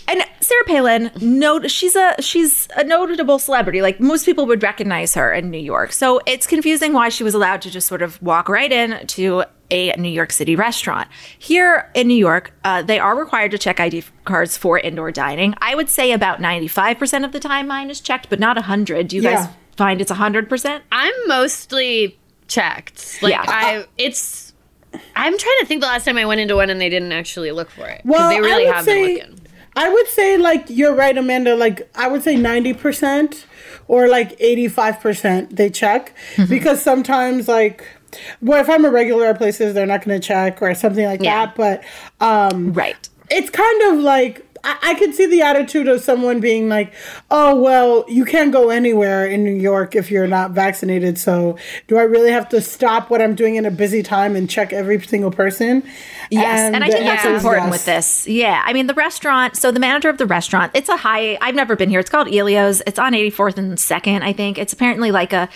And 0.08 0.24
Sarah 0.40 0.66
Palin, 0.66 1.12
note 1.22 1.70
she's 1.70 1.96
a 1.96 2.16
she's 2.20 2.68
a 2.76 2.84
notable 2.84 3.38
celebrity. 3.38 3.82
Like 3.82 4.00
most 4.00 4.26
people 4.26 4.48
would 4.48 4.64
recognize 4.64 5.14
her 5.14 5.32
in 5.32 5.52
New 5.52 5.60
York. 5.60 5.92
So 5.92 6.20
it's 6.26 6.48
confusing 6.48 6.94
why 6.94 7.10
she 7.10 7.24
was 7.24 7.36
allowed 7.36 7.62
to 7.62 7.70
just 7.70 7.88
sort 7.88 8.02
of 8.02 8.22
walk 8.22 8.50
right 8.50 8.72
in 8.72 9.06
to 9.08 9.44
a 9.72 9.94
New 9.98 10.10
York 10.10 10.32
City 10.32 10.56
restaurant. 10.56 11.08
Here 11.38 11.92
in 11.94 12.08
New 12.08 12.18
York, 12.18 12.54
uh, 12.64 12.82
they 12.82 13.00
are 13.00 13.16
required 13.16 13.52
to 13.52 13.58
check 13.60 13.80
ID 13.80 14.04
cards 14.26 14.58
for 14.58 14.80
indoor 14.80 15.12
dining. 15.12 15.54
I 15.62 15.76
would 15.76 15.90
say 15.90 16.12
about 16.12 16.42
ninety 16.42 16.68
five 16.68 16.98
percent 16.98 17.24
of 17.24 17.32
the 17.32 17.40
time 17.40 17.68
mine 17.68 17.90
is 17.90 18.02
checked, 18.02 18.30
but 18.30 18.40
not 18.40 18.58
hundred. 18.58 19.10
Do 19.10 19.16
you 19.16 19.22
guys 19.22 19.48
find 19.78 20.02
it's 20.02 20.12
hundred 20.12 20.50
percent? 20.50 20.84
I'm 20.92 21.14
mostly 21.28 22.19
checked. 22.50 23.20
Like 23.22 23.32
Yeah. 23.32 23.44
I, 23.48 23.86
it's. 23.98 24.54
I'm 25.16 25.38
trying 25.38 25.58
to 25.60 25.66
think 25.68 25.82
the 25.82 25.88
last 25.88 26.06
time 26.06 26.18
I 26.18 26.26
went 26.26 26.42
into 26.42 26.56
one 26.56 26.70
and 26.72 26.82
they 26.82 26.90
didn't 26.90 27.12
actually 27.12 27.52
look 27.52 27.70
for 27.70 27.86
it. 27.88 28.02
Well, 28.04 28.28
they 28.30 28.40
really 28.42 28.66
I 28.66 28.70
would 28.70 28.76
have 28.76 28.86
say, 28.86 29.18
been 29.20 29.30
looking. 29.30 29.48
I 29.76 29.90
would 29.90 30.08
say 30.08 30.38
like 30.38 30.66
you're 30.70 30.96
right, 30.96 31.16
Amanda. 31.18 31.56
Like 31.56 31.90
I 31.96 32.08
would 32.08 32.24
say 32.24 32.36
ninety 32.36 32.74
percent 32.74 33.46
or 33.88 34.08
like 34.08 34.36
eighty 34.40 34.68
five 34.68 35.00
percent 35.00 35.56
they 35.56 35.70
check 35.70 36.16
Mm-hmm. 36.36 36.50
because 36.50 36.82
sometimes 36.82 37.48
like. 37.48 37.86
Well, 38.42 38.60
if 38.60 38.68
I'm 38.68 38.86
a 38.86 38.90
regular 38.90 39.28
at 39.28 39.38
places, 39.38 39.76
they're 39.76 39.86
not 39.86 40.04
going 40.04 40.20
to 40.20 40.28
check 40.28 40.64
or 40.64 40.74
something 40.74 41.06
like 41.06 41.22
Yeah. 41.22 41.46
that. 41.46 41.56
But 41.56 41.84
um, 42.20 42.74
Right. 42.74 43.08
it's 43.30 43.52
kind 43.52 43.82
of 43.94 44.00
like 44.00 44.49
I, 44.64 44.78
I 44.82 44.94
could 44.96 45.14
see 45.16 45.26
the 45.26 45.42
attitude 45.42 45.88
of 45.88 46.02
someone 46.02 46.40
being 46.40 46.70
like, 46.70 46.94
"Oh 47.32 47.60
well, 47.60 48.06
you 48.08 48.26
can't 48.26 48.52
go 48.52 48.70
anywhere 48.70 49.26
in 49.26 49.44
New 49.44 49.56
York 49.56 49.96
if 49.96 50.12
you're 50.12 50.28
not 50.28 50.52
vaccinated. 50.52 51.18
So 51.18 51.58
do 51.88 51.98
I 51.98 52.04
really 52.04 52.32
have 52.32 52.50
to 52.50 52.62
stop 52.62 53.10
what 53.10 53.22
I'm 53.22 53.36
doing 53.36 53.56
in 53.56 53.66
a 53.66 53.72
busy 53.72 54.04
time 54.04 54.36
and 54.36 54.50
check 54.50 54.74
every 54.74 55.02
single 55.02 55.32
person?" 55.32 55.84
Yes, 56.32 56.60
and, 56.74 56.84
I 56.84 56.90
think 56.90 57.06
that's 57.06 57.26
important 57.26 57.68
yes. 57.68 57.72
with 57.72 57.86
this. 57.86 58.28
Yeah, 58.28 58.62
I 58.66 58.74
mean 58.74 58.88
the 58.88 58.94
restaurant. 58.94 59.56
So 59.56 59.72
the 59.72 59.80
manager 59.80 60.10
of 60.10 60.18
the 60.18 60.28
restaurant, 60.28 60.72
it's 60.76 60.90
a 60.90 60.98
high. 60.98 61.38
I've 61.42 61.56
never 61.56 61.76
been 61.76 61.90
here. 61.90 62.00
It's 62.00 62.10
called 62.10 62.28
Elio's. 62.28 62.82
It's 62.86 63.00
on 63.00 63.14
84th 63.14 63.58
and 63.58 63.80
Second. 63.80 64.24
I 64.24 64.34
think 64.34 64.58
it's 64.58 64.74
apparently 64.74 65.12
like 65.12 65.34
a, 65.34 65.50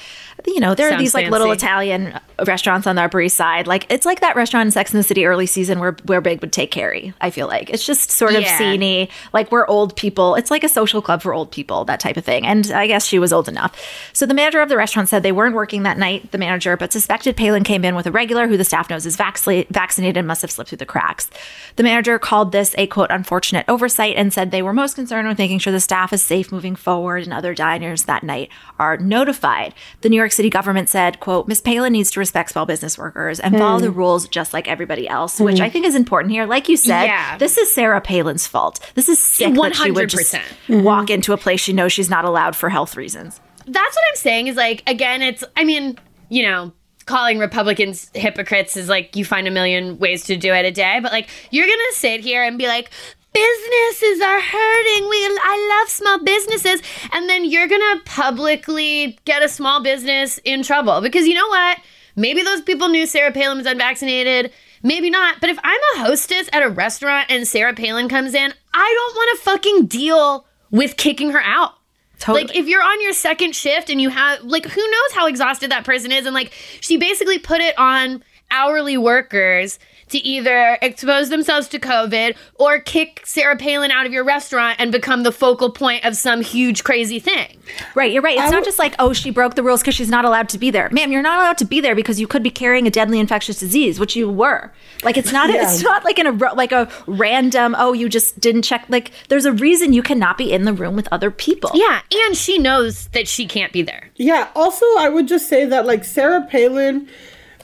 you 0.45 0.59
know, 0.59 0.75
there 0.75 0.93
are 0.93 0.97
these 0.97 1.13
like 1.13 1.29
little. 1.29 1.51
Italian 1.53 2.19
restaurants 2.45 2.87
on 2.87 2.95
the 2.95 3.03
Upper 3.03 3.21
East 3.21 3.37
Side. 3.37 3.67
Like 3.67 3.85
it's 3.89 4.05
like 4.05 4.21
that 4.21 4.35
restaurant 4.35 4.65
in 4.67 4.71
Sex 4.71 4.91
and 4.91 4.99
the 4.99 5.03
City 5.03 5.25
early 5.25 5.45
season 5.45 5.79
where 5.79 5.95
where 6.05 6.19
Big 6.19 6.41
would 6.41 6.51
take 6.51 6.71
Carrie. 6.71 7.13
I 7.21 7.29
feel 7.29 7.47
like 7.47 7.69
it's 7.69 7.85
just 7.85 8.11
sort 8.11 8.33
of 8.33 8.41
Yeah. 8.41 8.57
sceney. 8.57 9.09
Like 9.33 9.51
we're 9.51 9.67
old 9.67 9.95
people. 9.95 10.35
It's 10.35 10.49
like 10.49 10.63
a 10.63 10.69
social 10.69 11.01
club 11.01 11.21
for 11.21 11.33
old 11.33 11.51
people, 11.51 11.85
that 11.85 11.99
type 11.99 12.17
of 12.17 12.25
thing. 12.25 12.45
And 12.45 12.71
I 12.71 12.87
guess 12.87 13.05
she 13.05 13.19
was 13.19 13.31
old 13.31 13.47
enough. 13.47 13.79
So 14.13 14.25
the 14.25 14.33
manager 14.33 14.61
of 14.61 14.69
the 14.69 14.77
restaurant 14.77 15.09
said 15.09 15.21
they 15.21 15.31
weren't 15.31 15.53
working 15.55 15.83
that 15.83 15.97
night. 15.97 16.31
The 16.31 16.37
manager, 16.37 16.75
but 16.75 16.91
suspected 16.91 17.37
Palin 17.37 17.63
came 17.63 17.85
in 17.85 17.95
with 17.95 18.07
a 18.07 18.11
regular 18.11 18.47
who 18.47 18.57
the 18.57 18.63
staff 18.63 18.89
knows 18.89 19.05
is 19.05 19.15
vaccinated, 19.15 19.67
vaccinated 19.73 20.17
and 20.17 20.27
must 20.27 20.41
have 20.41 20.51
slipped 20.51 20.69
through 20.69 20.77
the 20.79 20.85
cracks. 20.85 21.29
The 21.75 21.83
manager 21.83 22.17
called 22.19 22.51
this 22.51 22.73
a 22.77 22.87
quote 22.87 23.11
unfortunate 23.11 23.65
oversight 23.67 24.15
and 24.17 24.33
said 24.33 24.49
they 24.51 24.61
were 24.63 24.73
most 24.73 24.95
concerned 24.95 25.27
with 25.27 25.37
making 25.37 25.59
sure 25.59 25.71
the 25.71 25.79
staff 25.79 26.11
is 26.13 26.23
safe 26.23 26.51
moving 26.51 26.75
forward 26.75 27.23
and 27.23 27.33
other 27.33 27.53
diners 27.53 28.05
that 28.05 28.23
night 28.23 28.49
are 28.79 28.97
notified. 28.97 29.73
The 30.01 30.09
New 30.09 30.17
York 30.17 30.31
City 30.33 30.49
government 30.49 30.89
said, 30.89 31.19
quote, 31.19 31.47
Miss 31.47 31.61
Palin 31.61 31.93
needs 31.93 32.11
to 32.11 32.19
respect 32.19 32.51
small 32.51 32.65
business 32.65 32.97
workers 32.97 33.39
and 33.39 33.57
follow 33.57 33.79
the 33.79 33.91
hmm. 33.91 33.97
rules 33.97 34.27
just 34.27 34.53
like 34.53 34.67
everybody 34.67 35.07
else, 35.07 35.39
which 35.39 35.57
hmm. 35.57 35.63
I 35.63 35.69
think 35.69 35.85
is 35.85 35.95
important 35.95 36.31
here. 36.31 36.45
Like 36.45 36.69
you 36.69 36.77
said, 36.77 37.05
Yeah. 37.05 37.37
this 37.37 37.57
is 37.57 37.73
Sarah 37.73 38.01
Palin's 38.01 38.47
fault. 38.47 38.79
This 38.95 39.09
is 39.09 39.23
sick 39.23 39.53
that 39.53 39.75
she 39.75 39.91
would 39.91 40.09
just 40.09 40.33
100%. 40.33 40.83
walk 40.83 41.07
hmm. 41.07 41.13
into 41.13 41.33
a 41.33 41.37
place 41.37 41.59
she 41.61 41.73
knows 41.73 41.93
she's 41.93 42.09
not 42.09 42.25
allowed 42.25 42.55
for 42.55 42.69
health 42.69 42.95
reasons. 42.95 43.39
That's 43.65 43.95
what 43.95 44.03
I'm 44.09 44.15
saying. 44.15 44.47
Is 44.47 44.55
like 44.57 44.83
again, 44.87 45.21
it's. 45.21 45.43
I 45.55 45.63
mean, 45.63 45.97
you 46.29 46.43
know. 46.43 46.73
Calling 47.05 47.37
Republicans 47.37 48.09
hypocrites 48.13 48.77
is 48.77 48.87
like 48.87 49.13
you 49.17 49.25
find 49.25 49.45
a 49.45 49.51
million 49.51 49.99
ways 49.99 50.23
to 50.27 50.37
do 50.37 50.53
it 50.53 50.63
a 50.63 50.71
day, 50.71 51.01
but 51.03 51.11
like 51.11 51.27
you're 51.51 51.67
gonna 51.67 51.91
sit 51.91 52.21
here 52.21 52.45
and 52.45 52.57
be 52.57 52.65
like, 52.65 52.91
businesses 53.33 54.21
are 54.21 54.41
hurting. 54.41 55.09
We 55.09 55.25
I 55.41 55.79
love 55.79 55.89
small 55.89 56.23
businesses, 56.23 56.81
and 57.11 57.29
then 57.29 57.45
you're 57.45 57.67
gonna 57.67 58.01
publicly 58.05 59.17
get 59.25 59.43
a 59.43 59.49
small 59.49 59.81
business 59.81 60.39
in 60.43 60.63
trouble 60.63 61.01
because 61.01 61.27
you 61.27 61.33
know 61.33 61.47
what? 61.47 61.79
Maybe 62.15 62.43
those 62.43 62.61
people 62.61 62.89
knew 62.89 63.05
Sarah 63.05 63.31
Palin 63.31 63.57
was 63.57 63.67
unvaccinated. 63.67 64.51
Maybe 64.83 65.09
not. 65.09 65.39
But 65.39 65.49
if 65.49 65.57
I'm 65.63 65.79
a 65.95 65.99
hostess 66.05 66.49
at 66.53 66.61
a 66.61 66.69
restaurant 66.69 67.27
and 67.29 67.47
Sarah 67.47 67.73
Palin 67.73 68.09
comes 68.09 68.33
in, 68.33 68.53
I 68.73 68.93
don't 68.97 69.15
want 69.15 69.37
to 69.37 69.43
fucking 69.43 69.85
deal 69.87 70.45
with 70.69 70.97
kicking 70.97 71.31
her 71.31 71.41
out. 71.41 71.75
Totally. 72.19 72.45
Like 72.45 72.55
if 72.55 72.67
you're 72.67 72.83
on 72.83 73.01
your 73.01 73.13
second 73.13 73.55
shift 73.55 73.89
and 73.89 73.99
you 73.99 74.09
have 74.09 74.43
like 74.43 74.65
who 74.65 74.81
knows 74.81 75.13
how 75.13 75.27
exhausted 75.27 75.71
that 75.71 75.83
person 75.83 76.11
is 76.11 76.25
and 76.25 76.33
like 76.33 76.53
she 76.79 76.97
basically 76.97 77.39
put 77.39 77.59
it 77.59 77.77
on 77.77 78.23
hourly 78.51 78.97
workers 78.97 79.79
to 80.13 80.17
either 80.19 80.77
expose 80.81 81.29
themselves 81.29 81.67
to 81.67 81.79
COVID 81.79 82.35
or 82.55 82.79
kick 82.79 83.21
Sarah 83.25 83.57
Palin 83.57 83.91
out 83.91 84.05
of 84.05 84.13
your 84.13 84.23
restaurant 84.23 84.77
and 84.79 84.91
become 84.91 85.23
the 85.23 85.31
focal 85.31 85.69
point 85.69 86.05
of 86.05 86.15
some 86.15 86.41
huge 86.41 86.83
crazy 86.83 87.19
thing. 87.19 87.59
Right, 87.95 88.11
you're 88.11 88.21
right. 88.21 88.37
It's 88.37 88.51
not 88.51 88.63
just 88.63 88.79
like, 88.79 88.95
oh, 88.99 89.13
she 89.13 89.29
broke 89.29 89.55
the 89.55 89.63
rules 89.63 89.81
because 89.81 89.95
she's 89.95 90.09
not 90.09 90.25
allowed 90.25 90.49
to 90.49 90.57
be 90.57 90.71
there. 90.71 90.89
Ma'am, 90.91 91.11
you're 91.11 91.21
not 91.21 91.39
allowed 91.39 91.57
to 91.59 91.65
be 91.65 91.81
there 91.81 91.95
because 91.95 92.19
you 92.19 92.27
could 92.27 92.43
be 92.43 92.49
carrying 92.49 92.87
a 92.87 92.89
deadly 92.91 93.19
infectious 93.19 93.59
disease, 93.59 93.99
which 93.99 94.15
you 94.15 94.29
were. 94.29 94.71
Like 95.03 95.17
it's 95.17 95.31
not 95.31 95.49
Yeah. 95.49 95.63
it's 95.63 95.81
not 95.83 96.03
like 96.05 96.19
in 96.19 96.27
a 96.27 96.31
like 96.53 96.71
a 96.71 96.89
random, 97.07 97.75
oh, 97.77 97.93
you 97.93 98.07
just 98.09 98.39
didn't 98.39 98.61
check 98.61 98.85
like 98.89 99.11
there's 99.27 99.45
a 99.45 99.51
reason 99.51 99.93
you 99.93 100.03
cannot 100.03 100.37
be 100.37 100.51
in 100.51 100.65
the 100.65 100.73
room 100.73 100.95
with 100.95 101.07
other 101.11 101.31
people. 101.31 101.71
Yeah, 101.73 102.01
and 102.25 102.37
she 102.37 102.57
knows 102.57 103.07
that 103.09 103.27
she 103.27 103.45
can't 103.47 103.73
be 103.73 103.81
there. 103.81 104.09
Yeah. 104.15 104.49
Also, 104.55 104.85
I 104.99 105.09
would 105.09 105.27
just 105.27 105.49
say 105.49 105.65
that 105.65 105.85
like 105.85 106.03
Sarah 106.05 106.45
Palin, 106.49 107.09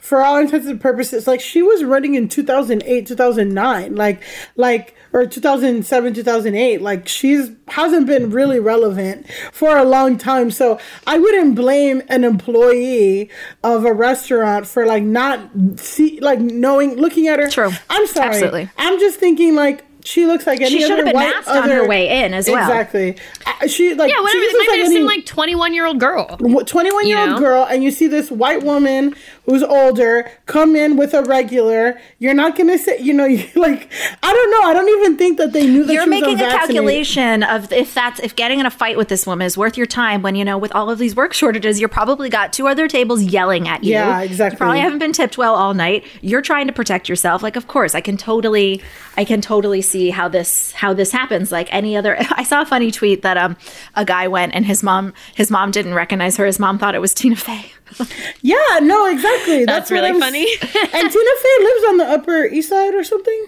for 0.10 0.24
all 0.24 0.38
intents 0.38 0.66
and 0.66 0.82
purposes, 0.82 1.28
like 1.28 1.40
she 1.40 1.62
was 1.62 1.84
running 1.84 2.16
in 2.16 2.28
2008, 2.28 3.06
2009, 3.06 3.94
like 3.94 4.24
like 4.56 4.96
or 5.14 5.28
2007, 5.28 6.16
2008. 6.16 6.82
Like 6.82 7.08
she's 7.08 7.52
hasn't 7.68 8.08
been 8.08 8.32
really 8.32 8.60
relevant 8.60 9.28
for 9.52 9.78
a 9.78 9.84
long 9.84 10.18
time. 10.18 10.50
So 10.50 10.80
I 11.06 11.20
wouldn't 11.20 11.54
blame 11.54 12.02
an 12.10 12.24
employee 12.24 13.30
of 13.64 13.86
a 13.86 13.94
restaurant 13.94 14.66
for 14.66 14.88
like 14.88 15.04
not 15.04 15.48
see 15.76 16.20
like 16.22 16.40
knowing 16.40 16.96
looking 16.96 17.28
at 17.28 17.38
her. 17.38 17.48
True. 17.48 17.70
I'm 17.88 18.08
sorry. 18.08 18.30
Absolutely. 18.30 18.70
I'm 18.80 19.00
just 19.00 19.20
thinking 19.20 19.54
like. 19.54 19.86
She 20.04 20.26
looks 20.26 20.48
like 20.48 20.62
any 20.62 20.70
She 20.70 20.82
should 20.82 20.92
other 20.92 20.98
have 20.98 21.06
been 21.08 21.16
white 21.16 21.30
masked 21.30 21.50
on 21.50 21.64
other, 21.64 21.76
her 21.76 21.88
way 21.88 22.24
in 22.24 22.34
as 22.34 22.48
well. 22.50 22.62
Exactly. 22.62 23.18
Uh, 23.46 23.68
She 23.68 23.94
like 23.96 24.10
Yeah, 24.10 24.16
she 24.18 24.22
whatever. 24.24 24.40
just 24.44 24.52
They 24.54 24.58
looks 24.58 24.90
might 24.90 24.98
have 24.98 25.06
like 25.06 25.26
21 25.26 25.74
year 25.74 25.86
old 25.86 26.00
girl. 26.00 26.38
21 26.38 27.08
year 27.08 27.18
You 27.18 27.22
old 27.24 27.30
know? 27.32 27.40
girl 27.40 27.68
and 27.70 27.84
you 27.84 27.92
see 27.92 28.08
this 28.08 28.32
white 28.32 28.64
woman 28.64 29.14
who's 29.46 29.64
older 29.64 30.32
come 30.46 30.76
in 30.76 30.96
with 30.96 31.14
a 31.14 31.24
regular 31.24 32.00
you're 32.20 32.34
not 32.36 32.56
gonna 32.56 32.78
say 32.78 33.00
you 33.00 33.12
know 33.14 33.26
you 33.26 33.44
like 33.56 33.92
i 34.22 34.32
don't 34.32 34.52
know 34.52 34.62
i 34.70 34.74
don't 34.74 34.88
even 35.00 35.18
think 35.18 35.38
that 35.40 35.54
they 35.54 35.66
knew 35.66 35.84
that 35.84 35.92
You're 35.94 36.04
she 36.04 36.10
was 36.10 36.22
making 36.22 36.36
a 36.40 36.50
calculation 36.52 37.42
of 37.44 37.72
if 37.74 37.94
that's 37.96 38.20
if 38.20 38.36
getting 38.36 38.60
in 38.60 38.66
a 38.68 38.72
fight 38.72 38.96
with 38.96 39.08
this 39.08 39.26
woman 39.26 39.46
is 39.46 39.58
worth 39.58 39.76
your 39.76 39.88
time 39.88 40.22
when 40.22 40.36
you 40.36 40.46
know 40.46 40.58
with 40.58 40.74
all 40.76 40.90
of 40.90 41.00
these 41.00 41.16
work 41.16 41.34
shortages 41.34 41.80
you're 41.80 41.90
probably 41.90 42.30
got 42.30 42.54
two 42.54 42.68
other 42.68 42.88
tables 42.88 43.22
yelling 43.24 43.68
at 43.68 43.84
you. 43.84 43.92
Yeah, 43.92 44.22
exactly. 44.22 44.56
You 44.56 44.58
probably 44.58 44.80
haven't 44.80 45.00
been 45.00 45.14
tipped 45.14 45.38
well 45.38 45.56
all 45.56 45.74
night. 45.74 46.06
You're 46.22 46.42
trying 46.42 46.68
to 46.68 46.74
protect 46.74 47.10
yourself. 47.10 47.42
Like 47.44 47.56
of 47.56 47.68
course, 47.68 47.96
I 47.96 48.02
can 48.02 48.18
totally 48.18 48.82
I 49.18 49.26
can 49.26 49.42
totally 49.42 49.82
see 49.82 49.99
how 50.10 50.30
this 50.30 50.72
how 50.72 50.94
this 50.94 51.12
happens 51.12 51.52
like 51.52 51.68
any 51.74 51.98
other 51.98 52.16
I 52.32 52.44
saw 52.44 52.62
a 52.62 52.66
funny 52.66 52.92
tweet 52.92 53.22
that 53.24 53.38
um 53.38 53.58
a 53.96 54.06
guy 54.06 54.28
went 54.30 54.56
and 54.56 54.66
his 54.66 54.82
mom 54.84 55.14
his 55.36 55.52
mom 55.52 55.72
didn't 55.72 55.94
recognize 55.94 56.38
her. 56.38 56.46
His 56.46 56.60
mom 56.60 56.80
thought 56.80 56.96
it 56.96 57.02
was 57.02 57.14
Tina 57.14 57.36
Fey. 57.36 57.72
yeah 58.42 58.80
no 58.82 59.06
exactly 59.08 59.66
That's 59.66 59.90
what 59.92 59.98
really 60.02 60.20
funny. 60.20 60.46
and 60.62 61.12
tina 61.12 61.12
fey 61.42 61.64
lives 61.64 61.84
on 61.90 61.98
the 61.98 62.06
upper 62.08 62.46
east 62.46 62.70
side 62.70 62.94
or 62.94 63.04
something 63.04 63.48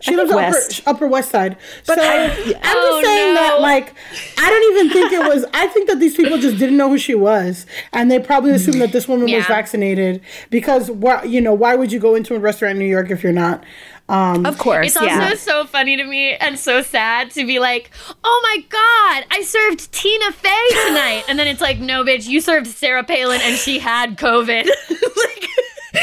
she 0.00 0.12
I 0.12 0.16
lives 0.16 0.30
think 0.30 0.86
upper, 0.88 0.90
upper 0.96 1.06
west 1.06 1.30
side 1.30 1.56
so 1.84 1.94
I, 1.96 2.04
am 2.24 2.36
just 2.36 2.56
Oh, 2.64 3.00
saying 3.02 3.34
no. 3.34 3.40
that 3.40 3.60
like 3.62 3.94
i 4.38 4.50
don't 4.50 4.76
even 4.76 4.92
think 4.92 5.12
it 5.12 5.32
was 5.32 5.44
i 5.54 5.68
think 5.68 5.88
that 5.88 6.00
these 6.00 6.14
people 6.16 6.36
just 6.36 6.58
didn't 6.58 6.76
know 6.76 6.88
who 6.90 6.98
she 6.98 7.14
was 7.14 7.64
and 7.94 8.10
they 8.10 8.18
probably 8.18 8.50
assumed 8.50 8.80
that 8.82 8.92
this 8.92 9.06
woman 9.08 9.30
was 9.32 9.46
vaccinated 9.46 10.20
because 10.50 10.90
why 10.90 11.22
you 11.22 11.40
know 11.40 11.54
why 11.54 11.76
would 11.76 11.90
you 11.92 11.98
go 12.00 12.14
into 12.16 12.34
a 12.34 12.38
restaurant 12.38 12.72
in 12.72 12.78
new 12.80 12.84
york 12.90 13.10
if 13.10 13.22
you're 13.22 13.32
not 13.32 13.64
um 14.08 14.46
Of 14.46 14.58
course, 14.58 14.86
It's 14.88 14.96
also 14.96 15.06
yeah. 15.08 15.34
so 15.34 15.66
funny 15.66 15.96
to 15.96 16.04
me 16.04 16.34
and 16.34 16.58
so 16.58 16.80
sad 16.82 17.30
to 17.32 17.44
be 17.46 17.58
like, 17.58 17.90
oh 18.22 18.40
my 18.44 18.62
God, 18.68 19.24
I 19.36 19.42
served 19.42 19.90
Tina 19.92 20.30
Fey 20.32 20.68
tonight. 20.86 21.24
And 21.28 21.38
then 21.38 21.48
it's 21.48 21.60
like, 21.60 21.78
no, 21.80 22.04
bitch, 22.04 22.28
you 22.28 22.40
served 22.40 22.66
Sarah 22.68 23.02
Palin 23.04 23.40
and 23.42 23.56
she 23.56 23.78
had 23.80 24.16
COVID. 24.16 24.64
like, 24.90 25.44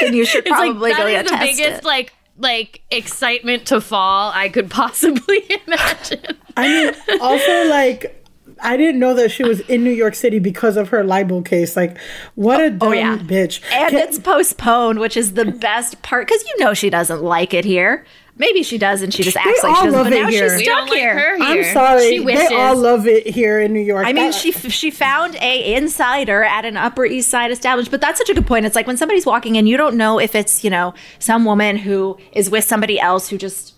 then 0.01 0.13
you 0.13 0.25
should 0.25 0.41
It's 0.45 0.49
like, 0.51 0.71
probably 0.71 0.91
that 0.91 0.97
go 0.99 1.07
is 1.07 1.13
get 1.13 1.23
the 1.25 1.29
tested. 1.31 1.57
biggest 1.57 1.83
like 1.85 2.13
like 2.37 2.81
excitement 2.89 3.67
to 3.67 3.79
fall 3.79 4.31
I 4.33 4.49
could 4.49 4.69
possibly 4.69 5.43
imagine. 5.67 6.37
I 6.57 6.67
mean, 6.67 7.19
also 7.21 7.65
like. 7.69 8.19
I 8.61 8.77
didn't 8.77 8.99
know 8.99 9.13
that 9.15 9.29
she 9.31 9.43
was 9.43 9.59
in 9.61 9.83
New 9.83 9.91
York 9.91 10.15
City 10.15 10.39
because 10.39 10.77
of 10.77 10.89
her 10.89 11.03
libel 11.03 11.41
case. 11.41 11.75
Like, 11.75 11.97
what 12.35 12.59
a 12.59 12.63
oh, 12.63 12.67
oh, 12.67 12.69
dumb 12.69 12.89
oh, 12.89 12.91
yeah. 12.93 13.17
bitch! 13.17 13.61
and 13.71 13.91
Can- 13.91 13.99
it's 14.07 14.19
postponed, 14.19 14.99
which 14.99 15.17
is 15.17 15.33
the 15.33 15.45
best 15.45 16.01
part 16.01 16.27
because 16.27 16.43
you 16.45 16.63
know 16.63 16.73
she 16.73 16.89
doesn't 16.89 17.21
like 17.23 17.53
it 17.53 17.65
here. 17.65 18.05
Maybe 18.35 18.63
she 18.63 18.79
does, 18.79 19.03
and 19.03 19.13
she 19.13 19.21
just 19.21 19.37
acts 19.37 19.61
They 19.61 19.67
like 19.67 19.77
she 19.77 19.83
doesn't. 19.85 19.91
love 19.99 20.09
But 20.09 20.19
now 20.19 20.27
here. 20.27 20.57
she's 20.57 20.65
stuck 20.67 20.89
like 20.89 20.97
here. 20.97 21.13
her 21.37 21.37
I'm 21.43 21.63
sorry, 21.71 22.09
She 22.09 22.19
wishes. 22.19 22.49
they 22.49 22.55
all 22.55 22.75
love 22.75 23.05
it 23.05 23.27
here 23.27 23.61
in 23.61 23.71
New 23.73 23.79
York. 23.79 24.07
I 24.07 24.11
mean, 24.11 24.31
That- 24.31 24.33
she 24.33 24.51
she 24.51 24.89
found 24.89 25.35
a 25.35 25.75
insider 25.75 26.43
at 26.43 26.65
an 26.65 26.75
Upper 26.75 27.05
East 27.05 27.29
Side 27.29 27.51
establishment, 27.51 27.91
but 27.91 28.01
that's 28.01 28.17
such 28.17 28.29
a 28.29 28.33
good 28.33 28.47
point. 28.47 28.65
It's 28.65 28.75
like 28.75 28.87
when 28.87 28.97
somebody's 28.97 29.27
walking 29.27 29.55
in, 29.55 29.67
you 29.67 29.77
don't 29.77 29.97
know 29.97 30.19
if 30.19 30.33
it's 30.33 30.63
you 30.63 30.71
know 30.71 30.95
some 31.19 31.45
woman 31.45 31.77
who 31.77 32.17
is 32.31 32.49
with 32.49 32.63
somebody 32.63 32.99
else 32.99 33.29
who 33.29 33.37
just 33.37 33.75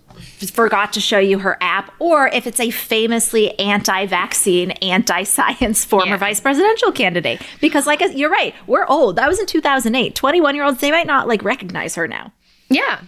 forgot 0.54 0.94
to 0.94 1.00
show 1.00 1.20
you 1.20 1.40
her 1.40 1.58
app, 1.62 1.94
or 2.00 2.28
if 2.28 2.48
it's 2.48 2.60
a 2.60 2.70
famously 2.72 3.58
anti-vaccine, 3.60 4.72
anti-science 4.72 5.86
former 5.86 6.08
Yeah. 6.12 6.18
vice 6.18 6.40
presidential 6.40 6.92
candidate. 6.92 7.42
Because, 7.62 7.86
like, 7.88 8.02
you're 8.16 8.30
right, 8.30 8.54
we're 8.68 8.86
old. 8.88 9.16
That 9.16 9.28
was 9.28 9.40
in 9.40 9.46
2008. 9.46 10.16
21 10.16 10.56
year 10.56 10.64
olds, 10.66 10.80
they 10.80 10.92
might 10.92 11.08
not 11.08 11.28
like 11.28 11.44
recognize 11.44 11.96
her 11.96 12.08
now. 12.08 12.32
Yeah. 12.70 13.00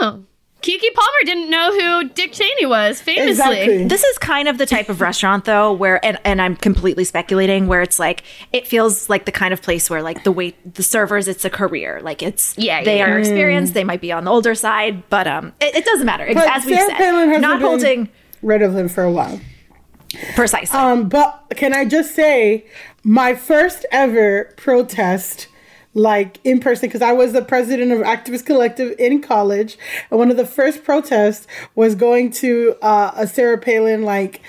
No. 0.00 0.24
Keke 0.62 0.94
Palmer 0.94 1.24
didn't 1.24 1.50
know 1.50 1.72
who 1.78 2.08
Dick 2.10 2.32
Cheney 2.32 2.66
was, 2.66 3.00
famously. 3.00 3.30
Exactly. 3.30 3.84
This 3.88 4.04
is 4.04 4.18
kind 4.18 4.46
of 4.48 4.58
the 4.58 4.66
type 4.66 4.88
of 4.88 5.00
restaurant 5.00 5.44
though 5.44 5.72
where 5.72 6.04
and, 6.04 6.18
and 6.24 6.40
I'm 6.40 6.54
completely 6.56 7.04
speculating 7.04 7.66
where 7.66 7.82
it's 7.82 7.98
like 7.98 8.22
it 8.52 8.66
feels 8.66 9.08
like 9.10 9.24
the 9.24 9.32
kind 9.32 9.52
of 9.52 9.60
place 9.60 9.90
where 9.90 10.02
like 10.02 10.24
the 10.24 10.32
wait 10.32 10.74
the 10.74 10.82
servers 10.82 11.26
it's 11.28 11.44
a 11.44 11.50
career. 11.50 12.00
Like 12.02 12.22
it's 12.22 12.56
Yeah, 12.56 12.84
they 12.84 12.98
yeah, 12.98 13.10
are 13.10 13.18
experienced, 13.18 13.74
they 13.74 13.84
might 13.84 14.00
be 14.00 14.12
on 14.12 14.24
the 14.24 14.30
older 14.30 14.54
side, 14.54 15.08
but 15.10 15.26
um 15.26 15.52
it, 15.60 15.74
it 15.74 15.84
doesn't 15.84 16.06
matter. 16.06 16.28
But 16.32 16.48
As 16.48 16.64
we 16.64 16.74
Sarah 16.76 16.88
said, 16.90 16.96
hasn't 16.96 17.60
holding 17.62 18.08
rid 18.42 18.62
of 18.62 18.74
him 18.76 18.88
for 18.88 19.02
a 19.02 19.10
while. 19.10 19.40
precisely. 20.34 20.78
Um, 20.78 21.08
but 21.08 21.44
can 21.56 21.72
I 21.74 21.84
just 21.84 22.14
say, 22.14 22.66
my 23.04 23.34
first 23.34 23.84
ever 23.90 24.52
protest, 24.56 25.48
like 25.94 26.38
in 26.44 26.58
person, 26.60 26.88
because 26.88 27.02
I 27.02 27.12
was 27.12 27.32
the 27.32 27.42
president 27.42 27.92
of 27.92 28.00
Activist 28.00 28.46
Collective 28.46 28.94
in 28.98 29.20
college, 29.20 29.76
and 30.10 30.18
one 30.18 30.30
of 30.30 30.36
the 30.36 30.46
first 30.46 30.84
protests 30.84 31.46
was 31.74 31.94
going 31.94 32.30
to 32.32 32.76
uh, 32.82 33.12
a 33.16 33.26
Sarah 33.26 33.58
Palin 33.58 34.02
like 34.02 34.40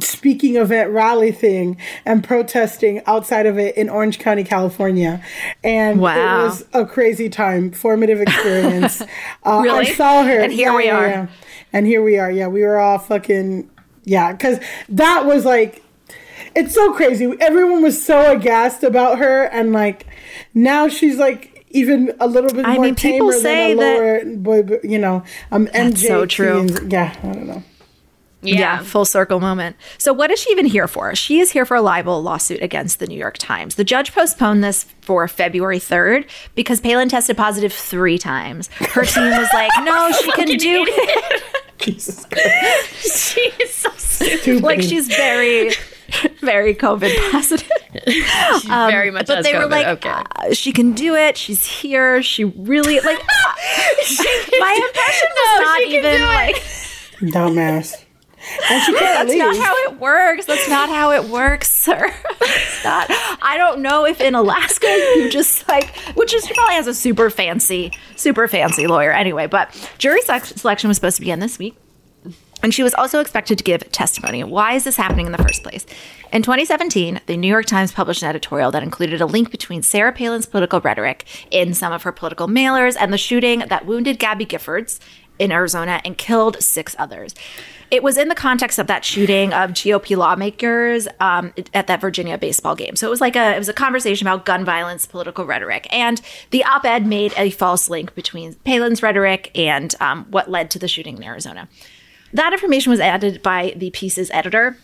speaking 0.00 0.56
event 0.56 0.90
rally 0.90 1.32
thing 1.32 1.76
and 2.06 2.22
protesting 2.22 3.02
outside 3.06 3.46
of 3.46 3.58
it 3.58 3.76
in 3.76 3.88
Orange 3.88 4.18
County, 4.18 4.44
California. 4.44 5.22
And 5.64 6.00
Wow. 6.00 6.14
it 6.40 6.44
was 6.44 6.64
a 6.72 6.86
crazy 6.86 7.28
time, 7.28 7.72
formative 7.72 8.20
experience. 8.20 9.02
uh, 9.44 9.60
Really? 9.62 9.88
I 9.88 9.94
saw 9.94 10.22
her. 10.22 10.38
And 10.40 10.52
here 10.52 10.72
we 10.74 10.88
are. 10.88 11.28
And 11.72 11.86
here 11.86 12.02
we 12.02 12.16
are. 12.18 12.30
Yeah, 12.30 12.46
we 12.46 12.62
were 12.62 12.78
all 12.78 12.98
fucking, 12.98 13.68
yeah, 14.04 14.32
because 14.32 14.60
that 14.88 15.26
was 15.26 15.44
like, 15.44 15.82
it's 16.54 16.74
so 16.74 16.92
crazy. 16.94 17.32
Everyone 17.40 17.82
was 17.82 18.02
so 18.02 18.32
aghast 18.36 18.82
about 18.82 19.18
her, 19.18 19.44
and 19.44 19.72
like 19.72 20.06
now 20.62 20.88
she's 20.88 21.16
like 21.18 21.66
even 21.70 22.14
a 22.20 22.26
little 22.26 22.50
bit 22.50 22.64
I 22.66 22.74
more 22.74 22.84
mean, 22.86 22.94
people 22.94 23.30
tamer 23.30 23.40
say 23.40 23.74
than 23.74 23.78
a 23.78 24.24
that- 24.24 24.26
lower 24.26 24.62
boy, 24.62 24.78
you 24.82 24.98
know, 24.98 25.22
um, 25.52 25.66
That's 25.66 26.02
MJ. 26.02 26.06
so 26.06 26.26
true. 26.26 26.66
teens. 26.66 26.80
Yeah, 26.90 27.14
I 27.22 27.26
don't 27.32 27.46
know. 27.46 27.62
Yeah. 28.40 28.78
full 28.84 29.04
circle 29.04 29.40
moment. 29.40 29.74
So, 29.98 30.12
what 30.12 30.30
is 30.30 30.38
she 30.40 30.50
even 30.52 30.64
here 30.64 30.86
for? 30.86 31.12
She 31.16 31.40
is 31.40 31.50
here 31.50 31.66
for 31.66 31.76
a 31.76 31.82
libel 31.82 32.22
lawsuit 32.22 32.62
against 32.62 33.00
the 33.00 33.06
New 33.08 33.18
York 33.18 33.36
Times. 33.36 33.74
The 33.74 33.82
judge 33.84 34.14
postponed 34.14 34.62
this 34.62 34.84
for 35.00 35.26
February 35.26 35.80
3rd 35.80 36.28
because 36.54 36.80
Palin 36.80 37.08
tested 37.08 37.36
positive 37.36 37.72
three 37.72 38.16
times. 38.16 38.68
Her 38.78 39.04
team 39.04 39.24
was 39.30 39.48
like, 39.52 39.72
no, 39.82 40.12
she 40.22 40.30
can 40.32 40.56
do 40.56 40.84
it. 40.88 41.42
Jesus 41.78 42.24
Christ. 42.26 42.94
she 43.34 43.40
is 43.62 43.74
so 43.74 43.90
stupid. 43.96 44.40
Stupid. 44.40 44.62
like, 44.62 44.82
she's 44.82 45.08
very, 45.08 45.72
very 46.40 46.74
COVID 46.74 47.30
positive. 47.30 47.70
She 48.60 48.68
very 48.68 49.10
much 49.10 49.26
But 49.26 49.38
has 49.38 49.46
they 49.46 49.56
were 49.56 49.66
like, 49.66 49.86
okay. 49.86 50.10
uh, 50.36 50.52
she 50.54 50.72
can 50.72 50.92
do 50.92 51.14
it. 51.14 51.36
She's 51.36 51.64
here. 51.64 52.22
She 52.22 52.44
really, 52.44 53.00
like, 53.00 53.18
my 54.58 54.80
impression 54.86 55.28
was 55.30 55.60
No, 55.60 55.64
not 55.64 55.78
she 55.78 55.84
can 55.84 55.92
even 55.94 56.16
do 56.16 56.24
it. 56.24 56.34
like. 56.34 56.56
Dumbass. 57.34 58.04
And 58.70 58.82
she 58.82 58.92
can't 58.94 59.00
That's 59.18 59.30
leave. 59.30 59.38
not 59.38 59.56
how 59.56 59.76
it 59.84 59.98
works. 60.00 60.46
That's 60.46 60.68
not 60.68 60.88
how 60.88 61.10
it 61.12 61.24
works, 61.28 61.70
sir. 61.70 62.12
It's 62.40 62.84
not. 62.84 63.06
I 63.42 63.56
don't 63.58 63.80
know 63.80 64.06
if 64.06 64.20
in 64.20 64.34
Alaska 64.34 64.86
you 64.86 65.28
just 65.30 65.66
like, 65.68 65.94
which 66.14 66.32
is 66.32 66.46
probably 66.46 66.74
has 66.74 66.86
a 66.86 66.94
super 66.94 67.28
fancy, 67.30 67.92
super 68.16 68.48
fancy 68.48 68.86
lawyer 68.86 69.12
anyway. 69.12 69.46
But 69.48 69.74
jury 69.98 70.20
selection 70.22 70.88
was 70.88 70.96
supposed 70.96 71.16
to 71.16 71.22
begin 71.22 71.40
this 71.40 71.58
week. 71.58 71.76
And 72.62 72.74
she 72.74 72.82
was 72.82 72.94
also 72.94 73.20
expected 73.20 73.58
to 73.58 73.64
give 73.64 73.90
testimony. 73.92 74.42
Why 74.42 74.74
is 74.74 74.84
this 74.84 74.96
happening 74.96 75.26
in 75.26 75.32
the 75.32 75.38
first 75.38 75.62
place? 75.62 75.86
In 76.32 76.42
2017, 76.42 77.20
the 77.26 77.36
New 77.36 77.48
York 77.48 77.66
Times 77.66 77.92
published 77.92 78.22
an 78.22 78.28
editorial 78.28 78.70
that 78.72 78.82
included 78.82 79.20
a 79.20 79.26
link 79.26 79.50
between 79.50 79.82
Sarah 79.82 80.12
Palin's 80.12 80.46
political 80.46 80.80
rhetoric 80.80 81.24
in 81.50 81.72
some 81.72 81.92
of 81.92 82.02
her 82.02 82.12
political 82.12 82.48
mailers 82.48 82.96
and 82.98 83.12
the 83.12 83.18
shooting 83.18 83.60
that 83.60 83.86
wounded 83.86 84.18
Gabby 84.18 84.44
Giffords 84.44 84.98
in 85.38 85.52
Arizona 85.52 86.00
and 86.04 86.18
killed 86.18 86.60
six 86.62 86.96
others. 86.98 87.34
It 87.90 88.02
was 88.02 88.18
in 88.18 88.28
the 88.28 88.34
context 88.34 88.78
of 88.78 88.86
that 88.88 89.04
shooting 89.04 89.54
of 89.54 89.70
GOP 89.70 90.16
lawmakers 90.16 91.08
um, 91.20 91.54
at 91.72 91.86
that 91.86 92.00
Virginia 92.00 92.36
baseball 92.36 92.74
game. 92.74 92.96
So 92.96 93.06
it 93.06 93.10
was 93.10 93.20
like 93.20 93.34
a 93.34 93.54
it 93.54 93.58
was 93.58 93.68
a 93.68 93.72
conversation 93.72 94.26
about 94.26 94.44
gun 94.44 94.64
violence, 94.64 95.06
political 95.06 95.46
rhetoric, 95.46 95.86
and 95.90 96.20
the 96.50 96.64
op-ed 96.64 97.06
made 97.06 97.32
a 97.36 97.50
false 97.50 97.88
link 97.88 98.14
between 98.14 98.54
Palin's 98.56 99.02
rhetoric 99.02 99.50
and 99.54 99.94
um, 100.00 100.26
what 100.30 100.50
led 100.50 100.70
to 100.72 100.78
the 100.78 100.88
shooting 100.88 101.16
in 101.16 101.24
Arizona. 101.24 101.68
That 102.32 102.52
information 102.52 102.90
was 102.90 103.00
added 103.00 103.42
by 103.42 103.74
the 103.76 103.90
piece's 103.90 104.30
editor, 104.32 104.76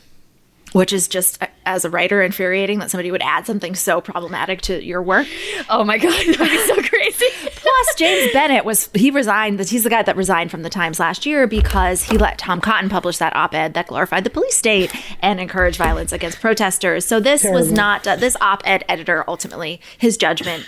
which 0.73 0.93
is 0.93 1.09
just 1.09 1.43
uh, 1.43 1.47
as 1.67 1.85
a 1.85 1.91
writer 1.91 2.23
infuriating 2.23 2.79
that 2.81 2.91
somebody 2.91 3.11
would 3.11 3.23
add 3.23 3.47
something 3.47 3.75
so 3.75 4.01
problematic 4.01 4.61
to 4.63 4.83
your 4.85 5.03
work. 5.03 5.27
oh 5.71 5.85
my 5.85 5.99
god, 5.99 6.11
that 6.27 6.39
would 6.39 6.49
be 6.51 6.67
so 6.67 6.77
crazy. 6.77 7.27
Plus, 7.55 7.95
James 7.97 8.33
Bennet 8.33 8.65
was 8.65 8.89
he 8.95 9.11
resigned. 9.11 9.61
He's 9.61 9.85
the 9.85 9.91
guy 9.91 10.03
that 10.03 10.17
resigned 10.17 10.51
from 10.51 10.63
the 10.63 10.71
Times 10.71 10.99
last 10.99 11.27
year 11.27 11.47
because 11.47 12.03
he 12.03 12.19
let 12.19 12.39
Tom 12.39 12.61
Cotton 12.61 12.89
publish 12.89 13.19
that 13.19 13.35
op-ed 13.37 13.75
that 13.75 13.87
glorified 13.87 14.25
the 14.25 14.31
police 14.31 14.57
state 14.57 14.95
and 15.21 15.41
encouraged 15.41 15.79
violence 15.79 16.13
against 16.13 16.41
protesters. 16.41 17.07
So 17.07 17.21
this 17.21 17.45
was 17.45 17.71
not 17.71 18.07
uh, 18.07 18.17
this 18.17 18.37
op-ed 18.41 18.85
editor. 18.89 19.25
Ultimately, 19.29 19.81
his 19.99 20.17
judgment 20.17 20.67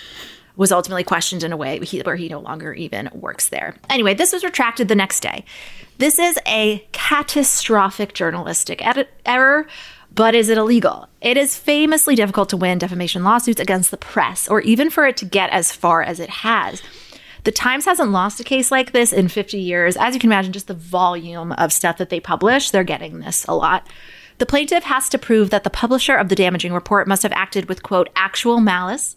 was 0.57 0.73
ultimately 0.73 1.05
questioned 1.05 1.43
in 1.43 1.53
a 1.53 1.57
way 1.57 1.79
he, 1.81 2.01
where 2.01 2.17
he 2.17 2.29
no 2.29 2.41
longer 2.41 2.73
even 2.73 3.11
works 3.13 3.49
there. 3.49 3.77
Anyway, 3.91 4.15
this 4.15 4.33
was 4.33 4.45
retracted 4.45 4.89
the 4.89 4.95
next 4.95 5.21
day. 5.21 5.45
This 5.99 6.19
is 6.19 6.39
a 6.47 6.87
catastrophic 6.93 8.15
journalistic 8.15 8.85
edit- 8.87 9.11
error. 9.25 9.67
But 10.15 10.35
is 10.35 10.49
it 10.49 10.57
illegal? 10.57 11.09
It 11.21 11.37
is 11.37 11.59
famously 11.59 12.15
difficult 12.15 12.49
to 12.49 12.57
win 12.57 12.79
defamation 12.79 13.23
lawsuits 13.23 13.61
against 13.61 13.91
the 13.91 13.99
press, 13.99 14.49
or 14.49 14.63
even 14.63 14.89
for 14.89 15.07
it 15.07 15.19
to 15.19 15.27
get 15.27 15.51
as 15.51 15.73
far 15.73 16.03
as 16.03 16.21
it 16.21 16.31
has. 16.31 16.83
The 17.45 17.53
Times 17.53 17.85
hasn't 17.85 18.11
lost 18.11 18.41
a 18.41 18.45
case 18.45 18.71
like 18.71 18.93
this 18.93 19.13
in 19.13 19.29
50 19.29 19.59
years. 19.59 19.95
As 19.97 20.15
you 20.15 20.21
can 20.21 20.31
imagine, 20.31 20.55
just 20.55 20.69
the 20.69 20.75
volume 20.75 21.53
of 21.53 21.71
stuff 21.71 21.99
that 21.99 22.09
they 22.09 22.19
publish, 22.19 22.71
they're 22.71 22.83
getting 22.83 23.21
this 23.21 23.45
a 23.47 23.55
lot. 23.55 23.87
The 24.39 24.47
plaintiff 24.47 24.85
has 24.85 25.09
to 25.11 25.19
prove 25.19 25.51
that 25.51 25.65
the 25.65 25.71
publisher 25.71 26.17
of 26.17 26.29
the 26.29 26.35
damaging 26.35 26.73
report 26.73 27.07
must 27.07 27.23
have 27.23 27.33
acted 27.33 27.69
with, 27.69 27.83
quote, 27.83 28.09
actual 28.17 28.61
malice 28.61 29.17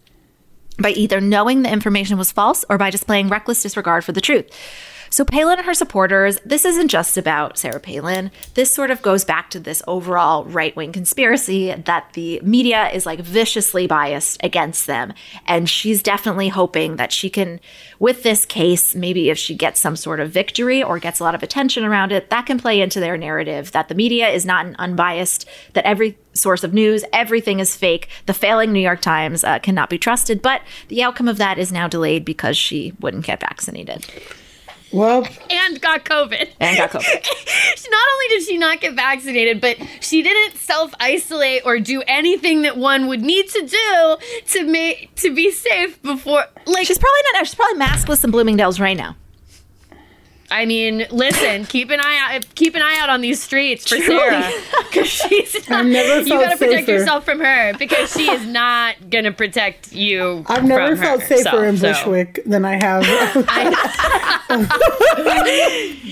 by 0.80 0.92
either 0.92 1.22
knowing 1.22 1.62
the 1.62 1.72
information 1.72 2.18
was 2.18 2.32
false 2.32 2.66
or 2.70 2.78
by 2.78 2.90
displaying 2.90 3.30
reckless 3.30 3.62
disregard 3.62 4.04
for 4.06 4.12
the 4.12 4.22
truth. 4.22 4.50
So, 5.10 5.26
Palin 5.26 5.58
and 5.58 5.66
her 5.66 5.74
supporters, 5.74 6.40
this 6.46 6.66
isn't 6.66 6.90
just 6.90 7.18
about 7.18 7.58
Sarah 7.58 7.80
Palin. 7.80 8.32
This 8.54 8.74
sort 8.74 8.92
of 8.92 9.02
goes 9.02 9.24
back 9.26 9.50
to 9.52 9.60
this 9.60 9.82
overall 9.88 10.46
right 10.46 10.76
wing 10.76 10.92
conspiracy 10.92 11.74
that 11.74 12.14
the 12.14 12.40
media 12.44 12.90
is 12.90 13.06
like 13.06 13.20
viciously 13.20 13.88
biased 13.88 14.44
against 14.44 14.88
them. 14.88 15.14
And 15.48 15.70
she's 15.70 16.04
definitely 16.04 16.50
hoping 16.50 16.98
that 16.98 17.12
she 17.12 17.30
can, 17.30 17.60
with 17.98 18.24
this 18.24 18.46
case, 18.46 18.94
maybe 18.94 19.30
if 19.30 19.38
she 19.38 19.56
gets 19.56 19.80
some 19.80 19.96
sort 19.96 20.20
of 20.20 20.32
victory 20.32 20.84
or 20.84 21.00
gets 21.00 21.20
a 21.20 21.24
lot 21.24 21.36
of 21.36 21.44
attention 21.44 21.84
around 21.84 22.12
it, 22.12 22.30
that 22.30 22.46
can 22.46 22.60
play 22.60 22.82
into 22.82 23.00
their 23.00 23.18
narrative 23.18 23.72
that 23.72 23.88
the 23.88 23.96
media 23.96 24.30
is 24.30 24.46
not 24.46 24.66
an 24.66 24.76
unbiased, 24.78 25.48
that 25.74 25.86
every 25.86 26.18
source 26.34 26.64
of 26.64 26.74
news, 26.74 27.04
everything 27.12 27.60
is 27.60 27.76
fake. 27.76 28.10
The 28.26 28.34
failing 28.34 28.72
New 28.72 28.80
York 28.80 29.02
Times 29.02 29.44
uh, 29.44 29.60
cannot 29.60 29.90
be 29.90 29.98
trusted. 29.98 30.42
But 30.42 30.62
the 30.88 31.04
outcome 31.04 31.28
of 31.28 31.38
that 31.38 31.58
is 31.58 31.72
now 31.72 31.88
delayed 31.88 32.26
because 32.26 32.58
she 32.58 32.94
wouldn't 33.00 33.26
get 33.26 33.42
vaccinated. 33.42 34.06
Well, 34.92 35.28
and 35.50 35.82
got 35.82 36.06
COVID. 36.06 36.50
And 36.60 36.78
got 36.78 36.92
COVID. 36.92 37.02
not 37.92 38.08
only 38.14 38.28
did 38.30 38.44
she 38.44 38.58
not 38.58 38.82
get 38.82 38.94
vaccinated, 38.94 39.62
but 39.62 39.78
she 40.02 40.22
didn't 40.24 40.58
self 40.58 40.94
isolate 41.00 41.64
or 41.66 41.80
do 41.80 42.02
anything 42.08 42.64
that 42.64 42.78
one 42.78 43.08
would 43.08 43.22
need 43.22 43.48
to 43.50 43.66
do 43.66 44.18
to 44.48 44.64
make 44.66 45.14
to 45.16 45.34
be 45.34 45.52
safe 45.52 46.02
before. 46.02 46.46
Like 46.66 46.88
she's 46.88 46.98
probably 46.98 47.22
not. 47.34 47.46
She's 47.46 47.56
probably 47.56 47.80
maskless 47.80 48.24
in 48.24 48.32
Bloomingdale's 48.32 48.80
right 48.80 48.98
now. 48.98 49.16
I 50.52 50.66
mean, 50.66 51.06
listen, 51.12 51.66
keep 51.66 51.90
an 51.92 52.00
eye 52.00 52.36
out. 52.36 52.56
Keep 52.56 52.76
an 52.76 52.82
eye 52.82 52.98
out 53.00 53.10
on 53.10 53.22
these 53.22 53.42
streets 53.42 53.88
for 53.88 53.98
Sarah, 53.98 54.50
because 54.90 55.08
she's. 55.08 55.70
Not, 55.70 55.86
never 55.86 56.22
you 56.22 56.30
gotta 56.40 56.58
protect 56.58 56.88
safer. 56.88 56.92
yourself 56.92 57.24
from 57.26 57.40
her 57.40 57.74
because 57.78 58.12
she 58.12 58.30
is 58.32 58.44
not 58.48 58.96
gonna 59.12 59.32
protect 59.32 59.92
you. 59.94 60.44
I've 60.48 60.64
never 60.66 60.96
from 60.96 61.06
felt 61.06 61.22
her. 61.22 61.28
safer 61.28 61.44
So- 61.50 61.62
in 61.62 61.78
so- 61.78 61.88
Bushwick 61.94 62.40
than 62.46 62.66
I 62.66 62.76
have. 62.84 63.06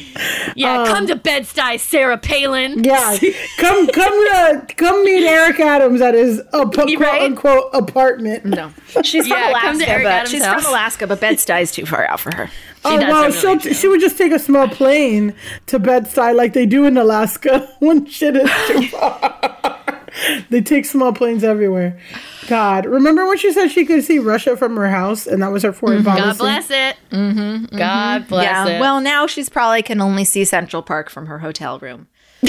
Yeah, 0.56 0.86
come 0.88 1.06
to 1.08 1.16
Bed 1.16 1.44
Stuy, 1.44 1.80
Sarah 1.80 2.18
Palin. 2.18 2.74
Um, 2.80 2.84
yeah, 2.84 3.18
come 3.58 3.88
come 3.88 4.26
uh, 4.34 4.62
come 4.76 5.04
meet 5.04 5.24
Eric 5.28 5.60
Adams 5.60 6.02
at 6.02 6.16
his 6.16 6.40
uh, 6.54 6.66
quote 6.70 7.00
right? 7.00 7.22
unquote 7.22 7.70
apartment. 7.74 8.44
No, 8.46 8.72
she's 9.04 9.28
from 9.28 9.38
Yeah, 9.38 9.52
come 9.60 9.78
to 9.78 9.86
Alaska, 9.86 9.90
Eric 9.92 10.04
but 10.06 10.12
Adams' 10.14 10.30
she's 10.32 10.44
house. 10.44 10.64
from 10.64 10.72
Alaska, 10.72 11.08
but 11.08 11.20
Bed-Stuy 11.20 11.62
is 11.62 11.72
too 11.72 11.86
far 11.86 12.08
out 12.08 12.20
for 12.20 12.36
her. 12.36 12.50
Oh 12.88 13.00
does 13.00 13.10
well, 13.10 13.24
have 13.24 13.36
she'll, 13.36 13.58
really 13.58 13.74
she 13.74 13.88
would 13.88 14.02
just 14.02 14.18
take 14.18 14.32
a 14.32 14.40
small 14.40 14.68
plane 14.68 15.34
to 15.68 15.80
Bed-Stuy 15.80 16.36
like 16.36 16.54
they 16.54 16.66
do 16.66 16.86
in 16.86 16.98
Alaska 16.98 17.70
when 17.80 18.06
shit 18.06 18.36
is 18.36 18.50
too 18.68 18.88
far. 18.88 20.02
they 20.50 20.62
take 20.62 20.86
small 20.86 21.14
planes 21.14 21.44
everywhere. 21.44 22.00
God, 22.48 22.86
remember 22.86 23.28
when 23.28 23.38
she 23.38 23.52
said 23.52 23.68
she 23.68 23.86
could 23.86 24.04
see 24.04 24.20
Russia 24.20 24.56
from 24.56 24.76
her 24.78 24.90
house, 24.90 25.28
and 25.28 25.42
that 25.42 25.52
was 25.52 25.64
her 25.64 25.74
foreign 25.74 26.04
policy. 26.04 26.24
God 26.24 26.38
bless 26.38 26.70
it. 26.70 26.98
Mm-hmm, 27.12 27.78
God 27.78 28.28
bless 28.28 28.44
yeah. 28.46 28.68
it. 28.68 28.80
Well, 28.80 29.02
now 29.02 29.28
she's 29.28 29.50
probably 29.50 29.82
can 29.82 30.02
only 30.02 30.24
see 30.24 30.46
Central 30.46 30.82
Park 30.82 31.10
from 31.10 31.26
her 31.26 31.40
hotel 31.40 31.80
room. 31.80 32.08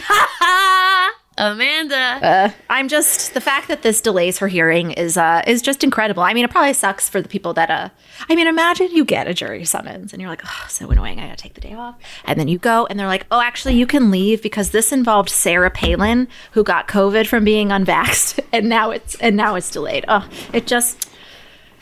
Amanda. 1.38 1.96
Uh, 1.96 2.50
I'm 2.68 2.88
just 2.88 3.32
the 3.32 3.40
fact 3.40 3.68
that 3.68 3.82
this 3.82 4.00
delays 4.00 4.38
her 4.38 4.48
hearing 4.48 4.90
is 4.90 5.16
uh 5.16 5.42
is 5.46 5.62
just 5.62 5.84
incredible. 5.84 6.22
I 6.22 6.34
mean, 6.34 6.44
it 6.44 6.50
probably 6.50 6.72
sucks 6.72 7.08
for 7.08 7.22
the 7.22 7.28
people 7.28 7.54
that 7.54 7.70
uh. 7.70 7.88
I 8.28 8.34
mean, 8.34 8.46
imagine 8.46 8.90
you 8.90 9.04
get 9.04 9.28
a 9.28 9.34
jury 9.34 9.64
summons 9.64 10.12
and 10.12 10.20
you're 10.20 10.30
like, 10.30 10.42
oh, 10.44 10.66
so 10.68 10.90
annoying. 10.90 11.20
I 11.20 11.26
gotta 11.26 11.36
take 11.36 11.54
the 11.54 11.60
day 11.60 11.74
off, 11.74 11.94
and 12.24 12.38
then 12.38 12.48
you 12.48 12.58
go 12.58 12.86
and 12.86 12.98
they're 12.98 13.06
like, 13.06 13.26
oh, 13.30 13.40
actually, 13.40 13.76
you 13.76 13.86
can 13.86 14.10
leave 14.10 14.42
because 14.42 14.70
this 14.70 14.92
involved 14.92 15.30
Sarah 15.30 15.70
Palin 15.70 16.28
who 16.52 16.64
got 16.64 16.88
COVID 16.88 17.26
from 17.26 17.44
being 17.44 17.68
unvaxxed, 17.68 18.40
and 18.52 18.68
now 18.68 18.90
it's 18.90 19.14
and 19.16 19.36
now 19.36 19.54
it's 19.54 19.70
delayed. 19.70 20.04
Oh, 20.08 20.28
it 20.52 20.66
just. 20.66 21.08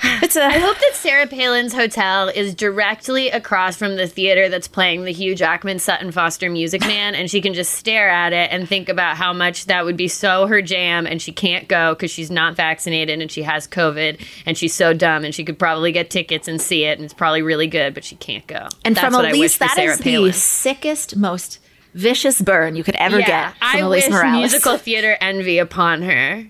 It's 0.02 0.36
a. 0.36 0.44
I 0.44 0.58
hope 0.58 0.78
that 0.78 0.92
Sarah 0.94 1.26
Palin's 1.26 1.72
hotel 1.74 2.28
is 2.28 2.54
directly 2.54 3.28
across 3.30 3.76
from 3.76 3.96
the 3.96 4.06
theater 4.06 4.48
that's 4.48 4.68
playing 4.68 5.04
the 5.04 5.12
Hugh 5.12 5.34
Jackman 5.34 5.78
Sutton 5.78 6.10
Foster 6.12 6.50
Music 6.50 6.80
Man, 6.82 7.14
and 7.14 7.30
she 7.30 7.40
can 7.40 7.54
just 7.54 7.72
stare 7.74 8.08
at 8.08 8.32
it 8.32 8.50
and 8.52 8.68
think 8.68 8.88
about 8.88 9.16
how 9.16 9.32
much 9.32 9.66
that 9.66 9.84
would 9.84 9.96
be 9.96 10.08
so 10.08 10.46
her 10.46 10.62
jam, 10.62 11.06
and 11.06 11.20
she 11.20 11.32
can't 11.32 11.68
go 11.68 11.94
because 11.94 12.10
she's 12.10 12.30
not 12.30 12.56
vaccinated 12.56 13.20
and 13.20 13.30
she 13.30 13.42
has 13.42 13.66
COVID, 13.66 14.20
and 14.46 14.56
she's 14.56 14.74
so 14.74 14.92
dumb, 14.92 15.24
and 15.24 15.34
she 15.34 15.44
could 15.44 15.58
probably 15.58 15.92
get 15.92 16.10
tickets 16.10 16.48
and 16.48 16.60
see 16.60 16.84
it, 16.84 16.98
and 16.98 17.04
it's 17.04 17.14
probably 17.14 17.42
really 17.42 17.66
good, 17.66 17.94
but 17.94 18.04
she 18.04 18.16
can't 18.16 18.46
go. 18.46 18.68
And 18.84 18.94
That's 18.96 19.04
from 19.04 19.14
what 19.14 19.24
I 19.26 19.32
wish 19.32 19.56
Alise, 19.56 19.58
that 19.58 19.78
is 19.78 20.00
Palin. 20.00 20.28
the 20.28 20.32
sickest, 20.32 21.16
most 21.16 21.58
vicious 21.94 22.40
burn 22.42 22.76
you 22.76 22.84
could 22.84 22.96
ever 22.96 23.18
yeah, 23.18 23.26
get 23.26 23.56
from 23.58 23.68
I 23.68 23.80
Alise 23.80 23.90
wish 23.90 24.08
Morales. 24.10 24.36
musical 24.52 24.76
theater 24.78 25.16
envy 25.20 25.58
upon 25.58 26.02
her. 26.02 26.44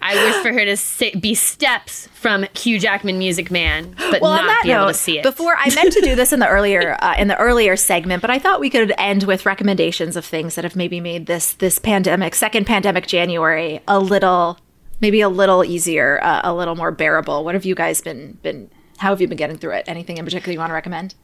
I 0.00 0.14
wish 0.14 0.36
for 0.42 0.52
her 0.52 0.64
to 0.64 0.76
sit, 0.76 1.20
be 1.20 1.34
steps 1.34 2.08
from 2.14 2.46
Hugh 2.54 2.78
Jackman 2.78 3.18
Music 3.18 3.50
Man, 3.50 3.94
but 3.98 4.20
well, 4.20 4.36
not 4.42 4.62
be 4.62 4.70
able 4.70 4.88
to 4.88 4.94
see 4.94 5.18
it. 5.18 5.22
before 5.22 5.54
I 5.56 5.74
meant 5.74 5.92
to 5.92 6.00
do 6.00 6.14
this 6.14 6.32
in 6.32 6.40
the 6.40 6.48
earlier 6.48 6.96
uh, 7.02 7.14
in 7.18 7.28
the 7.28 7.36
earlier 7.36 7.76
segment, 7.76 8.20
but 8.20 8.30
I 8.30 8.38
thought 8.38 8.60
we 8.60 8.70
could 8.70 8.92
end 8.96 9.24
with 9.24 9.44
recommendations 9.44 10.16
of 10.16 10.24
things 10.24 10.54
that 10.54 10.64
have 10.64 10.76
maybe 10.76 11.00
made 11.00 11.26
this 11.26 11.54
this 11.54 11.78
pandemic, 11.78 12.34
second 12.34 12.66
pandemic 12.66 13.06
January, 13.06 13.80
a 13.88 13.98
little 13.98 14.58
maybe 15.00 15.20
a 15.20 15.28
little 15.28 15.64
easier, 15.64 16.20
uh, 16.22 16.40
a 16.44 16.54
little 16.54 16.74
more 16.74 16.90
bearable. 16.90 17.44
What 17.44 17.54
have 17.54 17.64
you 17.64 17.74
guys 17.74 18.00
been 18.00 18.38
been? 18.42 18.70
How 18.98 19.10
have 19.10 19.20
you 19.20 19.28
been 19.28 19.36
getting 19.36 19.58
through 19.58 19.74
it? 19.74 19.84
Anything 19.86 20.18
in 20.18 20.24
particular 20.24 20.52
you 20.52 20.58
want 20.58 20.70
to 20.70 20.74
recommend? 20.74 21.14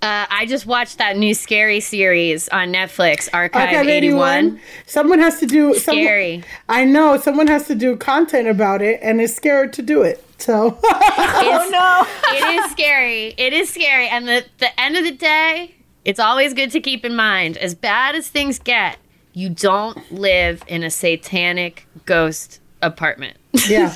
Uh, 0.00 0.26
I 0.30 0.46
just 0.46 0.64
watched 0.64 0.98
that 0.98 1.16
new 1.16 1.34
scary 1.34 1.80
series 1.80 2.48
on 2.50 2.68
Netflix, 2.72 3.28
Archive, 3.32 3.68
Archive 3.68 3.88
81. 3.88 4.38
81. 4.46 4.60
Someone 4.86 5.18
has 5.18 5.40
to 5.40 5.46
do 5.46 5.74
someone- 5.74 6.04
Scary. 6.04 6.44
I 6.68 6.84
know 6.84 7.16
someone 7.16 7.48
has 7.48 7.66
to 7.66 7.74
do 7.74 7.96
content 7.96 8.46
about 8.46 8.80
it, 8.80 9.00
and 9.02 9.20
is 9.20 9.34
scared 9.34 9.72
to 9.72 9.82
do 9.82 10.02
it. 10.02 10.24
So 10.38 10.78
oh 10.84 11.68
no! 11.72 12.36
it 12.36 12.60
is 12.60 12.70
scary. 12.70 13.34
It 13.36 13.52
is 13.52 13.70
scary. 13.70 14.08
And 14.08 14.28
the 14.28 14.44
the 14.58 14.80
end 14.80 14.96
of 14.96 15.02
the 15.02 15.10
day, 15.10 15.74
it's 16.04 16.20
always 16.20 16.54
good 16.54 16.70
to 16.70 16.80
keep 16.80 17.04
in 17.04 17.16
mind, 17.16 17.56
as 17.56 17.74
bad 17.74 18.14
as 18.14 18.28
things 18.28 18.60
get, 18.60 18.98
you 19.32 19.48
don't 19.48 20.12
live 20.12 20.62
in 20.68 20.84
a 20.84 20.90
satanic 20.90 21.88
ghost 22.06 22.60
apartment. 22.82 23.36
yeah. 23.68 23.92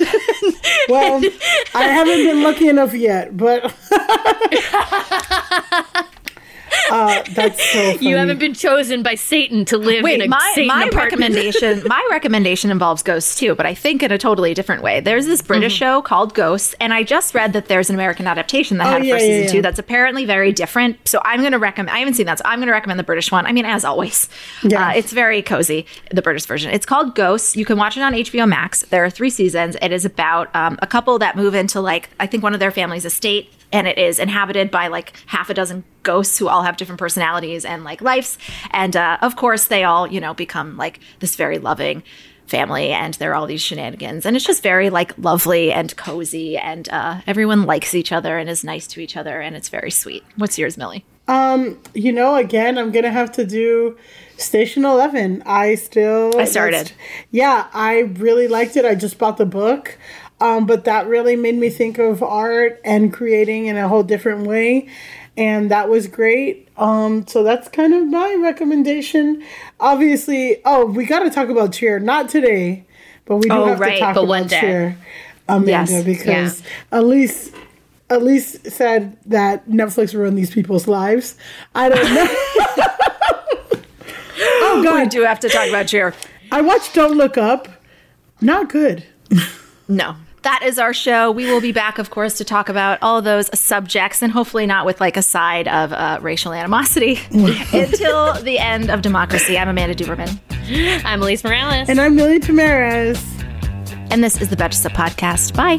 Well, 0.88 1.22
I 1.74 1.84
haven't 1.84 2.24
been 2.24 2.42
lucky 2.42 2.68
enough 2.68 2.92
yet, 2.92 3.36
but 3.36 3.64
uh, 6.90 7.22
that's 7.30 7.62
so 7.72 7.92
funny. 7.92 7.98
You 8.12 8.16
haven't 8.16 8.38
been 8.38 8.54
chosen 8.54 9.02
by 9.02 9.14
Satan 9.14 9.64
to 9.66 9.78
live 9.78 10.02
Wait, 10.04 10.14
in 10.20 10.22
a 10.22 10.28
my 10.28 10.52
Satan 10.54 10.68
my 10.68 10.84
apartment. 10.84 11.34
recommendation 11.34 11.82
my 11.86 12.06
recommendation 12.10 12.70
involves 12.70 13.02
ghosts 13.02 13.38
too, 13.38 13.54
but 13.54 13.66
I 13.66 13.74
think 13.74 14.02
in 14.02 14.10
a 14.12 14.18
totally 14.18 14.54
different 14.54 14.82
way. 14.82 15.00
There's 15.00 15.26
this 15.26 15.42
British 15.42 15.74
show 15.74 16.02
called 16.02 16.34
Ghosts, 16.34 16.74
and 16.80 16.92
I 16.92 17.02
just 17.02 17.34
read 17.34 17.52
that 17.54 17.66
there's 17.66 17.88
an 17.90 17.94
American 17.96 18.26
adaptation 18.26 18.78
that 18.78 18.86
Oh, 18.86 18.90
had 18.90 19.02
a 19.02 19.06
yeah, 19.06 19.14
first 19.14 19.24
yeah, 19.24 19.30
season 19.30 19.44
yeah. 19.46 19.52
two 19.52 19.62
that's 19.62 19.78
apparently 19.78 20.24
very 20.24 20.52
different. 20.52 21.08
So 21.08 21.20
I'm 21.24 21.40
going 21.40 21.52
to 21.52 21.58
recommend. 21.58 21.94
I 21.94 21.98
haven't 22.00 22.14
seen 22.14 22.26
that, 22.26 22.38
so 22.38 22.44
I'm 22.46 22.58
going 22.58 22.66
to 22.68 22.72
recommend 22.72 22.98
the 22.98 23.04
British 23.04 23.30
one. 23.32 23.46
I 23.46 23.52
mean, 23.52 23.64
as 23.64 23.84
always, 23.84 24.28
Yeah. 24.62 24.88
uh, 24.88 24.92
it's 24.92 25.12
very 25.12 25.42
cozy. 25.42 25.86
The 26.10 26.22
British 26.22 26.46
version. 26.46 26.70
It's 26.72 26.86
called 26.86 27.14
Ghosts. 27.14 27.56
You 27.56 27.64
can 27.64 27.76
watch 27.78 27.96
it 27.96 28.02
on 28.02 28.12
HBO 28.12 28.48
Max. 28.48 28.82
There 28.82 29.04
are 29.04 29.10
three 29.10 29.30
seasons. 29.30 29.76
It 29.80 29.92
is 29.92 30.04
about 30.04 30.54
um, 30.54 30.78
a 30.82 30.86
couple 30.86 31.18
that 31.20 31.36
move 31.36 31.54
into 31.54 31.80
like 31.80 32.08
I 32.20 32.26
think 32.26 32.42
one 32.42 32.54
of 32.54 32.60
their 32.60 32.70
family's 32.70 33.04
estate 33.04 33.52
and 33.72 33.86
it 33.86 33.98
is 33.98 34.18
inhabited 34.18 34.70
by 34.70 34.88
like 34.88 35.12
half 35.26 35.50
a 35.50 35.54
dozen 35.54 35.84
ghosts 36.02 36.38
who 36.38 36.48
all 36.48 36.62
have 36.62 36.76
different 36.76 36.98
personalities 36.98 37.64
and 37.64 37.84
like 37.84 38.00
lives 38.00 38.38
and 38.70 38.96
uh, 38.96 39.18
of 39.22 39.36
course 39.36 39.66
they 39.66 39.84
all 39.84 40.06
you 40.06 40.20
know 40.20 40.34
become 40.34 40.76
like 40.76 41.00
this 41.20 41.36
very 41.36 41.58
loving 41.58 42.02
family 42.46 42.88
and 42.90 43.14
there 43.14 43.30
are 43.30 43.34
all 43.34 43.46
these 43.46 43.62
shenanigans 43.62 44.26
and 44.26 44.36
it's 44.36 44.44
just 44.44 44.62
very 44.62 44.90
like 44.90 45.16
lovely 45.16 45.72
and 45.72 45.96
cozy 45.96 46.58
and 46.58 46.88
uh, 46.90 47.20
everyone 47.26 47.64
likes 47.64 47.94
each 47.94 48.12
other 48.12 48.36
and 48.36 48.50
is 48.50 48.62
nice 48.62 48.86
to 48.86 49.00
each 49.00 49.16
other 49.16 49.40
and 49.40 49.56
it's 49.56 49.68
very 49.68 49.90
sweet 49.90 50.22
what's 50.36 50.58
yours 50.58 50.76
milly 50.76 51.04
Um, 51.28 51.78
you 51.94 52.12
know, 52.12 52.34
again, 52.34 52.76
I'm 52.76 52.90
gonna 52.90 53.12
have 53.12 53.30
to 53.32 53.44
do 53.46 53.96
Station 54.38 54.84
Eleven. 54.84 55.40
I 55.46 55.76
still 55.76 56.36
I 56.36 56.46
started. 56.46 56.90
Yeah, 57.30 57.68
I 57.72 58.00
really 58.00 58.48
liked 58.48 58.76
it. 58.76 58.84
I 58.84 58.96
just 58.96 59.18
bought 59.18 59.36
the 59.36 59.46
book. 59.46 59.96
Um, 60.42 60.66
but 60.66 60.84
that 60.86 61.06
really 61.06 61.36
made 61.36 61.54
me 61.54 61.70
think 61.70 61.98
of 61.98 62.20
art 62.20 62.80
and 62.84 63.12
creating 63.12 63.66
in 63.66 63.76
a 63.76 63.86
whole 63.86 64.02
different 64.02 64.44
way. 64.46 64.88
And 65.36 65.70
that 65.70 65.88
was 65.88 66.08
great. 66.08 66.68
Um, 66.76 67.26
so 67.28 67.44
that's 67.44 67.68
kind 67.68 67.94
of 67.94 68.08
my 68.08 68.34
recommendation. 68.34 69.42
Obviously, 69.78 70.60
oh, 70.64 70.86
we 70.86 71.06
got 71.06 71.20
to 71.20 71.30
talk 71.30 71.48
about 71.48 71.72
Cheer. 71.72 72.00
Not 72.00 72.28
today, 72.28 72.84
but 73.24 73.36
we 73.36 73.48
do 73.48 73.54
Oh, 73.54 73.66
have 73.66 73.78
right, 73.78 73.94
to 73.94 74.00
talk 74.00 74.14
but 74.16 74.24
about. 74.24 74.50
Cheer, 74.50 74.98
Amanda, 75.48 75.70
Yes, 75.70 76.04
because 76.04 76.62
Alise 76.90 77.54
Alise 78.10 78.68
said 78.70 79.16
that 79.26 79.68
Netflix 79.68 80.12
ruined 80.12 80.36
these 80.36 80.50
people's 80.50 80.88
lives. 80.88 81.36
I 81.74 81.88
don't 81.88 82.14
know. 82.14 82.26
oh 84.64 84.82
god, 84.84 85.02
we 85.02 85.08
do 85.08 85.22
have 85.22 85.38
to 85.40 85.48
talk 85.48 85.68
about 85.68 85.86
cheer 85.86 86.14
I 86.50 86.60
watched 86.62 86.94
Don't 86.94 87.16
Look 87.16 87.38
Up. 87.38 87.68
Not 88.40 88.68
good. 88.68 89.04
No. 89.88 90.16
That 90.42 90.62
is 90.64 90.78
our 90.78 90.92
show. 90.92 91.30
We 91.30 91.46
will 91.46 91.60
be 91.60 91.72
back, 91.72 91.98
of 91.98 92.10
course, 92.10 92.38
to 92.38 92.44
talk 92.44 92.68
about 92.68 92.98
all 93.00 93.22
those 93.22 93.48
subjects 93.58 94.22
and 94.22 94.32
hopefully 94.32 94.66
not 94.66 94.84
with 94.86 95.00
like 95.00 95.16
a 95.16 95.22
side 95.22 95.68
of 95.68 95.92
uh, 95.92 96.18
racial 96.20 96.52
animosity 96.52 97.18
until 97.30 98.34
the 98.42 98.58
end 98.58 98.90
of 98.90 99.02
democracy. 99.02 99.56
I'm 99.56 99.68
Amanda 99.68 99.94
Duberman. 99.94 100.38
I'm 101.04 101.20
Alise 101.20 101.44
Morales. 101.44 101.88
And 101.88 102.00
I'm 102.00 102.16
Milly 102.16 102.40
Tamarez. 102.40 103.22
And 104.10 104.22
this 104.22 104.40
is 104.42 104.48
the 104.50 104.56
Betches 104.56 104.74
Sup 104.74 104.92
Podcast. 104.92 105.56
Bye. 105.56 105.78